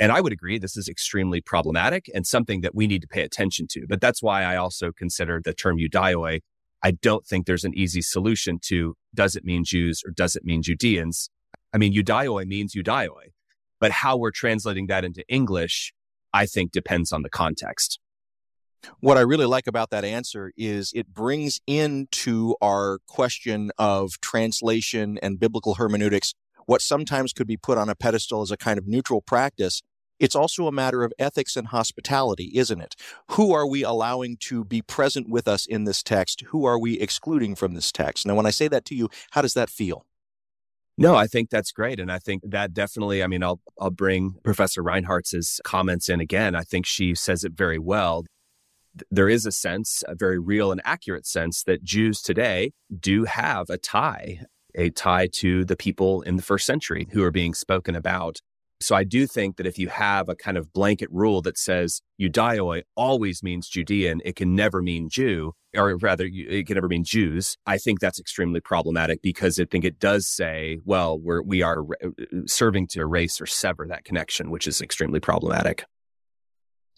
And 0.00 0.10
I 0.10 0.22
would 0.22 0.32
agree 0.32 0.58
this 0.58 0.78
is 0.78 0.88
extremely 0.88 1.42
problematic 1.42 2.10
and 2.14 2.26
something 2.26 2.62
that 2.62 2.74
we 2.74 2.86
need 2.86 3.02
to 3.02 3.08
pay 3.08 3.22
attention 3.22 3.66
to. 3.72 3.86
But 3.86 4.00
that's 4.00 4.22
why 4.22 4.44
I 4.44 4.56
also 4.56 4.92
consider 4.92 5.42
the 5.44 5.52
term 5.52 5.76
Judaioi. 5.76 6.40
I 6.82 6.90
don't 6.92 7.26
think 7.26 7.44
there's 7.46 7.64
an 7.64 7.76
easy 7.76 8.00
solution 8.00 8.58
to 8.68 8.94
does 9.14 9.36
it 9.36 9.44
mean 9.44 9.62
Jews 9.62 10.02
or 10.04 10.10
does 10.10 10.34
it 10.34 10.44
mean 10.44 10.62
Judeans? 10.62 11.28
I 11.74 11.78
mean, 11.78 11.94
Judaioi 11.94 12.46
means 12.46 12.74
Judaioi, 12.74 13.32
but 13.78 13.90
how 13.90 14.16
we're 14.16 14.30
translating 14.30 14.86
that 14.86 15.04
into 15.04 15.22
English, 15.28 15.92
I 16.32 16.46
think 16.46 16.72
depends 16.72 17.12
on 17.12 17.20
the 17.20 17.28
context. 17.28 18.00
What 19.00 19.18
I 19.18 19.20
really 19.20 19.44
like 19.44 19.66
about 19.66 19.90
that 19.90 20.06
answer 20.06 20.52
is 20.56 20.92
it 20.94 21.12
brings 21.12 21.60
into 21.66 22.56
our 22.62 23.00
question 23.06 23.70
of 23.76 24.12
translation 24.22 25.18
and 25.22 25.38
biblical 25.38 25.74
hermeneutics 25.74 26.32
what 26.64 26.80
sometimes 26.80 27.34
could 27.34 27.46
be 27.46 27.58
put 27.58 27.76
on 27.76 27.90
a 27.90 27.94
pedestal 27.94 28.40
as 28.40 28.50
a 28.50 28.56
kind 28.56 28.78
of 28.78 28.86
neutral 28.86 29.20
practice 29.20 29.82
it's 30.20 30.36
also 30.36 30.66
a 30.66 30.72
matter 30.72 31.02
of 31.02 31.12
ethics 31.18 31.56
and 31.56 31.68
hospitality, 31.68 32.52
isn't 32.54 32.80
it? 32.80 32.94
Who 33.30 33.52
are 33.52 33.66
we 33.66 33.82
allowing 33.82 34.36
to 34.42 34.64
be 34.64 34.82
present 34.82 35.28
with 35.28 35.48
us 35.48 35.66
in 35.66 35.84
this 35.84 36.02
text? 36.02 36.42
Who 36.48 36.64
are 36.66 36.78
we 36.78 37.00
excluding 37.00 37.56
from 37.56 37.74
this 37.74 37.90
text? 37.90 38.26
Now, 38.26 38.36
when 38.36 38.46
I 38.46 38.50
say 38.50 38.68
that 38.68 38.84
to 38.86 38.94
you, 38.94 39.08
how 39.30 39.42
does 39.42 39.54
that 39.54 39.70
feel? 39.70 40.06
No, 40.98 41.14
I 41.14 41.26
think 41.26 41.48
that's 41.48 41.72
great. 41.72 41.98
And 41.98 42.12
I 42.12 42.18
think 42.18 42.42
that 42.44 42.74
definitely, 42.74 43.22
I 43.22 43.26
mean, 43.26 43.42
I'll, 43.42 43.60
I'll 43.80 43.90
bring 43.90 44.34
Professor 44.44 44.82
Reinhartz's 44.82 45.58
comments 45.64 46.10
in 46.10 46.20
again. 46.20 46.54
I 46.54 46.62
think 46.62 46.84
she 46.84 47.14
says 47.14 47.42
it 47.42 47.52
very 47.52 47.78
well. 47.78 48.26
There 49.10 49.28
is 49.28 49.46
a 49.46 49.52
sense, 49.52 50.04
a 50.06 50.14
very 50.14 50.38
real 50.38 50.70
and 50.70 50.82
accurate 50.84 51.26
sense, 51.26 51.62
that 51.62 51.82
Jews 51.82 52.20
today 52.20 52.72
do 52.94 53.24
have 53.24 53.70
a 53.70 53.78
tie, 53.78 54.40
a 54.74 54.90
tie 54.90 55.28
to 55.36 55.64
the 55.64 55.76
people 55.76 56.20
in 56.22 56.36
the 56.36 56.42
first 56.42 56.66
century 56.66 57.08
who 57.12 57.22
are 57.22 57.30
being 57.30 57.54
spoken 57.54 57.94
about. 57.94 58.40
So 58.82 58.94
I 58.94 59.04
do 59.04 59.26
think 59.26 59.56
that 59.56 59.66
if 59.66 59.78
you 59.78 59.88
have 59.88 60.30
a 60.30 60.34
kind 60.34 60.56
of 60.56 60.72
blanket 60.72 61.10
rule 61.12 61.42
that 61.42 61.58
says 61.58 62.00
Judaioi 62.18 62.82
always 62.96 63.42
means 63.42 63.68
Judean, 63.68 64.22
it 64.24 64.36
can 64.36 64.54
never 64.56 64.80
mean 64.80 65.10
Jew, 65.10 65.52
or 65.76 65.96
rather, 65.98 66.26
it 66.32 66.66
can 66.66 66.76
never 66.76 66.88
mean 66.88 67.04
Jews. 67.04 67.58
I 67.66 67.76
think 67.76 68.00
that's 68.00 68.18
extremely 68.18 68.60
problematic 68.60 69.20
because 69.20 69.60
I 69.60 69.66
think 69.66 69.84
it 69.84 69.98
does 69.98 70.26
say, 70.26 70.78
well, 70.86 71.18
we're, 71.18 71.42
we 71.42 71.60
are 71.60 71.84
serving 72.46 72.86
to 72.88 73.00
erase 73.00 73.38
or 73.38 73.46
sever 73.46 73.86
that 73.88 74.04
connection, 74.04 74.50
which 74.50 74.66
is 74.66 74.80
extremely 74.80 75.20
problematic. 75.20 75.84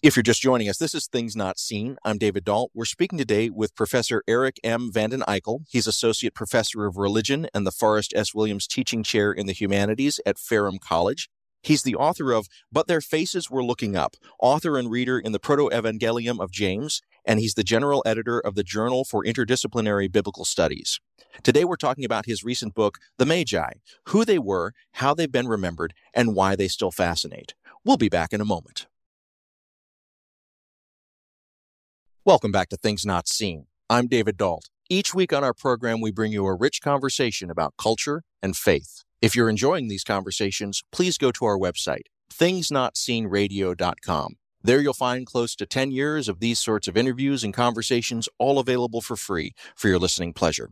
If 0.01 0.15
you're 0.15 0.23
just 0.23 0.41
joining 0.41 0.69
us, 0.69 0.77
this 0.77 0.93
is 0.93 1.07
Things 1.07 1.35
Not 1.35 1.59
Seen. 1.59 1.97
I'm 2.03 2.17
David 2.17 2.45
Dault. 2.45 2.71
We're 2.73 2.85
speaking 2.85 3.17
today 3.17 3.49
with 3.49 3.75
Professor 3.75 4.23
Eric 4.27 4.57
M. 4.63 4.89
Vanden 4.91 5.23
Eykel. 5.27 5.61
He's 5.69 5.87
Associate 5.87 6.33
Professor 6.33 6.85
of 6.85 6.97
Religion 6.97 7.47
and 7.53 7.67
the 7.67 7.71
Forrest 7.71 8.13
S. 8.15 8.33
Williams 8.33 8.67
Teaching 8.67 9.03
Chair 9.03 9.33
in 9.33 9.47
the 9.47 9.53
Humanities 9.53 10.21
at 10.25 10.37
Ferrum 10.37 10.77
College. 10.77 11.29
He's 11.63 11.83
the 11.83 11.95
author 11.95 12.33
of 12.33 12.49
But 12.73 12.87
Their 12.87 12.99
Faces 12.99 13.49
Were 13.49 13.63
Looking 13.63 13.95
Up, 13.95 14.17
author 14.37 14.77
and 14.77 14.91
reader 14.91 15.17
in 15.17 15.31
the 15.31 15.39
Proto 15.39 15.69
Evangelium 15.69 16.41
of 16.41 16.51
James, 16.51 17.01
and 17.25 17.39
he's 17.39 17.53
the 17.53 17.63
general 17.63 18.03
editor 18.05 18.37
of 18.37 18.55
the 18.55 18.65
Journal 18.65 19.05
for 19.05 19.23
Interdisciplinary 19.23 20.11
Biblical 20.11 20.43
Studies. 20.43 20.99
Today 21.41 21.63
we're 21.63 21.77
talking 21.77 22.03
about 22.03 22.25
his 22.25 22.43
recent 22.43 22.73
book, 22.73 22.99
The 23.17 23.25
Magi 23.25 23.75
Who 24.09 24.25
They 24.25 24.37
Were, 24.37 24.73
How 24.95 25.13
They've 25.13 25.31
Been 25.31 25.47
Remembered, 25.47 25.93
and 26.13 26.35
Why 26.35 26.57
They 26.57 26.67
Still 26.67 26.91
Fascinate. 26.91 27.53
We'll 27.85 27.95
be 27.95 28.09
back 28.09 28.33
in 28.33 28.41
a 28.41 28.45
moment. 28.45 28.87
Welcome 32.25 32.51
back 32.51 32.67
to 32.69 32.77
Things 32.77 33.05
Not 33.05 33.29
Seen. 33.29 33.67
I'm 33.89 34.07
David 34.07 34.35
Dault. 34.35 34.69
Each 34.89 35.13
week 35.13 35.31
on 35.31 35.45
our 35.45 35.53
program, 35.53 36.01
we 36.01 36.11
bring 36.11 36.33
you 36.33 36.45
a 36.45 36.53
rich 36.53 36.81
conversation 36.81 37.49
about 37.49 37.75
culture 37.77 38.23
and 38.41 38.57
faith. 38.57 39.02
If 39.23 39.35
you're 39.37 39.49
enjoying 39.49 39.87
these 39.87 40.03
conversations, 40.03 40.83
please 40.91 41.17
go 41.17 41.31
to 41.31 41.45
our 41.45 41.57
website, 41.57 42.07
thingsnotseenradio.com. 42.29 44.35
There 44.61 44.81
you'll 44.81 44.93
find 44.93 45.25
close 45.25 45.55
to 45.55 45.65
10 45.65 45.91
years 45.91 46.27
of 46.27 46.41
these 46.41 46.59
sorts 46.59 46.89
of 46.89 46.97
interviews 46.97 47.41
and 47.41 47.53
conversations, 47.53 48.27
all 48.37 48.59
available 48.59 48.99
for 48.99 49.15
free 49.15 49.53
for 49.77 49.87
your 49.87 49.97
listening 49.97 50.33
pleasure. 50.33 50.71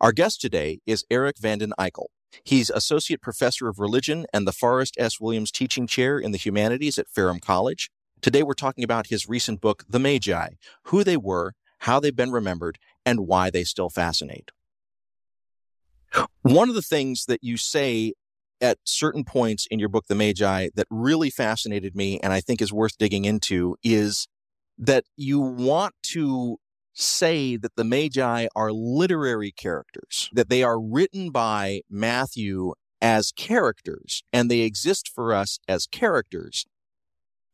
Our 0.00 0.10
guest 0.10 0.40
today 0.40 0.80
is 0.84 1.04
Eric 1.12 1.38
Vanden 1.38 1.72
Eykel. 1.78 2.06
He's 2.42 2.70
Associate 2.70 3.22
Professor 3.22 3.68
of 3.68 3.78
Religion 3.78 4.26
and 4.32 4.48
the 4.48 4.52
Forrest 4.52 4.96
S. 4.98 5.20
Williams 5.20 5.52
Teaching 5.52 5.86
Chair 5.86 6.18
in 6.18 6.32
the 6.32 6.38
Humanities 6.38 6.98
at 6.98 7.08
Ferrum 7.08 7.38
College. 7.38 7.92
Today 8.20 8.42
we're 8.42 8.54
talking 8.54 8.82
about 8.82 9.10
his 9.10 9.28
recent 9.28 9.60
book, 9.60 9.84
The 9.88 10.00
Magi 10.00 10.48
Who 10.86 11.04
They 11.04 11.16
Were, 11.16 11.52
How 11.82 12.00
They've 12.00 12.16
Been 12.16 12.32
Remembered, 12.32 12.80
and 13.04 13.28
Why 13.28 13.48
They 13.48 13.62
Still 13.62 13.90
Fascinate. 13.90 14.50
One 16.42 16.68
of 16.68 16.74
the 16.74 16.82
things 16.82 17.26
that 17.26 17.42
you 17.42 17.56
say 17.56 18.12
at 18.60 18.78
certain 18.84 19.24
points 19.24 19.66
in 19.70 19.78
your 19.78 19.88
book, 19.88 20.06
The 20.08 20.14
Magi, 20.14 20.68
that 20.74 20.86
really 20.90 21.30
fascinated 21.30 21.94
me 21.94 22.18
and 22.20 22.32
I 22.32 22.40
think 22.40 22.62
is 22.62 22.72
worth 22.72 22.98
digging 22.98 23.24
into 23.24 23.76
is 23.82 24.28
that 24.78 25.04
you 25.16 25.40
want 25.40 25.94
to 26.02 26.58
say 26.94 27.56
that 27.56 27.76
the 27.76 27.84
Magi 27.84 28.46
are 28.56 28.72
literary 28.72 29.52
characters, 29.52 30.30
that 30.32 30.48
they 30.48 30.62
are 30.62 30.80
written 30.80 31.30
by 31.30 31.82
Matthew 31.90 32.72
as 33.02 33.32
characters 33.32 34.22
and 34.32 34.50
they 34.50 34.60
exist 34.60 35.10
for 35.14 35.34
us 35.34 35.58
as 35.68 35.86
characters. 35.86 36.64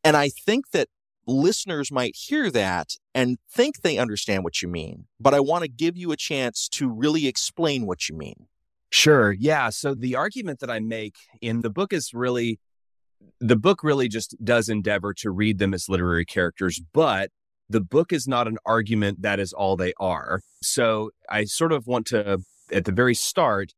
And 0.03 0.15
I 0.15 0.29
think 0.29 0.71
that 0.71 0.87
listeners 1.25 1.91
might 1.91 2.15
hear 2.15 2.49
that 2.51 2.97
and 3.13 3.37
think 3.49 3.81
they 3.81 3.97
understand 3.97 4.43
what 4.43 4.61
you 4.61 4.67
mean, 4.67 5.07
but 5.19 5.33
I 5.33 5.39
want 5.39 5.63
to 5.63 5.69
give 5.69 5.97
you 5.97 6.11
a 6.11 6.17
chance 6.17 6.67
to 6.69 6.89
really 6.89 7.27
explain 7.27 7.85
what 7.85 8.07
you 8.09 8.15
mean. 8.15 8.47
Sure. 8.93 9.31
Yeah. 9.31 9.71
So 9.71 9.95
the 9.95 10.15
argument 10.15 10.59
that 10.59 10.69
I 10.69 10.79
make 10.79 11.15
in 11.41 11.61
the 11.61 11.71
book 11.71 11.91
is 11.91 12.11
really 12.13 12.59
the 13.39 13.55
book 13.55 13.83
really 13.83 14.07
just 14.07 14.35
does 14.43 14.69
endeavor 14.69 15.15
to 15.15 15.31
read 15.31 15.57
them 15.57 15.73
as 15.73 15.89
literary 15.89 16.25
characters, 16.25 16.79
but 16.93 17.31
the 17.67 17.81
book 17.81 18.13
is 18.13 18.27
not 18.27 18.47
an 18.47 18.59
argument 18.67 19.23
that 19.23 19.39
is 19.39 19.51
all 19.51 19.75
they 19.75 19.93
are. 19.99 20.41
So 20.61 21.09
I 21.27 21.45
sort 21.45 21.71
of 21.71 21.87
want 21.87 22.05
to, 22.07 22.41
at 22.71 22.85
the 22.85 22.91
very 22.91 23.15
start, 23.15 23.71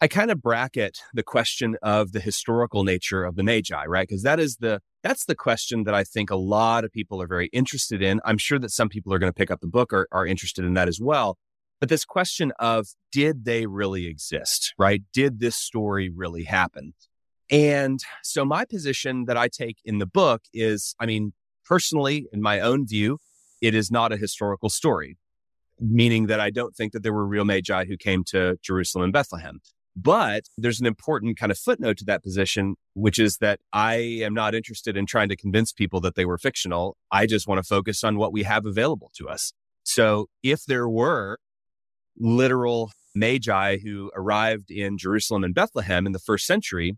I 0.00 0.06
kind 0.06 0.30
of 0.30 0.40
bracket 0.40 0.96
the 1.12 1.24
question 1.24 1.76
of 1.82 2.12
the 2.12 2.20
historical 2.20 2.84
nature 2.84 3.24
of 3.24 3.34
the 3.34 3.42
Magi, 3.42 3.84
right? 3.86 4.06
Because 4.06 4.22
that 4.22 4.38
is 4.38 4.58
the 4.60 4.80
that's 5.02 5.24
the 5.24 5.34
question 5.34 5.82
that 5.84 5.94
I 5.94 6.04
think 6.04 6.30
a 6.30 6.36
lot 6.36 6.84
of 6.84 6.92
people 6.92 7.20
are 7.20 7.26
very 7.26 7.48
interested 7.52 8.00
in. 8.00 8.20
I'm 8.24 8.38
sure 8.38 8.60
that 8.60 8.70
some 8.70 8.88
people 8.88 9.12
are 9.12 9.18
going 9.18 9.30
to 9.32 9.36
pick 9.36 9.50
up 9.50 9.60
the 9.60 9.66
book 9.66 9.92
or 9.92 10.06
are 10.12 10.24
interested 10.24 10.64
in 10.64 10.74
that 10.74 10.86
as 10.86 11.00
well. 11.02 11.36
But 11.80 11.88
this 11.88 12.04
question 12.04 12.52
of 12.58 12.86
did 13.12 13.44
they 13.44 13.66
really 13.66 14.06
exist, 14.06 14.74
right? 14.78 15.02
Did 15.12 15.40
this 15.40 15.56
story 15.56 16.10
really 16.14 16.44
happen? 16.44 16.94
And 17.50 18.00
so 18.22 18.44
my 18.44 18.64
position 18.64 19.26
that 19.26 19.36
I 19.36 19.48
take 19.48 19.78
in 19.84 19.98
the 19.98 20.06
book 20.06 20.42
is, 20.52 20.94
I 20.98 21.06
mean, 21.06 21.32
personally, 21.64 22.26
in 22.32 22.42
my 22.42 22.60
own 22.60 22.86
view, 22.86 23.18
it 23.60 23.74
is 23.74 23.90
not 23.90 24.12
a 24.12 24.16
historical 24.16 24.68
story, 24.68 25.16
meaning 25.78 26.26
that 26.26 26.40
I 26.40 26.50
don't 26.50 26.74
think 26.74 26.92
that 26.92 27.02
there 27.02 27.12
were 27.12 27.26
real 27.26 27.44
magi 27.44 27.84
who 27.84 27.96
came 27.96 28.24
to 28.24 28.58
Jerusalem 28.62 29.04
and 29.04 29.12
Bethlehem. 29.12 29.60
But 29.94 30.44
there's 30.58 30.80
an 30.80 30.86
important 30.86 31.38
kind 31.38 31.50
of 31.50 31.58
footnote 31.58 31.96
to 31.98 32.04
that 32.04 32.22
position, 32.22 32.76
which 32.92 33.18
is 33.18 33.38
that 33.38 33.60
I 33.72 33.94
am 33.94 34.34
not 34.34 34.54
interested 34.54 34.94
in 34.94 35.06
trying 35.06 35.30
to 35.30 35.36
convince 35.36 35.72
people 35.72 36.00
that 36.02 36.16
they 36.16 36.26
were 36.26 36.36
fictional. 36.36 36.98
I 37.10 37.26
just 37.26 37.48
want 37.48 37.58
to 37.58 37.66
focus 37.66 38.04
on 38.04 38.18
what 38.18 38.32
we 38.32 38.42
have 38.42 38.66
available 38.66 39.10
to 39.16 39.28
us. 39.28 39.54
So 39.84 40.28
if 40.42 40.64
there 40.66 40.88
were 40.88 41.38
literal 42.18 42.92
magi 43.14 43.78
who 43.78 44.10
arrived 44.14 44.70
in 44.70 44.98
Jerusalem 44.98 45.44
and 45.44 45.54
Bethlehem 45.54 46.06
in 46.06 46.12
the 46.12 46.18
first 46.18 46.46
century, 46.46 46.96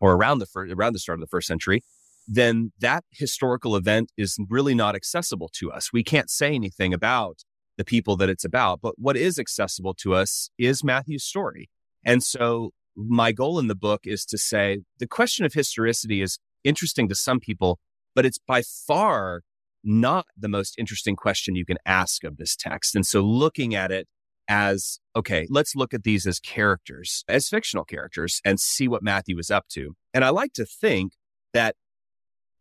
or 0.00 0.14
around 0.14 0.38
the 0.38 0.46
first, 0.46 0.72
around 0.72 0.92
the 0.92 0.98
start 0.98 1.18
of 1.18 1.20
the 1.20 1.28
first 1.28 1.46
century, 1.46 1.82
then 2.26 2.72
that 2.78 3.04
historical 3.10 3.74
event 3.74 4.12
is 4.16 4.38
really 4.48 4.74
not 4.74 4.94
accessible 4.94 5.50
to 5.54 5.72
us. 5.72 5.92
We 5.92 6.04
can't 6.04 6.30
say 6.30 6.54
anything 6.54 6.92
about 6.92 7.38
the 7.76 7.84
people 7.84 8.16
that 8.16 8.28
it's 8.28 8.44
about, 8.44 8.80
but 8.80 8.94
what 8.98 9.16
is 9.16 9.38
accessible 9.38 9.94
to 9.94 10.14
us 10.14 10.50
is 10.58 10.84
Matthew's 10.84 11.24
story. 11.24 11.70
And 12.04 12.22
so 12.22 12.70
my 12.96 13.32
goal 13.32 13.58
in 13.58 13.68
the 13.68 13.74
book 13.74 14.02
is 14.04 14.24
to 14.26 14.36
say 14.38 14.80
the 14.98 15.06
question 15.06 15.46
of 15.46 15.54
historicity 15.54 16.20
is 16.20 16.38
interesting 16.64 17.08
to 17.08 17.14
some 17.14 17.40
people, 17.40 17.78
but 18.14 18.26
it's 18.26 18.38
by 18.38 18.62
far 18.62 19.42
not 19.84 20.26
the 20.36 20.48
most 20.48 20.74
interesting 20.76 21.16
question 21.16 21.54
you 21.54 21.64
can 21.64 21.78
ask 21.86 22.24
of 22.24 22.36
this 22.36 22.56
text. 22.56 22.94
And 22.94 23.06
so 23.06 23.20
looking 23.20 23.74
at 23.74 23.90
it 23.92 24.08
as, 24.48 24.98
okay, 25.14 25.46
let's 25.50 25.76
look 25.76 25.92
at 25.92 26.02
these 26.02 26.26
as 26.26 26.40
characters, 26.40 27.24
as 27.28 27.48
fictional 27.48 27.84
characters 27.84 28.40
and 28.44 28.58
see 28.58 28.88
what 28.88 29.02
Matthew 29.02 29.38
is 29.38 29.50
up 29.50 29.68
to. 29.68 29.94
And 30.14 30.24
I 30.24 30.30
like 30.30 30.54
to 30.54 30.64
think 30.64 31.12
that 31.52 31.76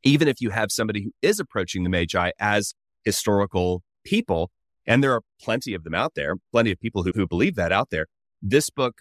even 0.04 0.28
if 0.28 0.42
you 0.42 0.50
have 0.50 0.72
somebody 0.72 1.04
who 1.04 1.12
is 1.22 1.40
approaching 1.40 1.84
the 1.84 1.90
Magi 1.90 2.32
as 2.40 2.74
historical 3.04 3.84
people, 4.06 4.52
and 4.86 5.04
there 5.04 5.14
are 5.14 5.22
plenty 5.42 5.74
of 5.74 5.84
them 5.84 5.96
out 5.96 6.14
there, 6.16 6.36
plenty 6.52 6.72
of 6.72 6.80
people 6.80 7.04
who, 7.04 7.12
who 7.16 7.28
believe 7.28 7.56
that 7.56 7.72
out 7.72 7.90
there, 7.90 8.08
this 8.42 8.70
book 8.70 9.00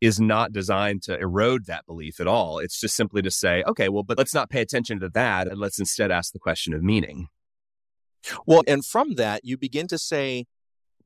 is 0.00 0.20
not 0.20 0.52
designed 0.52 1.02
to 1.02 1.18
erode 1.18 1.66
that 1.66 1.86
belief 1.86 2.20
at 2.20 2.26
all. 2.26 2.58
It's 2.58 2.78
just 2.78 2.94
simply 2.94 3.22
to 3.22 3.30
say, 3.30 3.62
okay, 3.66 3.88
well, 3.88 4.02
but 4.02 4.18
let's 4.18 4.34
not 4.34 4.50
pay 4.50 4.60
attention 4.60 5.00
to 5.00 5.08
that 5.10 5.48
and 5.48 5.58
let's 5.58 5.78
instead 5.78 6.10
ask 6.10 6.32
the 6.32 6.38
question 6.38 6.74
of 6.74 6.82
meaning. 6.82 7.28
Well, 8.46 8.62
and 8.66 8.84
from 8.84 9.14
that, 9.14 9.44
you 9.44 9.56
begin 9.56 9.86
to 9.88 9.98
say, 9.98 10.46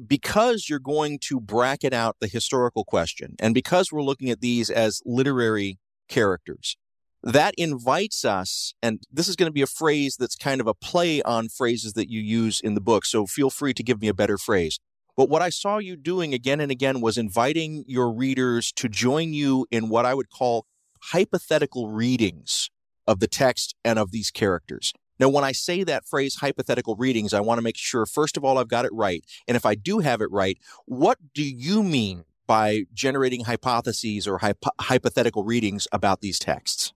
because 0.05 0.69
you're 0.69 0.79
going 0.79 1.19
to 1.23 1.41
bracket 1.41 1.93
out 1.93 2.17
the 2.21 2.29
historical 2.29 2.85
question, 2.85 3.35
and 3.39 3.55
because 3.55 3.93
we're 3.93 4.03
looking 4.03 4.31
at 4.31 4.41
these 4.41 4.71
as 4.71 5.03
literary 5.05 5.79
characters, 6.09 6.77
that 7.23 7.55
invites 7.59 8.25
us, 8.25 8.75
and 8.83 9.03
this 9.11 9.29
is 9.29 9.37
going 9.37 9.49
to 9.49 9.53
be 9.53 9.63
a 9.63 9.67
phrase 9.67 10.17
that's 10.17 10.37
kind 10.37 10.61
of 10.61 10.67
a 10.67 10.75
play 10.75 11.21
on 11.23 11.49
phrases 11.49 11.95
that 11.95 12.11
you 12.11 12.21
use 12.21 12.61
in 12.61 12.75
the 12.75 12.81
book, 12.81 13.05
so 13.05 13.27
feel 13.27 13.51
free 13.51 13.75
to 13.75 13.83
give 13.83 14.01
me 14.01 14.09
a 14.09 14.15
better 14.15 14.39
phrase. 14.39 14.79
But 15.17 15.29
what 15.29 15.43
I 15.43 15.51
saw 15.51 15.79
you 15.79 15.97
doing 15.97 16.33
again 16.33 16.61
and 16.61 16.71
again 16.71 17.01
was 17.01 17.19
inviting 17.19 17.85
your 17.89 18.13
readers 18.13 18.71
to 18.75 18.89
join 18.89 19.33
you 19.33 19.67
in 19.71 19.89
what 19.89 20.07
I 20.07 20.15
would 20.15 20.31
call 20.31 20.65
hypothetical 21.11 21.89
readings 21.89 22.71
of 23.05 23.19
the 23.19 23.27
text 23.27 23.75
and 23.85 23.99
of 23.99 24.13
these 24.13 24.31
characters. 24.31 24.93
Now, 25.19 25.29
when 25.29 25.45
I 25.45 25.53
say 25.53 25.85
that 25.85 26.07
phrase 26.07 26.37
hypothetical 26.37 26.95
readings, 26.97 27.35
I 27.35 27.41
want 27.41 27.59
to 27.59 27.63
make 27.63 27.77
sure, 27.77 28.07
first 28.07 28.37
of 28.37 28.45
all, 28.45 28.59
I've 28.59 28.69
got 28.69 28.85
it 28.85 28.93
right. 28.93 29.25
And 29.47 29.57
if 29.57 29.67
I 29.67 29.75
do 29.75 29.99
have 29.99 30.21
it 30.21 30.31
right, 30.31 30.59
what 30.87 31.19
do 31.35 31.43
you 31.43 31.83
mean 31.83 32.25
by 32.47 32.85
generating 32.95 33.45
hypotheses 33.45 34.27
or 34.27 34.39
hypo- 34.39 34.71
hypothetical 34.81 35.45
readings 35.45 35.89
about 35.93 36.21
these 36.21 36.39
texts? 36.39 36.93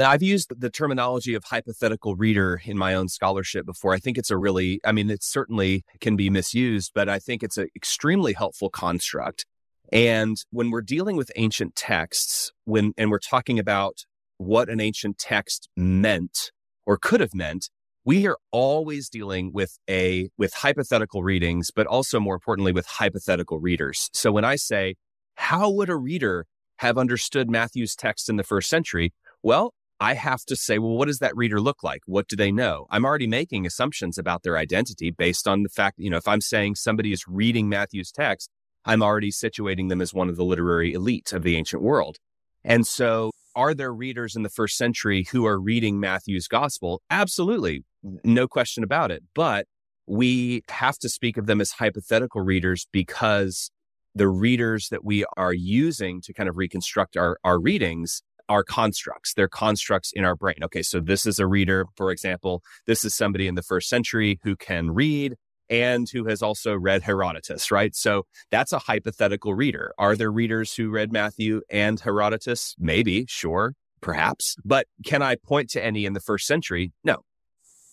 Now, 0.00 0.10
I've 0.10 0.22
used 0.22 0.58
the 0.58 0.70
terminology 0.70 1.34
of 1.34 1.44
hypothetical 1.44 2.16
reader 2.16 2.60
in 2.64 2.78
my 2.78 2.94
own 2.94 3.08
scholarship 3.08 3.66
before. 3.66 3.92
I 3.92 3.98
think 3.98 4.16
it's 4.16 4.30
a 4.30 4.36
really, 4.38 4.80
I 4.82 4.92
mean, 4.92 5.10
it 5.10 5.22
certainly 5.22 5.84
can 6.00 6.16
be 6.16 6.30
misused, 6.30 6.92
but 6.94 7.08
I 7.08 7.18
think 7.18 7.42
it's 7.42 7.58
an 7.58 7.68
extremely 7.76 8.32
helpful 8.32 8.70
construct. 8.70 9.44
And 9.92 10.42
when 10.50 10.70
we're 10.70 10.80
dealing 10.80 11.16
with 11.16 11.30
ancient 11.36 11.76
texts, 11.76 12.50
when, 12.64 12.94
and 12.96 13.10
we're 13.10 13.18
talking 13.18 13.58
about 13.58 14.04
what 14.38 14.70
an 14.70 14.80
ancient 14.80 15.18
text 15.18 15.68
meant 15.76 16.50
or 16.86 16.96
could 16.96 17.20
have 17.20 17.34
meant, 17.34 17.70
we 18.04 18.26
are 18.26 18.38
always 18.50 19.08
dealing 19.08 19.52
with 19.52 19.78
a, 19.88 20.30
with 20.38 20.54
hypothetical 20.54 21.22
readings, 21.22 21.70
but 21.70 21.86
also 21.86 22.18
more 22.18 22.34
importantly, 22.34 22.72
with 22.72 22.86
hypothetical 22.86 23.60
readers. 23.60 24.08
So 24.12 24.32
when 24.32 24.44
I 24.44 24.56
say, 24.56 24.96
how 25.34 25.70
would 25.70 25.90
a 25.90 25.96
reader 25.96 26.46
have 26.78 26.96
understood 26.96 27.50
Matthew's 27.50 27.94
text 27.94 28.28
in 28.28 28.36
the 28.36 28.44
first 28.44 28.68
century? 28.68 29.12
Well, 29.42 29.74
I 30.02 30.14
have 30.14 30.46
to 30.46 30.56
say, 30.56 30.78
well, 30.78 30.96
what 30.96 31.08
does 31.08 31.18
that 31.18 31.36
reader 31.36 31.60
look 31.60 31.82
like? 31.82 32.00
What 32.06 32.26
do 32.26 32.34
they 32.34 32.50
know? 32.50 32.86
I'm 32.90 33.04
already 33.04 33.26
making 33.26 33.66
assumptions 33.66 34.16
about 34.16 34.42
their 34.42 34.56
identity 34.56 35.10
based 35.10 35.46
on 35.46 35.62
the 35.62 35.68
fact, 35.68 35.98
you 35.98 36.08
know, 36.08 36.16
if 36.16 36.26
I'm 36.26 36.40
saying 36.40 36.76
somebody 36.76 37.12
is 37.12 37.28
reading 37.28 37.68
Matthew's 37.68 38.10
text, 38.10 38.48
I'm 38.86 39.02
already 39.02 39.30
situating 39.30 39.90
them 39.90 40.00
as 40.00 40.14
one 40.14 40.30
of 40.30 40.36
the 40.36 40.44
literary 40.44 40.94
elite 40.94 41.34
of 41.34 41.42
the 41.42 41.54
ancient 41.56 41.82
world. 41.82 42.16
And 42.64 42.86
so, 42.86 43.30
are 43.54 43.74
there 43.74 43.92
readers 43.92 44.36
in 44.36 44.42
the 44.42 44.48
first 44.48 44.76
century 44.76 45.26
who 45.30 45.46
are 45.46 45.60
reading 45.60 46.00
Matthew's 46.00 46.48
gospel? 46.48 47.02
Absolutely. 47.10 47.84
No 48.24 48.48
question 48.48 48.84
about 48.84 49.10
it. 49.10 49.22
But 49.34 49.66
we 50.06 50.62
have 50.68 50.98
to 50.98 51.08
speak 51.08 51.36
of 51.36 51.46
them 51.46 51.60
as 51.60 51.72
hypothetical 51.72 52.40
readers 52.40 52.86
because 52.92 53.70
the 54.14 54.28
readers 54.28 54.88
that 54.88 55.04
we 55.04 55.24
are 55.36 55.52
using 55.52 56.20
to 56.22 56.32
kind 56.32 56.48
of 56.48 56.56
reconstruct 56.56 57.16
our, 57.16 57.38
our 57.44 57.60
readings 57.60 58.22
are 58.48 58.64
constructs. 58.64 59.32
They're 59.32 59.48
constructs 59.48 60.10
in 60.12 60.24
our 60.24 60.34
brain. 60.34 60.56
Okay, 60.64 60.82
so 60.82 60.98
this 60.98 61.24
is 61.24 61.38
a 61.38 61.46
reader, 61.46 61.86
for 61.96 62.10
example. 62.10 62.62
This 62.86 63.04
is 63.04 63.14
somebody 63.14 63.46
in 63.46 63.54
the 63.54 63.62
first 63.62 63.88
century 63.88 64.40
who 64.42 64.56
can 64.56 64.90
read 64.90 65.36
and 65.70 66.08
who 66.10 66.24
has 66.26 66.42
also 66.42 66.74
read 66.74 67.02
Herodotus, 67.02 67.70
right? 67.70 67.94
So 67.94 68.26
that's 68.50 68.72
a 68.72 68.78
hypothetical 68.80 69.54
reader. 69.54 69.94
Are 69.96 70.16
there 70.16 70.32
readers 70.32 70.74
who 70.74 70.90
read 70.90 71.12
Matthew 71.12 71.62
and 71.70 71.98
Herodotus? 71.98 72.74
Maybe, 72.78 73.24
sure, 73.28 73.74
perhaps. 74.00 74.56
But 74.64 74.86
can 75.06 75.22
I 75.22 75.36
point 75.36 75.70
to 75.70 75.82
any 75.82 76.04
in 76.04 76.12
the 76.12 76.20
first 76.20 76.46
century? 76.46 76.92
No, 77.04 77.18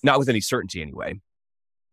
not 0.04 0.18
with 0.18 0.28
any 0.28 0.42
certainty 0.42 0.82
anyway. 0.82 1.22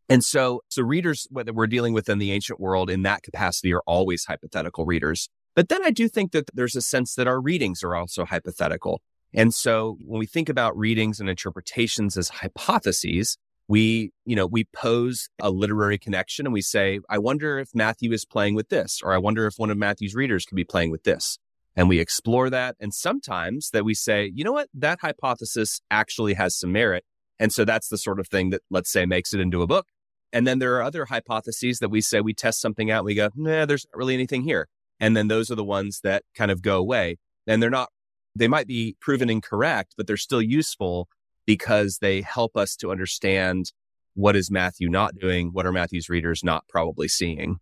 And 0.08 0.24
so, 0.24 0.60
so 0.68 0.82
readers 0.82 1.26
that 1.30 1.54
we're 1.54 1.66
dealing 1.66 1.92
with 1.92 2.08
in 2.08 2.18
the 2.18 2.32
ancient 2.32 2.60
world 2.60 2.90
in 2.90 3.02
that 3.02 3.22
capacity 3.22 3.72
are 3.72 3.82
always 3.86 4.24
hypothetical 4.24 4.84
readers. 4.84 5.28
But 5.54 5.68
then 5.68 5.84
I 5.84 5.90
do 5.90 6.08
think 6.08 6.32
that 6.32 6.50
there's 6.54 6.76
a 6.76 6.82
sense 6.82 7.14
that 7.14 7.28
our 7.28 7.40
readings 7.40 7.82
are 7.82 7.94
also 7.94 8.24
hypothetical. 8.24 9.00
And 9.32 9.52
so 9.52 9.96
when 10.04 10.18
we 10.18 10.26
think 10.26 10.48
about 10.48 10.76
readings 10.76 11.20
and 11.20 11.28
interpretations 11.28 12.16
as 12.16 12.28
hypotheses, 12.28 13.36
we, 13.68 14.12
you 14.24 14.36
know, 14.36 14.46
we 14.46 14.64
pose 14.64 15.28
a 15.40 15.50
literary 15.50 15.98
connection 15.98 16.46
and 16.46 16.52
we 16.52 16.60
say, 16.60 17.00
I 17.08 17.18
wonder 17.18 17.58
if 17.58 17.70
Matthew 17.74 18.12
is 18.12 18.24
playing 18.24 18.54
with 18.54 18.68
this, 18.68 19.00
or 19.02 19.12
I 19.12 19.18
wonder 19.18 19.46
if 19.46 19.54
one 19.56 19.70
of 19.70 19.78
Matthew's 19.78 20.14
readers 20.14 20.44
could 20.44 20.56
be 20.56 20.64
playing 20.64 20.90
with 20.90 21.04
this. 21.04 21.38
And 21.76 21.88
we 21.88 21.98
explore 21.98 22.50
that. 22.50 22.76
And 22.78 22.94
sometimes 22.94 23.70
that 23.70 23.84
we 23.84 23.94
say, 23.94 24.30
you 24.32 24.44
know 24.44 24.52
what, 24.52 24.68
that 24.74 25.00
hypothesis 25.00 25.80
actually 25.90 26.34
has 26.34 26.56
some 26.56 26.72
merit. 26.72 27.04
And 27.38 27.52
so 27.52 27.64
that's 27.64 27.88
the 27.88 27.98
sort 27.98 28.20
of 28.20 28.28
thing 28.28 28.50
that, 28.50 28.60
let's 28.70 28.92
say, 28.92 29.06
makes 29.06 29.34
it 29.34 29.40
into 29.40 29.62
a 29.62 29.66
book. 29.66 29.86
And 30.32 30.46
then 30.46 30.58
there 30.58 30.76
are 30.76 30.82
other 30.82 31.06
hypotheses 31.06 31.78
that 31.78 31.90
we 31.90 32.00
say 32.00 32.20
we 32.20 32.34
test 32.34 32.60
something 32.60 32.90
out. 32.90 33.04
We 33.04 33.14
go, 33.14 33.30
nah, 33.34 33.66
there's 33.66 33.86
not 33.92 33.98
really 33.98 34.14
anything 34.14 34.42
here. 34.42 34.68
And 35.00 35.16
then 35.16 35.28
those 35.28 35.50
are 35.50 35.56
the 35.56 35.64
ones 35.64 36.00
that 36.04 36.22
kind 36.36 36.50
of 36.50 36.62
go 36.62 36.78
away. 36.78 37.16
And 37.46 37.62
they're 37.62 37.70
not, 37.70 37.88
they 38.36 38.48
might 38.48 38.66
be 38.66 38.96
proven 39.00 39.30
incorrect, 39.30 39.94
but 39.96 40.06
they're 40.06 40.16
still 40.16 40.42
useful 40.42 41.08
because 41.46 41.98
they 41.98 42.22
help 42.22 42.56
us 42.56 42.76
to 42.76 42.90
understand 42.90 43.72
what 44.14 44.36
is 44.36 44.50
Matthew 44.50 44.88
not 44.88 45.16
doing? 45.18 45.50
What 45.52 45.66
are 45.66 45.72
Matthew's 45.72 46.08
readers 46.08 46.44
not 46.44 46.66
probably 46.68 47.08
seeing? 47.08 47.58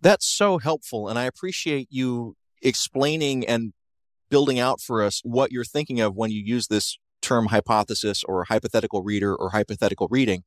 That's 0.00 0.26
so 0.26 0.58
helpful. 0.58 1.08
And 1.08 1.18
I 1.18 1.24
appreciate 1.24 1.88
you 1.90 2.36
explaining 2.60 3.46
and 3.46 3.72
building 4.30 4.58
out 4.58 4.80
for 4.80 5.02
us 5.02 5.20
what 5.24 5.52
you're 5.52 5.64
thinking 5.64 6.00
of 6.00 6.16
when 6.16 6.30
you 6.30 6.42
use 6.42 6.66
this 6.66 6.98
term 7.20 7.46
hypothesis 7.46 8.24
or 8.24 8.44
hypothetical 8.44 9.02
reader 9.02 9.34
or 9.34 9.50
hypothetical 9.50 10.08
reading. 10.10 10.42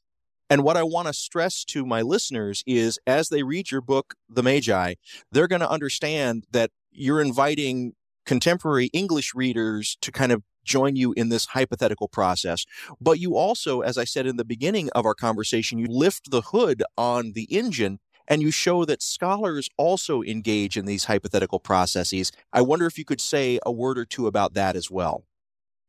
And 0.50 0.64
what 0.64 0.78
I 0.78 0.84
want 0.84 1.08
to 1.08 1.14
stress 1.14 1.64
to 1.66 1.86
my 1.86 2.02
listeners 2.02 2.64
is 2.68 3.00
as 3.08 3.30
they 3.30 3.44
read 3.44 3.72
your 3.72 3.82
book, 3.82 4.14
The 4.30 4.44
Magi, 4.44 4.96
they're 5.32 5.48
going 5.48 5.62
to 5.62 5.70
understand 5.70 6.46
that 6.52 6.70
you're 6.92 7.22
inviting 7.22 7.94
contemporary 8.26 8.88
English 8.88 9.34
readers 9.34 9.98
to 10.02 10.12
kind 10.12 10.32
of 10.32 10.44
join 10.66 10.96
you 10.96 11.14
in 11.14 11.30
this 11.30 11.46
hypothetical 11.48 12.08
process. 12.08 12.66
But 13.00 13.20
you 13.20 13.36
also, 13.36 13.82
as 13.82 13.98
I 13.98 14.04
said 14.04 14.26
in 14.26 14.38
the 14.38 14.46
beginning 14.46 14.90
of 14.92 15.06
our 15.06 15.16
conversation, 15.16 15.80
you 15.80 15.88
lift 15.88 16.32
the 16.32 16.42
hood 16.42 16.84
on 16.98 17.32
the 17.34 17.44
engine 17.44 18.00
and 18.28 18.42
you 18.42 18.52
show 18.52 18.86
that 18.86 19.02
scholars 19.02 19.70
also 19.78 20.22
engage 20.24 20.78
in 20.78 20.86
these 20.86 21.06
hypothetical 21.06 21.60
processes. 21.60 22.32
I 22.52 22.62
wonder 22.62 22.86
if 22.88 22.98
you 22.98 23.06
could 23.06 23.22
say 23.22 23.60
a 23.66 23.72
word 23.72 23.98
or 23.98 24.06
two 24.06 24.28
about 24.28 24.54
that 24.56 24.76
as 24.76 24.90
well. 24.90 25.26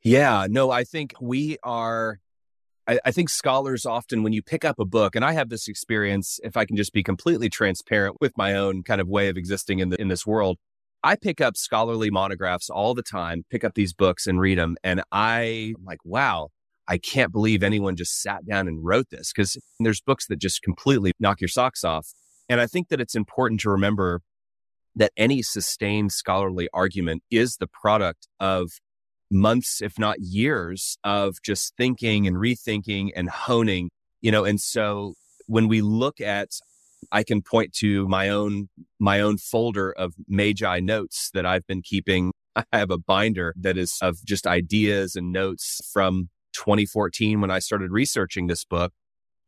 Yeah, 0.03 0.47
no, 0.49 0.71
I 0.71 0.85
think 0.85 1.15
we 1.21 1.57
are. 1.63 2.21
I, 2.89 3.11
think 3.11 3.31
scholars 3.31 3.85
often, 3.85 4.23
when 4.23 4.33
you 4.33 4.43
pick 4.43 4.65
up 4.65 4.79
a 4.79 4.85
book, 4.85 5.17
and 5.17 5.25
I 5.25 5.33
have 5.33 5.49
this 5.49 5.67
experience, 5.67 6.39
if 6.45 6.57
I 6.57 6.65
can 6.65 6.77
just 6.77 6.93
be 6.93 7.03
completely 7.03 7.49
transparent 7.49 8.19
with 8.21 8.39
my 8.39 8.55
own 8.55 8.85
kind 8.85 9.01
of 9.01 9.09
way 9.09 9.27
of 9.27 9.37
existing 9.37 9.81
in 9.81 9.89
the, 9.89 10.01
in 10.01 10.07
this 10.07 10.25
world, 10.25 10.57
I 11.03 11.17
pick 11.17 11.41
up 11.41 11.57
scholarly 11.57 12.11
monographs 12.11 12.69
all 12.69 12.95
the 12.95 13.03
time, 13.03 13.45
pick 13.51 13.65
up 13.65 13.75
these 13.75 13.93
books 13.93 14.27
and 14.27 14.41
read 14.41 14.59
them, 14.59 14.77
and 14.83 15.03
I'm 15.13 15.77
like, 15.85 15.99
wow, 16.05 16.49
I 16.89 16.99
can't 16.99 17.33
believe 17.33 17.63
anyone 17.63 17.97
just 17.97 18.21
sat 18.21 18.47
down 18.47 18.69
and 18.69 18.85
wrote 18.85 19.11
this 19.11 19.33
because 19.33 19.57
there's 19.81 20.01
books 20.01 20.27
that 20.29 20.39
just 20.39 20.63
completely 20.63 21.13
knock 21.19 21.41
your 21.41 21.49
socks 21.49 21.85
off. 21.85 22.09
And 22.49 22.61
I 22.61 22.67
think 22.67 22.89
that 22.89 23.01
it's 23.01 23.17
important 23.17 23.61
to 23.61 23.71
remember 23.71 24.21
that 24.95 25.13
any 25.17 25.43
sustained 25.43 26.13
scholarly 26.13 26.69
argument 26.73 27.23
is 27.31 27.57
the 27.57 27.67
product 27.67 28.29
of 28.41 28.71
months, 29.31 29.83
if 29.83 29.99
not 29.99 30.17
years, 30.21 30.97
of 31.05 31.37
just 31.45 31.75
thinking 31.77 32.27
and 32.27 32.37
rethinking 32.37 33.11
and 33.15 33.29
honing, 33.29 33.91
you 34.21 34.31
know. 34.31 34.45
And 34.45 34.61
so 34.61 35.15
when 35.47 35.69
we 35.69 35.83
look 35.83 36.21
at, 36.21 36.49
I 37.13 37.23
can 37.23 37.43
point 37.43 37.73
to 37.75 38.07
my 38.09 38.29
own 38.29 38.69
my 38.99 39.21
own 39.21 39.39
folder 39.39 39.93
of 39.93 40.15
Magi 40.29 40.81
notes 40.81 41.31
that 41.35 41.47
I've 41.47 41.67
been 41.67 41.83
keeping. 41.83 42.33
I 42.55 42.65
have 42.73 42.91
a 42.91 42.99
binder 42.99 43.55
that 43.59 43.77
is 43.77 43.99
of 44.01 44.25
just 44.25 44.47
ideas 44.47 45.15
and 45.15 45.33
notes 45.33 45.81
from 45.93 46.31
2014 46.55 47.41
when 47.41 47.51
I 47.51 47.59
started 47.59 47.91
researching 47.91 48.47
this 48.47 48.65
book 48.65 48.93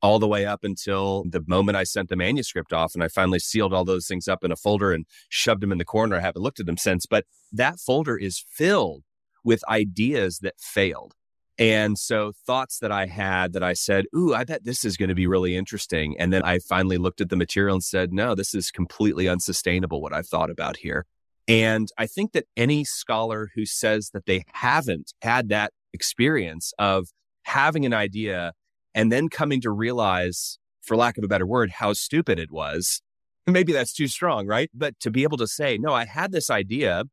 all 0.02 0.18
the 0.18 0.28
way 0.28 0.46
up 0.46 0.61
until 0.62 1.24
the 1.28 1.42
moment 1.46 1.76
I 1.76 1.84
sent 1.84 2.09
the 2.09 2.16
manuscript 2.16 2.72
off. 2.72 2.94
And 2.94 3.02
I 3.02 3.09
finally 3.09 3.38
sealed 3.38 3.72
all 3.72 3.84
those 3.84 4.06
things 4.06 4.28
up 4.28 4.44
in 4.44 4.52
a 4.52 4.56
folder 4.56 4.92
and 4.92 5.06
shoved 5.28 5.62
them 5.62 5.72
in 5.72 5.78
the 5.78 5.84
corner. 5.84 6.16
I 6.16 6.20
haven't 6.20 6.42
looked 6.42 6.61
at 6.61 6.66
them 6.66 6.76
since, 6.76 7.06
but 7.06 7.24
that 7.52 7.80
folder 7.80 8.16
is 8.16 8.44
filled 8.48 9.02
with 9.44 9.68
ideas 9.68 10.38
that 10.40 10.54
failed. 10.59 11.14
And 11.59 11.98
so 11.98 12.32
thoughts 12.46 12.78
that 12.78 12.92
I 12.92 13.06
had 13.06 13.52
that 13.52 13.64
I 13.64 13.72
said, 13.72 14.04
Ooh, 14.16 14.32
I 14.32 14.44
bet 14.44 14.64
this 14.64 14.84
is 14.84 14.96
going 14.96 15.09
to 15.09 15.14
be 15.14 15.26
really 15.26 15.56
interesting. 15.56 16.14
And 16.18 16.32
then 16.32 16.42
I 16.44 16.61
finally 16.61 16.98
looked 16.98 17.20
at 17.20 17.30
the 17.30 17.36
material 17.36 17.74
and 17.74 17.82
said, 17.82 18.12
No, 18.12 18.34
this 18.34 18.54
is 18.54 18.70
completely 18.70 19.28
unsustainable 19.28 20.00
what 20.00 20.12
I've 20.12 20.28
thought 20.28 20.50
about 20.50 20.78
here. 20.78 21.04
And 21.48 21.88
I 21.98 22.06
think 22.06 22.32
that 22.32 22.44
any 22.56 22.84
scholar 22.84 23.48
who 23.54 23.64
says 23.64 24.11
that 24.12 24.26
they 24.26 24.44
haven't 24.52 25.14
had 25.22 25.48
that 25.48 25.72
experience 25.92 26.72
of 26.78 27.09
having 27.44 27.86
an 27.86 27.94
idea 27.94 28.52
and 28.94 29.11
then 29.11 29.28
coming 29.28 29.61
to 29.62 29.70
realize, 29.70 30.59
for 30.82 30.96
lack 30.96 31.18
of 31.18 31.24
a 31.24 31.28
better 31.28 31.46
word, 31.46 31.70
how 31.70 31.92
stupid 31.94 32.38
it 32.38 32.50
was. 32.50 33.00
Maybe 33.46 33.72
that's 33.72 33.94
too 33.94 34.09
strong, 34.09 34.46
right? 34.46 34.70
But 34.74 35.00
to 35.00 35.11
be 35.11 35.22
able 35.22 35.38
to 35.38 35.46
say, 35.46 35.78
no, 35.78 35.94
I 35.94 36.04
had 36.04 36.32
this 36.32 36.50
idea. 36.50 37.04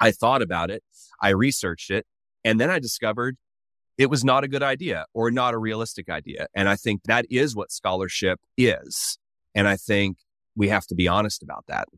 I 0.00 0.10
thought 0.10 0.40
about 0.40 0.70
it. 0.70 0.82
I 1.20 1.28
researched 1.28 1.90
it. 1.90 2.06
And 2.44 2.58
then 2.58 2.70
I 2.70 2.78
discovered 2.78 3.36
it 3.98 4.10
was 4.10 4.24
not 4.24 4.44
a 4.44 4.48
good 4.48 4.62
idea 4.62 5.06
or 5.14 5.30
not 5.30 5.54
a 5.54 5.58
realistic 5.58 6.08
idea. 6.08 6.46
And 6.54 6.68
I 6.68 6.76
think 6.76 7.02
that 7.04 7.26
is 7.30 7.54
what 7.54 7.72
scholarship 7.72 8.40
is. 8.56 9.18
And 9.54 9.68
I 9.68 9.76
think 9.76 10.18
we 10.56 10.68
have 10.68 10.86
to 10.86 10.94
be 10.94 11.08
honest 11.08 11.42
about 11.42 11.64
that. 11.68 11.88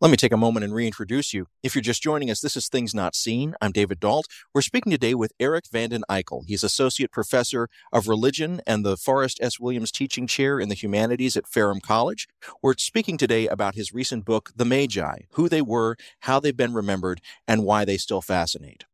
Let 0.00 0.10
me 0.10 0.16
take 0.16 0.32
a 0.32 0.36
moment 0.36 0.64
and 0.64 0.74
reintroduce 0.74 1.32
you. 1.32 1.46
If 1.62 1.74
you're 1.74 1.80
just 1.80 2.02
joining 2.02 2.28
us, 2.28 2.40
this 2.40 2.56
is 2.56 2.68
Things 2.68 2.94
Not 2.94 3.14
Seen. 3.14 3.54
I'm 3.62 3.70
David 3.70 4.00
Dault. 4.00 4.26
We're 4.52 4.60
speaking 4.60 4.90
today 4.90 5.14
with 5.14 5.32
Eric 5.40 5.64
Vanden 5.72 6.02
Eykel. 6.10 6.42
He's 6.46 6.62
Associate 6.62 7.10
Professor 7.10 7.68
of 7.92 8.08
Religion 8.08 8.60
and 8.66 8.84
the 8.84 8.96
Forrest 8.96 9.38
S. 9.40 9.58
Williams 9.58 9.92
Teaching 9.92 10.26
Chair 10.26 10.60
in 10.60 10.68
the 10.68 10.74
Humanities 10.74 11.36
at 11.36 11.46
Ferrum 11.46 11.80
College. 11.80 12.28
We're 12.60 12.74
speaking 12.76 13.16
today 13.16 13.46
about 13.46 13.76
his 13.76 13.94
recent 13.94 14.24
book, 14.26 14.50
The 14.54 14.66
Magi 14.66 15.20
Who 15.34 15.48
They 15.48 15.62
Were, 15.62 15.96
How 16.20 16.38
They've 16.38 16.54
Been 16.54 16.74
Remembered, 16.74 17.22
and 17.48 17.64
Why 17.64 17.86
They 17.86 17.96
Still 17.96 18.20
Fascinate. 18.20 18.84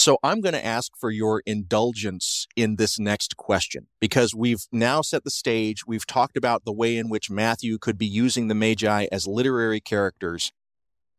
So 0.00 0.16
I'm 0.22 0.40
going 0.40 0.54
to 0.54 0.64
ask 0.64 0.96
for 0.96 1.10
your 1.10 1.42
indulgence 1.44 2.46
in 2.56 2.76
this 2.76 2.98
next 2.98 3.36
question 3.36 3.88
because 4.00 4.34
we've 4.34 4.64
now 4.72 5.02
set 5.02 5.24
the 5.24 5.30
stage. 5.30 5.86
We've 5.86 6.06
talked 6.06 6.38
about 6.38 6.64
the 6.64 6.72
way 6.72 6.96
in 6.96 7.10
which 7.10 7.30
Matthew 7.30 7.76
could 7.76 7.98
be 7.98 8.06
using 8.06 8.48
the 8.48 8.54
Magi 8.54 9.08
as 9.12 9.26
literary 9.26 9.78
characters. 9.78 10.52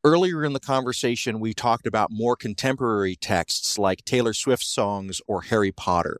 Earlier 0.03 0.43
in 0.43 0.53
the 0.53 0.59
conversation, 0.59 1.39
we 1.39 1.53
talked 1.53 1.85
about 1.85 2.09
more 2.09 2.35
contemporary 2.35 3.15
texts 3.15 3.77
like 3.77 4.03
Taylor 4.03 4.33
Swift 4.33 4.63
songs 4.63 5.21
or 5.27 5.43
Harry 5.43 5.71
Potter. 5.71 6.19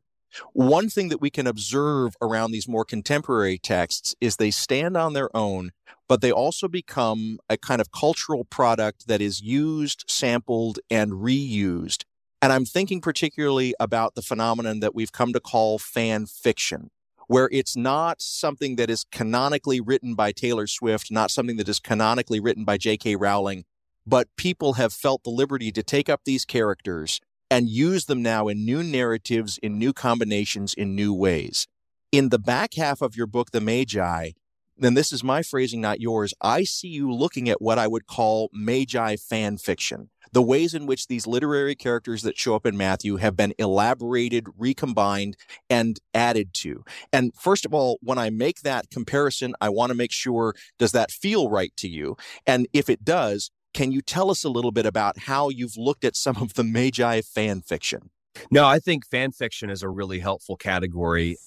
One 0.53 0.87
thing 0.87 1.09
that 1.09 1.19
we 1.19 1.31
can 1.31 1.47
observe 1.47 2.15
around 2.21 2.51
these 2.51 2.67
more 2.67 2.85
contemporary 2.85 3.57
texts 3.57 4.13
is 4.21 4.35
they 4.35 4.51
stand 4.51 4.95
on 4.95 5.13
their 5.13 5.35
own, 5.35 5.71
but 6.07 6.21
they 6.21 6.31
also 6.31 6.67
become 6.67 7.39
a 7.49 7.57
kind 7.57 7.81
of 7.81 7.91
cultural 7.91 8.45
product 8.45 9.07
that 9.07 9.19
is 9.19 9.41
used, 9.41 10.05
sampled, 10.07 10.77
and 10.91 11.13
reused 11.13 12.03
and 12.41 12.51
I'm 12.51 12.65
thinking 12.65 13.01
particularly 13.01 13.75
about 13.79 14.15
the 14.15 14.21
phenomenon 14.21 14.79
that 14.79 14.95
we've 14.95 15.11
come 15.11 15.31
to 15.33 15.39
call 15.39 15.77
fan 15.77 16.25
fiction, 16.25 16.89
where 17.27 17.49
it's 17.51 17.77
not 17.77 18.21
something 18.21 18.75
that 18.77 18.89
is 18.89 19.05
canonically 19.11 19.79
written 19.79 20.15
by 20.15 20.31
Taylor 20.31 20.67
Swift, 20.67 21.11
not 21.11 21.29
something 21.29 21.57
that 21.57 21.69
is 21.69 21.79
canonically 21.79 22.39
written 22.39 22.65
by 22.65 22.77
J.K. 22.77 23.15
Rowling, 23.15 23.65
but 24.07 24.27
people 24.35 24.73
have 24.73 24.91
felt 24.91 25.23
the 25.23 25.29
liberty 25.29 25.71
to 25.71 25.83
take 25.83 26.09
up 26.09 26.21
these 26.25 26.45
characters 26.45 27.21
and 27.51 27.69
use 27.69 28.05
them 28.05 28.23
now 28.23 28.47
in 28.47 28.65
new 28.65 28.81
narratives, 28.81 29.59
in 29.61 29.77
new 29.77 29.93
combinations, 29.93 30.73
in 30.73 30.95
new 30.95 31.13
ways. 31.13 31.67
In 32.11 32.29
the 32.29 32.39
back 32.39 32.73
half 32.73 33.01
of 33.01 33.15
your 33.15 33.27
book, 33.27 33.51
The 33.51 33.61
Magi, 33.61 34.31
then 34.77 34.93
this 34.93 35.11
is 35.11 35.23
my 35.23 35.41
phrasing, 35.41 35.81
not 35.81 35.99
yours. 35.99 36.33
I 36.41 36.63
see 36.63 36.87
you 36.87 37.11
looking 37.11 37.49
at 37.49 37.61
what 37.61 37.77
I 37.77 37.87
would 37.87 38.07
call 38.07 38.49
Magi 38.53 39.15
fan 39.17 39.57
fiction 39.57 40.09
the 40.31 40.41
ways 40.41 40.73
in 40.73 40.85
which 40.85 41.07
these 41.07 41.27
literary 41.27 41.75
characters 41.75 42.21
that 42.23 42.37
show 42.37 42.55
up 42.55 42.65
in 42.65 42.77
Matthew 42.77 43.17
have 43.17 43.35
been 43.35 43.53
elaborated, 43.57 44.47
recombined, 44.57 45.35
and 45.69 45.99
added 46.13 46.53
to. 46.53 46.83
And 47.11 47.33
first 47.35 47.65
of 47.65 47.73
all, 47.73 47.99
when 48.01 48.17
I 48.17 48.29
make 48.29 48.61
that 48.61 48.89
comparison, 48.89 49.53
I 49.59 49.69
want 49.69 49.89
to 49.89 49.95
make 49.95 50.11
sure 50.11 50.55
does 50.79 50.93
that 50.93 51.11
feel 51.11 51.49
right 51.49 51.73
to 51.77 51.87
you? 51.87 52.15
And 52.45 52.67
if 52.73 52.89
it 52.89 53.03
does, 53.03 53.51
can 53.73 53.91
you 53.91 54.01
tell 54.01 54.29
us 54.29 54.43
a 54.43 54.49
little 54.49 54.71
bit 54.71 54.85
about 54.85 55.19
how 55.19 55.49
you've 55.49 55.77
looked 55.77 56.05
at 56.05 56.15
some 56.15 56.37
of 56.37 56.53
the 56.53 56.63
Magi 56.63 57.21
fan 57.21 57.61
fiction? 57.61 58.09
No, 58.49 58.65
I 58.65 58.79
think 58.79 59.05
fan 59.05 59.31
fiction 59.31 59.69
is 59.69 59.83
a 59.83 59.89
really 59.89 60.19
helpful 60.19 60.55
category 60.55 61.37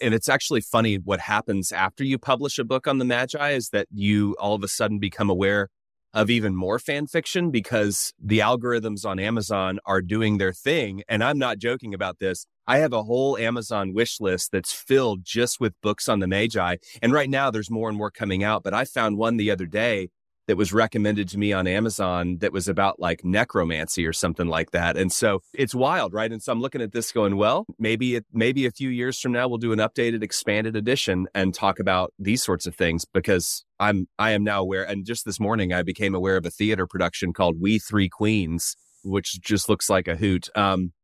and 0.00 0.14
it's 0.14 0.28
actually 0.28 0.60
funny 0.60 0.96
what 0.96 1.20
happens 1.20 1.72
after 1.72 2.04
you 2.04 2.18
publish 2.18 2.58
a 2.58 2.64
book 2.64 2.86
on 2.86 2.98
the 2.98 3.04
magi 3.04 3.50
is 3.50 3.70
that 3.70 3.86
you 3.92 4.36
all 4.38 4.54
of 4.54 4.62
a 4.62 4.68
sudden 4.68 4.98
become 4.98 5.30
aware 5.30 5.68
of 6.12 6.30
even 6.30 6.54
more 6.56 6.78
fan 6.78 7.06
fiction 7.06 7.50
because 7.50 8.12
the 8.20 8.40
algorithms 8.40 9.06
on 9.06 9.18
Amazon 9.18 9.78
are 9.86 10.02
doing 10.02 10.38
their 10.38 10.52
thing. 10.52 11.02
And 11.08 11.22
I'm 11.22 11.38
not 11.38 11.58
joking 11.58 11.94
about 11.94 12.18
this. 12.18 12.46
I 12.66 12.78
have 12.78 12.92
a 12.92 13.04
whole 13.04 13.36
Amazon 13.36 13.94
wish 13.94 14.20
list 14.20 14.50
that's 14.52 14.72
filled 14.72 15.24
just 15.24 15.60
with 15.60 15.80
books 15.82 16.08
on 16.08 16.18
the 16.20 16.26
Magi. 16.26 16.76
And 17.00 17.12
right 17.12 17.30
now 17.30 17.50
there's 17.50 17.70
more 17.70 17.88
and 17.88 17.96
more 17.96 18.10
coming 18.10 18.42
out. 18.42 18.62
But 18.62 18.74
I 18.74 18.84
found 18.84 19.18
one 19.18 19.36
the 19.36 19.50
other 19.50 19.66
day 19.66 20.08
that 20.50 20.56
was 20.56 20.72
recommended 20.72 21.28
to 21.28 21.38
me 21.38 21.52
on 21.52 21.68
Amazon 21.68 22.38
that 22.38 22.52
was 22.52 22.66
about 22.66 22.98
like 22.98 23.24
necromancy 23.24 24.04
or 24.04 24.12
something 24.12 24.48
like 24.48 24.72
that. 24.72 24.96
And 24.96 25.12
so 25.12 25.42
it's 25.54 25.76
wild, 25.76 26.12
right? 26.12 26.32
And 26.32 26.42
so 26.42 26.50
I'm 26.50 26.60
looking 26.60 26.82
at 26.82 26.90
this 26.90 27.12
going, 27.12 27.36
well, 27.36 27.66
maybe 27.78 28.16
it, 28.16 28.26
maybe 28.32 28.66
a 28.66 28.72
few 28.72 28.88
years 28.88 29.20
from 29.20 29.30
now 29.30 29.46
we'll 29.46 29.58
do 29.58 29.70
an 29.72 29.78
updated, 29.78 30.24
expanded 30.24 30.74
edition 30.74 31.28
and 31.36 31.54
talk 31.54 31.78
about 31.78 32.12
these 32.18 32.42
sorts 32.42 32.66
of 32.66 32.74
things 32.74 33.04
because 33.04 33.64
I'm 33.78 34.08
I 34.18 34.32
am 34.32 34.42
now 34.42 34.60
aware. 34.60 34.82
And 34.82 35.06
just 35.06 35.24
this 35.24 35.38
morning 35.38 35.72
I 35.72 35.84
became 35.84 36.16
aware 36.16 36.36
of 36.36 36.44
a 36.44 36.50
theater 36.50 36.84
production 36.84 37.32
called 37.32 37.60
We 37.60 37.78
Three 37.78 38.08
Queens, 38.08 38.74
which 39.04 39.40
just 39.40 39.68
looks 39.68 39.88
like 39.88 40.08
a 40.08 40.16
hoot. 40.16 40.48
Um, 40.56 40.94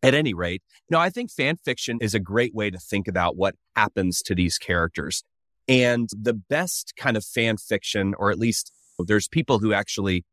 at 0.00 0.14
any 0.14 0.32
rate, 0.32 0.62
no, 0.88 1.00
I 1.00 1.10
think 1.10 1.32
fan 1.32 1.56
fiction 1.56 1.98
is 2.00 2.14
a 2.14 2.20
great 2.20 2.54
way 2.54 2.70
to 2.70 2.78
think 2.78 3.08
about 3.08 3.36
what 3.36 3.56
happens 3.74 4.22
to 4.22 4.36
these 4.36 4.58
characters. 4.58 5.24
And 5.68 6.08
the 6.16 6.34
best 6.34 6.92
kind 6.96 7.16
of 7.16 7.24
fan 7.24 7.56
fiction, 7.56 8.14
or 8.16 8.30
at 8.30 8.38
least 8.38 8.72
there's 9.04 9.28
people 9.28 9.58
who 9.58 9.72
actually 9.72 10.24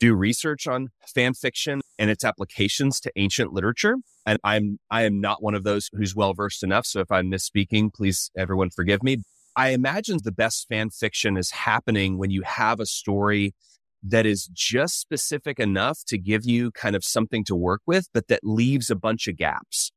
do 0.00 0.14
research 0.14 0.66
on 0.66 0.88
fan 1.14 1.32
fiction 1.32 1.80
and 1.98 2.10
its 2.10 2.24
applications 2.24 2.98
to 3.00 3.12
ancient 3.14 3.52
literature. 3.52 3.96
And 4.26 4.38
I'm 4.42 4.78
I 4.90 5.02
am 5.02 5.20
not 5.20 5.42
one 5.42 5.54
of 5.54 5.62
those 5.62 5.88
who's 5.92 6.16
well 6.16 6.34
versed 6.34 6.64
enough. 6.64 6.86
So 6.86 7.00
if 7.00 7.10
I'm 7.10 7.30
misspeaking, 7.30 7.94
please 7.94 8.30
everyone 8.36 8.70
forgive 8.70 9.02
me. 9.02 9.18
I 9.54 9.68
imagine 9.68 10.18
the 10.22 10.32
best 10.32 10.66
fan 10.68 10.90
fiction 10.90 11.36
is 11.36 11.50
happening 11.50 12.18
when 12.18 12.30
you 12.30 12.42
have 12.42 12.80
a 12.80 12.86
story 12.86 13.54
that 14.02 14.26
is 14.26 14.48
just 14.52 14.98
specific 14.98 15.60
enough 15.60 16.00
to 16.08 16.18
give 16.18 16.44
you 16.44 16.72
kind 16.72 16.96
of 16.96 17.04
something 17.04 17.44
to 17.44 17.54
work 17.54 17.82
with, 17.86 18.08
but 18.12 18.28
that 18.28 18.40
leaves 18.42 18.90
a 18.90 18.96
bunch 18.96 19.28
of 19.28 19.36
gaps. 19.36 19.92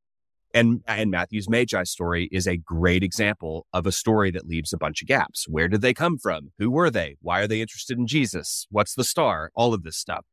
And, 0.56 0.82
and 0.88 1.12
Matthew's 1.12 1.49
Magi 1.49 1.84
story 1.84 2.30
is 2.32 2.47
a 2.47 2.56
great 2.56 3.03
example 3.03 3.68
of 3.74 3.86
a 3.86 3.91
story 3.91 4.32
that 4.32 4.47
leaves 4.47 4.72
a 4.72 4.78
bunch 4.78 5.01
of 5.01 5.08
gaps. 5.10 5.49
Where 5.49 5.68
did 5.68 5.82
they 5.82 5.93
come 5.93 6.18
from? 6.18 6.53
Who 6.60 6.72
were 6.72 6.89
they? 6.89 7.18
Why 7.22 7.41
are 7.41 7.47
they 7.47 7.60
interested 7.60 7.97
in 7.97 8.08
Jesus? 8.08 8.66
What's 8.72 8.95
the 8.95 9.03
star? 9.03 9.51
All 9.53 9.74
of 9.74 9.84
this 9.84 9.97
stuff. 9.97 10.26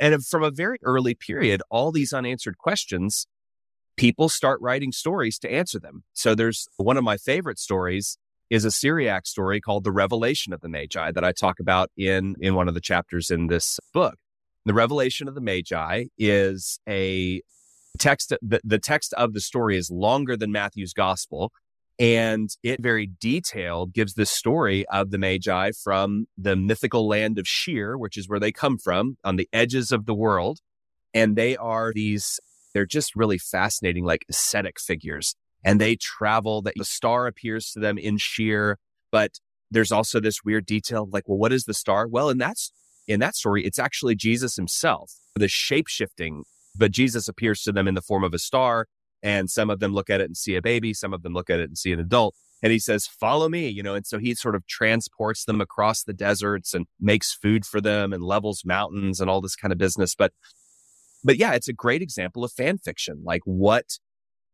And 0.00 0.26
from 0.26 0.42
a 0.42 0.50
very 0.50 0.78
early 0.82 1.14
period, 1.14 1.62
all 1.70 1.92
these 1.92 2.12
unanswered 2.12 2.58
questions, 2.58 3.28
people 3.96 4.28
start 4.28 4.60
writing 4.60 4.90
stories 4.90 5.38
to 5.38 5.52
answer 5.52 5.78
them. 5.78 6.02
So 6.14 6.34
there's 6.34 6.66
one 6.76 6.96
of 6.96 7.04
my 7.04 7.16
favorite 7.16 7.60
stories 7.60 8.18
is 8.50 8.64
a 8.64 8.72
Syriac 8.72 9.24
story 9.24 9.60
called 9.60 9.84
The 9.84 9.92
Revelation 9.92 10.52
of 10.52 10.62
the 10.62 10.68
Magi 10.68 11.12
that 11.12 11.22
I 11.22 11.30
talk 11.30 11.60
about 11.60 11.90
in, 11.96 12.34
in 12.40 12.56
one 12.56 12.66
of 12.66 12.74
the 12.74 12.80
chapters 12.80 13.30
in 13.30 13.46
this 13.46 13.78
book. 13.94 14.16
The 14.64 14.74
Revelation 14.74 15.28
of 15.28 15.36
the 15.36 15.40
Magi 15.40 16.06
is 16.18 16.80
a 16.88 17.42
text 17.98 18.32
the, 18.40 18.60
the 18.64 18.78
text 18.78 19.12
of 19.14 19.32
the 19.32 19.40
story 19.40 19.76
is 19.76 19.90
longer 19.90 20.36
than 20.36 20.52
Matthew's 20.52 20.92
gospel 20.92 21.52
and 21.98 22.48
it 22.62 22.82
very 22.82 23.10
detailed 23.20 23.92
gives 23.92 24.14
the 24.14 24.24
story 24.24 24.86
of 24.88 25.10
the 25.10 25.18
Magi 25.18 25.72
from 25.84 26.26
the 26.38 26.56
mythical 26.56 27.06
land 27.06 27.38
of 27.38 27.46
Shir 27.46 27.96
which 27.96 28.16
is 28.16 28.28
where 28.28 28.40
they 28.40 28.52
come 28.52 28.78
from 28.78 29.16
on 29.24 29.36
the 29.36 29.48
edges 29.52 29.92
of 29.92 30.06
the 30.06 30.14
world. 30.14 30.60
And 31.12 31.34
they 31.34 31.56
are 31.56 31.92
these, 31.92 32.38
they're 32.72 32.86
just 32.86 33.16
really 33.16 33.36
fascinating, 33.38 34.04
like 34.04 34.24
ascetic 34.30 34.78
figures. 34.78 35.34
And 35.64 35.80
they 35.80 35.96
travel, 35.96 36.62
that 36.62 36.74
the 36.76 36.84
star 36.84 37.26
appears 37.26 37.72
to 37.72 37.80
them 37.80 37.98
in 37.98 38.16
Shir 38.16 38.76
but 39.10 39.38
there's 39.70 39.92
also 39.92 40.20
this 40.20 40.42
weird 40.44 40.66
detail 40.66 41.08
like, 41.12 41.24
well, 41.28 41.38
what 41.38 41.52
is 41.52 41.64
the 41.64 41.74
star? 41.74 42.06
Well, 42.08 42.28
in 42.30 42.38
that, 42.38 42.56
in 43.06 43.20
that 43.20 43.36
story, 43.36 43.64
it's 43.64 43.78
actually 43.78 44.14
Jesus 44.14 44.56
himself, 44.56 45.12
the 45.36 45.48
shape 45.48 45.88
shifting 45.88 46.44
but 46.76 46.92
Jesus 46.92 47.28
appears 47.28 47.62
to 47.62 47.72
them 47.72 47.88
in 47.88 47.94
the 47.94 48.02
form 48.02 48.24
of 48.24 48.34
a 48.34 48.38
star. 48.38 48.86
And 49.22 49.50
some 49.50 49.68
of 49.68 49.80
them 49.80 49.92
look 49.92 50.08
at 50.08 50.20
it 50.20 50.24
and 50.24 50.36
see 50.36 50.56
a 50.56 50.62
baby. 50.62 50.94
Some 50.94 51.12
of 51.12 51.22
them 51.22 51.34
look 51.34 51.50
at 51.50 51.60
it 51.60 51.68
and 51.68 51.76
see 51.76 51.92
an 51.92 52.00
adult. 52.00 52.34
And 52.62 52.72
he 52.72 52.78
says, 52.78 53.06
follow 53.06 53.48
me, 53.48 53.68
you 53.68 53.82
know, 53.82 53.94
and 53.94 54.06
so 54.06 54.18
he 54.18 54.34
sort 54.34 54.54
of 54.54 54.66
transports 54.66 55.44
them 55.44 55.60
across 55.60 56.02
the 56.02 56.12
deserts 56.12 56.74
and 56.74 56.86
makes 56.98 57.34
food 57.34 57.64
for 57.64 57.80
them 57.80 58.12
and 58.12 58.22
levels 58.22 58.62
mountains 58.64 59.20
and 59.20 59.30
all 59.30 59.40
this 59.40 59.56
kind 59.56 59.72
of 59.72 59.78
business. 59.78 60.14
But, 60.14 60.32
but 61.24 61.36
yeah, 61.36 61.52
it's 61.52 61.68
a 61.68 61.74
great 61.74 62.02
example 62.02 62.44
of 62.44 62.52
fan 62.52 62.78
fiction. 62.78 63.22
Like 63.24 63.42
what, 63.44 63.98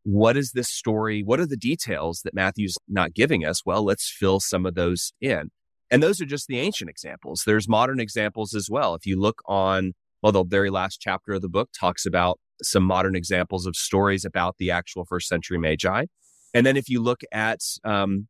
what 0.05 0.37
is 0.37 0.53
this 0.53 0.69
story? 0.69 1.23
What 1.23 1.41
are 1.41 1.47
the 1.47 1.57
details 1.57 2.23
that 2.23 2.35
Matthew's 2.35 2.77
not 2.89 3.12
giving 3.12 3.45
us? 3.45 3.67
Well, 3.67 3.85
let's 3.85 4.09
fill 4.09 4.39
some 4.39 4.67
of 4.67 4.77
those 4.77 5.12
in. 5.21 5.51
And 5.91 6.03
those 6.03 6.21
are 6.21 6.27
just 6.27 6.47
the 6.47 6.59
ancient 6.59 6.91
examples. 6.91 7.43
There's 7.45 7.69
modern 7.69 8.01
examples 8.01 8.55
as 8.55 8.69
well. 8.71 8.95
If 8.95 9.07
you 9.07 9.21
look 9.21 9.43
on 9.47 9.95
well, 10.27 10.33
the 10.33 10.43
very 10.43 10.70
last 10.70 11.01
chapter 11.01 11.35
of 11.35 11.43
the 11.43 11.49
book 11.49 11.70
talks 11.72 12.05
about 12.05 12.41
some 12.61 12.83
modern 12.83 13.14
examples 13.14 13.64
of 13.64 13.77
stories 13.77 14.24
about 14.24 14.57
the 14.59 14.72
actual 14.72 15.05
first 15.05 15.29
century 15.29 15.57
Magi. 15.57 16.07
And 16.53 16.66
then 16.66 16.77
if 16.77 16.89
you 16.89 17.01
look 17.01 17.20
at 17.31 17.61
um, 17.85 18.27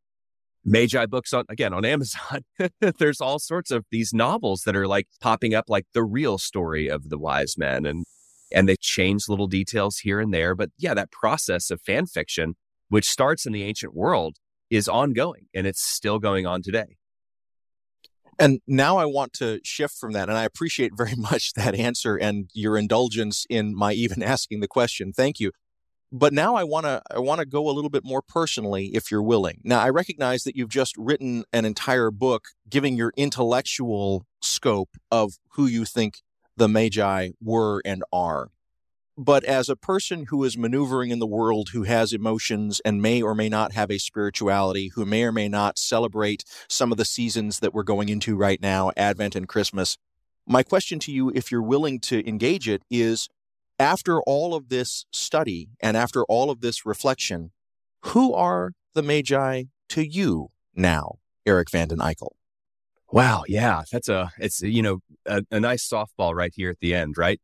Magi 0.63 1.07
books 1.07 1.33
on 1.33 1.45
again 1.49 1.73
on 1.73 1.83
Amazon, 1.95 2.41
there's 2.99 3.19
all 3.19 3.39
sorts 3.39 3.71
of 3.71 3.83
these 3.89 4.13
novels 4.13 4.61
that 4.67 4.75
are 4.75 4.87
like 4.87 5.07
popping 5.21 5.55
up 5.55 5.65
like 5.69 5.87
the 5.95 6.03
real 6.03 6.37
story 6.37 6.87
of 6.87 7.09
the 7.09 7.17
wise 7.17 7.55
men 7.57 7.87
and 7.87 8.05
and 8.53 8.69
they 8.69 8.75
change 8.79 9.23
little 9.27 9.47
details 9.47 9.97
here 9.97 10.19
and 10.19 10.31
there. 10.31 10.53
But 10.53 10.69
yeah, 10.77 10.93
that 10.93 11.11
process 11.11 11.71
of 11.71 11.81
fan 11.81 12.05
fiction, 12.05 12.57
which 12.89 13.09
starts 13.09 13.47
in 13.47 13.53
the 13.53 13.63
ancient 13.63 13.95
world, 13.95 14.37
is 14.69 14.87
ongoing 14.87 15.47
and 15.55 15.65
it's 15.65 15.81
still 15.81 16.19
going 16.19 16.45
on 16.45 16.61
today. 16.61 16.96
And 18.39 18.61
now 18.67 18.97
I 18.97 19.05
want 19.05 19.33
to 19.33 19.59
shift 19.63 19.95
from 19.97 20.13
that. 20.13 20.29
And 20.29 20.37
I 20.37 20.43
appreciate 20.43 20.91
very 20.95 21.15
much 21.17 21.53
that 21.53 21.75
answer 21.75 22.15
and 22.15 22.49
your 22.53 22.77
indulgence 22.77 23.45
in 23.49 23.75
my 23.75 23.93
even 23.93 24.21
asking 24.23 24.59
the 24.59 24.67
question. 24.67 25.13
Thank 25.13 25.39
you. 25.39 25.51
But 26.11 26.31
now 26.31 26.55
I 26.55 26.63
want 26.63 26.85
to 26.85 27.01
I 27.11 27.19
want 27.19 27.39
to 27.39 27.45
go 27.45 27.69
a 27.69 27.71
little 27.71 27.89
bit 27.89 28.05
more 28.05 28.21
personally 28.21 28.91
if 28.93 29.11
you're 29.11 29.21
willing. 29.21 29.59
Now 29.65 29.79
I 29.79 29.89
recognize 29.89 30.43
that 30.43 30.55
you've 30.55 30.69
just 30.69 30.95
written 30.97 31.43
an 31.51 31.65
entire 31.65 32.11
book 32.11 32.45
giving 32.69 32.95
your 32.95 33.11
intellectual 33.17 34.25
scope 34.41 34.95
of 35.11 35.33
who 35.55 35.65
you 35.65 35.83
think 35.83 36.21
the 36.55 36.69
magi 36.69 37.31
were 37.41 37.81
and 37.83 38.03
are. 38.13 38.49
But 39.17 39.43
as 39.45 39.67
a 39.67 39.75
person 39.75 40.27
who 40.29 40.43
is 40.43 40.57
maneuvering 40.57 41.09
in 41.09 41.17
the 41.17 41.25
world, 41.25 41.69
who 41.69 41.83
has 41.83 42.13
emotions 42.13 42.79
and 42.85 43.01
may 43.01 43.19
or 43.19 43.33
may 43.33 43.49
not 43.49 43.71
have 43.71 43.89
a 43.89 43.97
spirituality, 43.97 44.89
who 44.89 45.05
may 45.05 45.23
or 45.23 45.31
may 45.31 45.49
not 45.49 45.79
celebrate 45.79 46.43
some 46.69 46.91
of 46.91 46.99
the 46.99 47.05
seasons 47.05 47.59
that 47.59 47.73
we're 47.73 47.81
going 47.81 48.09
into 48.09 48.35
right 48.35 48.61
now, 48.61 48.91
Advent 48.95 49.35
and 49.35 49.47
Christmas, 49.47 49.97
my 50.45 50.61
question 50.61 50.99
to 50.99 51.11
you, 51.11 51.31
if 51.33 51.51
you're 51.51 51.63
willing 51.63 51.99
to 52.01 52.27
engage 52.27 52.69
it, 52.69 52.83
is 52.91 53.27
after 53.79 54.21
all 54.21 54.53
of 54.53 54.69
this 54.69 55.05
study 55.11 55.69
and 55.81 55.97
after 55.97 56.23
all 56.25 56.51
of 56.51 56.61
this 56.61 56.85
reflection, 56.85 57.51
who 58.01 58.33
are 58.33 58.73
the 58.93 59.01
Magi 59.01 59.63
to 59.89 60.01
you 60.07 60.49
now, 60.75 61.15
Eric 61.45 61.71
Vanden 61.71 61.99
Eykel? 61.99 62.29
Wow. 63.11 63.45
Yeah. 63.47 63.83
That's 63.91 64.09
a, 64.09 64.31
it's, 64.37 64.61
you 64.61 64.81
know, 64.81 64.99
a, 65.25 65.43
a 65.49 65.59
nice 65.59 65.87
softball 65.87 66.35
right 66.35 66.51
here 66.55 66.69
at 66.69 66.79
the 66.81 66.93
end, 66.93 67.17
right? 67.17 67.41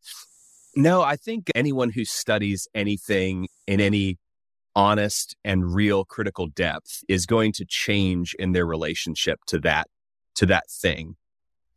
No, 0.75 1.01
I 1.01 1.15
think 1.15 1.51
anyone 1.53 1.91
who 1.91 2.03
studies 2.03 2.67
anything 2.73 3.47
in 3.67 3.79
any 3.79 4.17
honest 4.75 5.35
and 5.43 5.73
real 5.73 6.03
critical 6.03 6.47
depth 6.47 7.03
is 7.07 7.27
going 7.27 7.51
to 7.53 7.65
change 7.65 8.35
in 8.39 8.53
their 8.53 8.65
relationship 8.65 9.39
to 9.47 9.59
that 9.59 9.87
to 10.35 10.47
that 10.47 10.63
thing. 10.69 11.15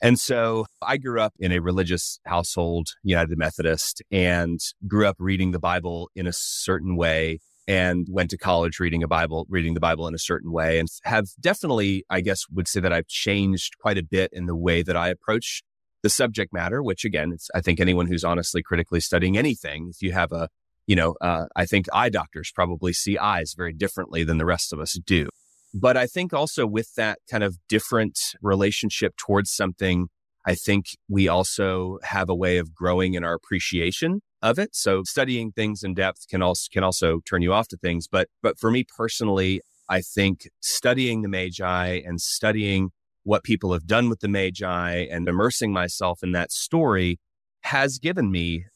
And 0.03 0.19
so 0.19 0.67
I 0.81 0.97
grew 0.97 1.21
up 1.21 1.35
in 1.39 1.53
a 1.53 1.61
religious 1.61 2.21
household, 2.27 2.89
United 3.03 3.37
Methodist, 3.37 4.03
and 4.11 4.61
grew 4.87 5.07
up 5.07 5.17
reading 5.19 5.51
the 5.51 5.59
Bible 5.59 6.11
in 6.15 6.27
a 6.27 6.33
certain 6.33 6.97
way 6.97 7.41
and 7.69 8.07
went 8.11 8.31
to 8.31 8.39
college 8.39 8.79
reading 8.79 9.03
a 9.03 9.09
Bible, 9.09 9.47
reading 9.49 9.75
the 9.75 9.81
Bible 9.81 10.07
in 10.07 10.15
a 10.15 10.19
certain 10.19 10.53
way 10.53 10.79
and 10.79 10.89
have 11.05 11.27
definitely, 11.41 12.05
I 12.09 12.21
guess, 12.21 12.45
would 12.51 12.69
say 12.69 12.81
that 12.81 12.93
I've 12.93 13.09
changed 13.09 13.75
quite 13.79 13.99
a 13.99 14.03
bit 14.03 14.31
in 14.33 14.47
the 14.47 14.57
way 14.57 14.83
that 14.83 14.97
I 14.97 15.09
approach 15.09 15.63
the 16.07 16.11
subject 16.11 16.53
matter, 16.53 16.85
which 16.85 17.05
again, 17.05 17.33
it's, 17.33 17.51
I 17.53 17.61
think 17.61 17.81
anyone 17.81 18.07
who's 18.07 18.23
honestly 18.23 18.63
critically 18.63 19.01
studying 19.01 19.37
anything, 19.37 19.89
if 19.91 20.01
you 20.01 20.13
have 20.13 20.31
a, 20.31 20.49
you 20.87 20.95
know, 20.95 21.17
uh, 21.21 21.47
I 21.57 21.65
think 21.67 21.87
eye 21.93 22.11
doctors 22.11 22.53
probably 22.55 22.93
see 22.93 23.19
eyes 23.19 23.55
very 23.57 23.73
differently 23.73 24.23
than 24.23 24.39
the 24.39 24.47
rest 24.47 24.73
of 24.73 24.79
us 24.79 24.93
do. 25.05 25.29
But 25.75 25.97
I 25.97 26.07
think 26.07 26.33
also 26.33 26.65
with 26.65 26.95
that 26.95 27.19
kind 27.29 27.43
of 27.43 27.57
different 27.69 28.17
relationship 28.41 29.17
towards 29.17 29.51
something, 29.51 30.07
I 30.47 30.55
think 30.55 30.85
we 31.09 31.27
also 31.27 31.99
have 32.05 32.29
a 32.29 32.37
way 32.37 32.59
of 32.59 32.73
growing 32.73 33.15
in 33.15 33.25
our 33.25 33.35
appreciation 33.35 34.21
of 34.41 34.61
it. 34.61 34.77
So 34.77 35.03
studying 35.03 35.51
things 35.51 35.83
in 35.83 35.95
depth 35.95 36.29
can 36.31 36.41
also 36.41 36.69
can 36.73 36.85
also 36.85 37.19
turn 37.29 37.43
you 37.43 37.53
off 37.53 37.67
to 37.69 37.77
things. 37.77 38.07
But 38.07 38.29
but 38.45 38.61
for 38.61 38.71
me 38.71 38.85
personally, 38.97 39.61
I 39.89 40.03
think 40.03 40.49
studying 40.61 41.23
the 41.23 41.29
Magi 41.29 42.01
and 42.07 42.21
studying 42.21 42.91
what 43.27 43.43
people 43.43 43.73
have 43.73 43.89
done 43.89 44.09
with 44.09 44.21
the 44.21 44.29
Magi 44.29 45.05
and 45.11 45.29
immersing 45.29 45.73
myself 45.73 46.23
in 46.23 46.31
that 46.31 46.53
story 46.53 47.19
has 47.63 47.99
given 47.99 48.31
me 48.31 48.67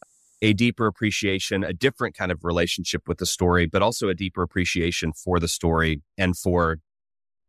a 0.42 0.52
deeper 0.52 0.88
appreciation, 0.88 1.62
a 1.62 1.72
different 1.72 2.16
kind 2.16 2.32
of 2.32 2.44
relationship 2.44 3.02
with 3.06 3.18
the 3.18 3.26
story, 3.26 3.66
but 3.66 3.80
also 3.80 4.08
a 4.08 4.14
deeper 4.14 4.42
appreciation 4.42 5.12
for 5.12 5.38
the 5.38 5.46
story 5.46 6.02
and 6.18 6.36
for 6.36 6.78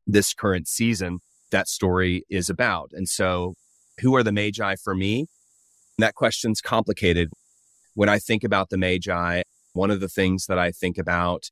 this 0.05 0.31
current 0.35 0.67
season 0.67 1.17
that 1.49 1.67
story 1.67 2.23
is 2.29 2.51
about. 2.51 2.91
And 2.93 3.09
so, 3.09 3.55
who 4.01 4.15
are 4.15 4.21
the 4.21 4.31
Magi 4.31 4.75
for 4.75 4.93
me? 4.93 5.25
That 5.97 6.13
question's 6.13 6.61
complicated. 6.61 7.29
When 7.95 8.09
I 8.09 8.19
think 8.19 8.43
about 8.43 8.69
the 8.69 8.77
Magi, 8.77 9.41
one 9.73 9.89
of 9.89 10.01
the 10.01 10.07
things 10.07 10.45
that 10.45 10.59
I 10.59 10.71
think 10.71 10.99
about 10.99 11.49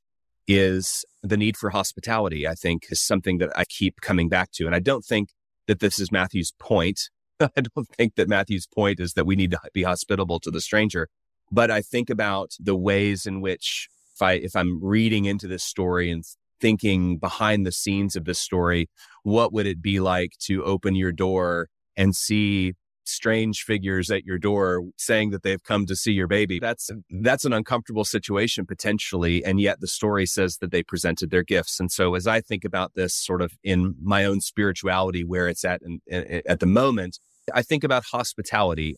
is 0.48 1.06
the 1.24 1.38
need 1.38 1.58
for 1.58 1.72
hospitality, 1.72 2.48
I 2.48 2.54
think 2.54 2.86
is 2.92 3.02
something 3.02 3.40
that 3.40 3.52
I 3.58 3.66
keep 3.66 4.02
coming 4.02 4.30
back 4.30 4.52
to. 4.54 4.68
And 4.68 4.76
I 4.76 4.80
don't 4.80 5.04
think 5.04 5.30
that 5.70 5.80
this 5.80 6.00
is 6.00 6.12
Matthew's 6.12 6.52
point. 6.60 7.10
I 7.40 7.62
don't 7.62 7.88
think 7.96 8.16
that 8.16 8.28
Matthew's 8.28 8.68
point 8.68 9.00
is 9.00 9.14
that 9.14 9.26
we 9.26 9.36
need 9.36 9.52
to 9.52 9.60
be 9.72 9.84
hospitable 9.84 10.40
to 10.42 10.50
the 10.50 10.60
stranger. 10.60 11.08
But 11.52 11.70
I 11.70 11.82
think 11.82 12.10
about 12.10 12.54
the 12.60 12.76
ways 12.76 13.28
in 13.28 13.40
which 13.40 13.88
if 14.16 14.22
I, 14.22 14.34
if 14.34 14.56
I'm 14.56 14.84
reading 14.84 15.26
into 15.26 15.48
this 15.48 15.64
story 15.64 16.10
and 16.10 16.24
thinking 16.60 17.20
behind 17.20 17.66
the 17.66 17.72
scenes 17.72 18.16
of 18.16 18.26
this 18.26 18.40
story, 18.40 18.90
what 19.22 19.54
would 19.54 19.68
it 19.68 19.80
be 19.82 20.00
like 20.00 20.32
to 20.40 20.64
open 20.64 20.96
your 20.96 21.12
door 21.12 21.70
and 21.96 22.16
see 22.16 22.74
strange 23.10 23.64
figures 23.64 24.10
at 24.10 24.26
your 24.26 24.38
door 24.38 24.84
saying 24.98 25.32
that 25.32 25.44
they've 25.44 25.64
come 25.64 25.86
to 25.86 25.96
see 25.96 26.12
your 26.12 26.28
baby. 26.28 26.60
That's 26.60 26.90
that's 27.22 27.46
an 27.46 27.54
uncomfortable 27.54 28.06
situation 28.06 28.66
potentially 28.66 29.44
and 29.44 29.60
yet 29.60 29.80
the 29.82 29.88
story 29.88 30.26
says 30.26 30.58
that 30.58 30.72
they 30.72 30.84
presented 30.84 31.32
their 31.32 31.44
gifts. 31.44 31.80
And 31.80 31.92
so 31.92 32.16
as 32.16 32.28
I 32.28 32.42
think 32.42 32.64
about 32.64 32.94
this 32.96 33.14
sort 33.14 33.42
of 33.42 33.54
in 33.64 33.96
my 34.02 34.26
own 34.26 34.42
spirituality 34.42 35.24
where 35.24 35.48
it's 35.48 35.66
at 35.66 35.82
and 35.82 36.02
at 36.10 36.60
the 36.60 36.66
moment, 36.66 37.20
I 37.54 37.62
think 37.62 37.84
about 37.84 38.06
hospitality. 38.06 38.96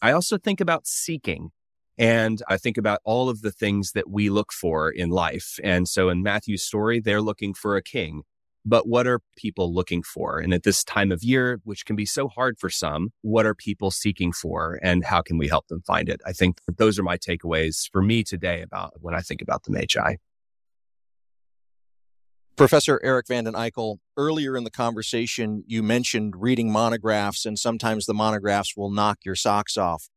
I 0.00 0.12
also 0.12 0.38
think 0.38 0.60
about 0.60 0.86
seeking 0.86 1.50
and 1.98 2.40
I 2.48 2.56
think 2.56 2.78
about 2.78 3.00
all 3.04 3.28
of 3.28 3.42
the 3.42 3.50
things 3.50 3.92
that 3.92 4.08
we 4.08 4.30
look 4.30 4.52
for 4.52 4.88
in 4.88 5.10
life. 5.10 5.58
And 5.64 5.88
so 5.88 6.08
in 6.08 6.22
Matthew's 6.22 6.62
story, 6.62 7.00
they're 7.00 7.20
looking 7.20 7.54
for 7.54 7.76
a 7.76 7.82
king 7.82 8.22
but 8.68 8.86
what 8.86 9.06
are 9.06 9.20
people 9.36 9.72
looking 9.72 10.02
for? 10.02 10.38
And 10.38 10.52
at 10.52 10.62
this 10.62 10.84
time 10.84 11.10
of 11.10 11.22
year, 11.22 11.60
which 11.64 11.86
can 11.86 11.96
be 11.96 12.04
so 12.04 12.28
hard 12.28 12.58
for 12.58 12.68
some, 12.68 13.10
what 13.22 13.46
are 13.46 13.54
people 13.54 13.90
seeking 13.90 14.32
for 14.32 14.78
and 14.82 15.04
how 15.04 15.22
can 15.22 15.38
we 15.38 15.48
help 15.48 15.68
them 15.68 15.82
find 15.86 16.08
it? 16.08 16.20
I 16.26 16.32
think 16.32 16.58
those 16.76 16.98
are 16.98 17.02
my 17.02 17.16
takeaways 17.16 17.90
for 17.90 18.02
me 18.02 18.22
today 18.22 18.60
about 18.60 18.94
when 19.00 19.14
I 19.14 19.20
think 19.20 19.40
about 19.40 19.64
the 19.64 19.72
Magi. 19.72 20.16
Professor 22.56 23.00
Eric 23.04 23.28
Vanden 23.28 23.54
Eykel, 23.54 23.98
earlier 24.16 24.56
in 24.56 24.64
the 24.64 24.70
conversation, 24.70 25.62
you 25.66 25.80
mentioned 25.80 26.34
reading 26.36 26.72
monographs, 26.72 27.46
and 27.46 27.56
sometimes 27.56 28.04
the 28.04 28.14
monographs 28.14 28.76
will 28.76 28.90
knock 28.90 29.18
your 29.24 29.36
socks 29.36 29.76
off. 29.76 30.08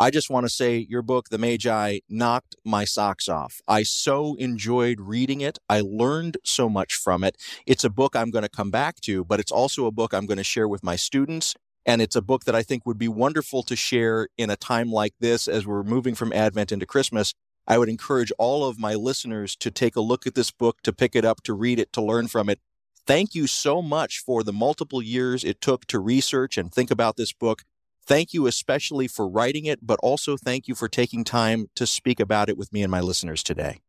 I 0.00 0.10
just 0.10 0.30
want 0.30 0.46
to 0.46 0.50
say 0.50 0.86
your 0.88 1.02
book, 1.02 1.28
The 1.28 1.38
Magi, 1.38 1.98
knocked 2.08 2.54
my 2.64 2.84
socks 2.84 3.28
off. 3.28 3.60
I 3.66 3.82
so 3.82 4.36
enjoyed 4.36 5.00
reading 5.00 5.40
it. 5.40 5.58
I 5.68 5.80
learned 5.80 6.36
so 6.44 6.68
much 6.68 6.94
from 6.94 7.24
it. 7.24 7.36
It's 7.66 7.82
a 7.82 7.90
book 7.90 8.14
I'm 8.14 8.30
going 8.30 8.44
to 8.44 8.48
come 8.48 8.70
back 8.70 9.00
to, 9.02 9.24
but 9.24 9.40
it's 9.40 9.50
also 9.50 9.86
a 9.86 9.90
book 9.90 10.14
I'm 10.14 10.26
going 10.26 10.38
to 10.38 10.44
share 10.44 10.68
with 10.68 10.84
my 10.84 10.94
students. 10.94 11.56
And 11.84 12.00
it's 12.00 12.14
a 12.14 12.22
book 12.22 12.44
that 12.44 12.54
I 12.54 12.62
think 12.62 12.86
would 12.86 12.98
be 12.98 13.08
wonderful 13.08 13.64
to 13.64 13.74
share 13.74 14.28
in 14.38 14.50
a 14.50 14.56
time 14.56 14.92
like 14.92 15.14
this 15.18 15.48
as 15.48 15.66
we're 15.66 15.82
moving 15.82 16.14
from 16.14 16.32
Advent 16.32 16.70
into 16.70 16.86
Christmas. 16.86 17.34
I 17.66 17.76
would 17.76 17.88
encourage 17.88 18.30
all 18.38 18.64
of 18.64 18.78
my 18.78 18.94
listeners 18.94 19.56
to 19.56 19.70
take 19.70 19.96
a 19.96 20.00
look 20.00 20.28
at 20.28 20.36
this 20.36 20.52
book, 20.52 20.80
to 20.82 20.92
pick 20.92 21.16
it 21.16 21.24
up, 21.24 21.42
to 21.42 21.54
read 21.54 21.80
it, 21.80 21.92
to 21.94 22.02
learn 22.02 22.28
from 22.28 22.48
it. 22.48 22.60
Thank 23.04 23.34
you 23.34 23.48
so 23.48 23.82
much 23.82 24.20
for 24.20 24.44
the 24.44 24.52
multiple 24.52 25.02
years 25.02 25.42
it 25.42 25.60
took 25.60 25.86
to 25.86 25.98
research 25.98 26.56
and 26.56 26.72
think 26.72 26.92
about 26.92 27.16
this 27.16 27.32
book. 27.32 27.64
Thank 28.08 28.32
you 28.32 28.46
especially 28.46 29.06
for 29.06 29.28
writing 29.28 29.66
it, 29.66 29.80
but 29.86 30.00
also 30.02 30.38
thank 30.38 30.66
you 30.66 30.74
for 30.74 30.88
taking 30.88 31.24
time 31.24 31.66
to 31.76 31.86
speak 31.86 32.18
about 32.20 32.48
it 32.48 32.56
with 32.56 32.72
me 32.72 32.82
and 32.82 32.90
my 32.90 33.00
listeners 33.00 33.42
today. 33.42 33.80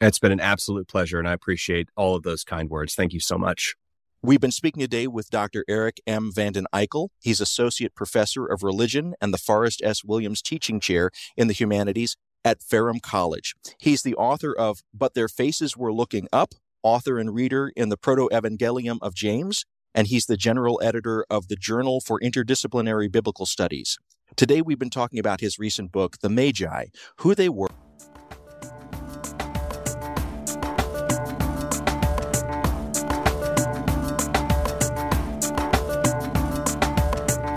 It's 0.00 0.18
been 0.18 0.32
an 0.32 0.40
absolute 0.40 0.88
pleasure, 0.88 1.20
and 1.20 1.28
I 1.28 1.34
appreciate 1.34 1.88
all 1.94 2.16
of 2.16 2.24
those 2.24 2.42
kind 2.42 2.68
words. 2.68 2.96
Thank 2.96 3.12
you 3.12 3.20
so 3.20 3.38
much. 3.38 3.76
We've 4.22 4.40
been 4.40 4.50
speaking 4.50 4.80
today 4.80 5.06
with 5.06 5.30
Dr. 5.30 5.64
Eric 5.68 6.00
M. 6.04 6.32
Vanden 6.34 6.66
Eykel. 6.74 7.10
He's 7.22 7.40
Associate 7.40 7.94
Professor 7.94 8.44
of 8.44 8.64
Religion 8.64 9.14
and 9.20 9.32
the 9.32 9.38
Forrest 9.38 9.82
S. 9.84 10.02
Williams 10.02 10.42
Teaching 10.42 10.80
Chair 10.80 11.12
in 11.36 11.46
the 11.46 11.54
Humanities 11.54 12.16
at 12.44 12.60
Ferrum 12.60 12.98
College. 12.98 13.54
He's 13.78 14.02
the 14.02 14.16
author 14.16 14.52
of 14.52 14.82
But 14.92 15.14
Their 15.14 15.28
Faces 15.28 15.76
Were 15.76 15.92
Looking 15.92 16.26
Up, 16.32 16.54
author 16.82 17.20
and 17.20 17.32
reader 17.32 17.70
in 17.76 17.88
the 17.88 17.96
Proto 17.96 18.28
Evangelium 18.32 18.98
of 19.00 19.14
James, 19.14 19.64
and 19.94 20.08
he's 20.08 20.26
the 20.26 20.36
general 20.36 20.80
editor 20.82 21.24
of 21.30 21.48
the 21.48 21.56
Journal 21.56 22.00
for 22.00 22.20
Interdisciplinary 22.20 23.10
Biblical 23.10 23.46
Studies. 23.46 23.98
Today, 24.36 24.60
we've 24.60 24.78
been 24.78 24.90
talking 24.90 25.18
about 25.18 25.40
his 25.40 25.58
recent 25.58 25.92
book, 25.92 26.18
The 26.18 26.28
Magi, 26.28 26.86
who 27.18 27.34
they 27.34 27.48
were. 27.48 27.68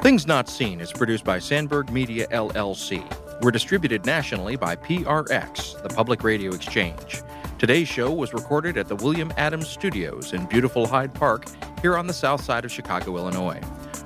Things 0.01 0.25
Not 0.25 0.47
Seen 0.47 0.79
is 0.79 0.93
produced 0.93 1.25
by 1.25 1.39
Sandberg 1.39 1.91
Media 1.91 2.27
LLC. 2.27 3.03
We're 3.41 3.51
distributed 3.51 4.05
nationally 4.05 4.55
by 4.55 4.75
PRX, 4.75 5.81
the 5.81 5.89
Public 5.89 6.23
Radio 6.23 6.53
Exchange. 6.53 7.21
Today's 7.57 7.87
show 7.87 8.13
was 8.13 8.35
recorded 8.35 8.77
at 8.77 8.87
the 8.87 8.95
William 8.97 9.33
Adams 9.35 9.67
Studios 9.67 10.33
in 10.33 10.45
beautiful 10.45 10.85
Hyde 10.85 11.11
Park 11.11 11.45
here 11.81 11.97
on 11.97 12.05
the 12.05 12.13
south 12.13 12.43
side 12.43 12.65
of 12.65 12.71
Chicago, 12.71 13.17
Illinois. 13.17 13.59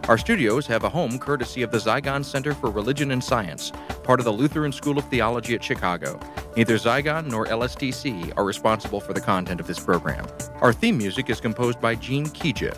Our 0.07 0.17
studios 0.17 0.65
have 0.67 0.85
a 0.85 0.89
home 0.89 1.19
courtesy 1.19 1.61
of 1.61 1.69
the 1.69 1.77
Zygon 1.77 2.23
Center 2.23 2.53
for 2.53 2.71
Religion 2.71 3.11
and 3.11 3.21
Science, 3.21 3.73
part 4.03 4.21
of 4.21 4.23
the 4.23 4.31
Lutheran 4.31 4.71
School 4.71 4.97
of 4.97 5.03
Theology 5.09 5.53
at 5.53 5.61
Chicago. 5.61 6.17
Neither 6.55 6.75
Zygon 6.77 7.27
nor 7.27 7.45
LSTC 7.45 8.31
are 8.37 8.45
responsible 8.45 9.01
for 9.01 9.11
the 9.11 9.19
content 9.19 9.59
of 9.59 9.67
this 9.67 9.81
program. 9.81 10.25
Our 10.61 10.71
theme 10.71 10.97
music 10.97 11.29
is 11.29 11.41
composed 11.41 11.81
by 11.81 11.95
Gene 11.95 12.27
Kija. 12.27 12.77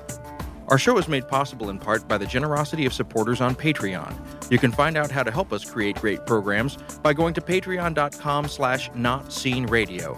Our 0.69 0.80
show 0.80 0.97
is 0.97 1.07
made 1.07 1.28
possible 1.28 1.69
in 1.69 1.78
part 1.78 2.07
by 2.07 2.17
the 2.17 2.26
generosity 2.26 2.88
of 2.88 2.93
supporters 2.93 3.41
on 3.41 3.53
Patreon. 3.53 4.15
You 4.49 4.57
can 4.57 4.71
find 4.71 4.97
out 4.97 5.11
how 5.11 5.21
to 5.21 5.30
help 5.30 5.53
us 5.53 5.63
create 5.69 6.01
great 6.01 6.26
programs 6.26 6.78
by 7.03 7.13
going 7.13 7.36
to 7.36 7.41
patreon.com 7.41 8.47
slash 8.47 8.89
notseenradio. 8.91 10.17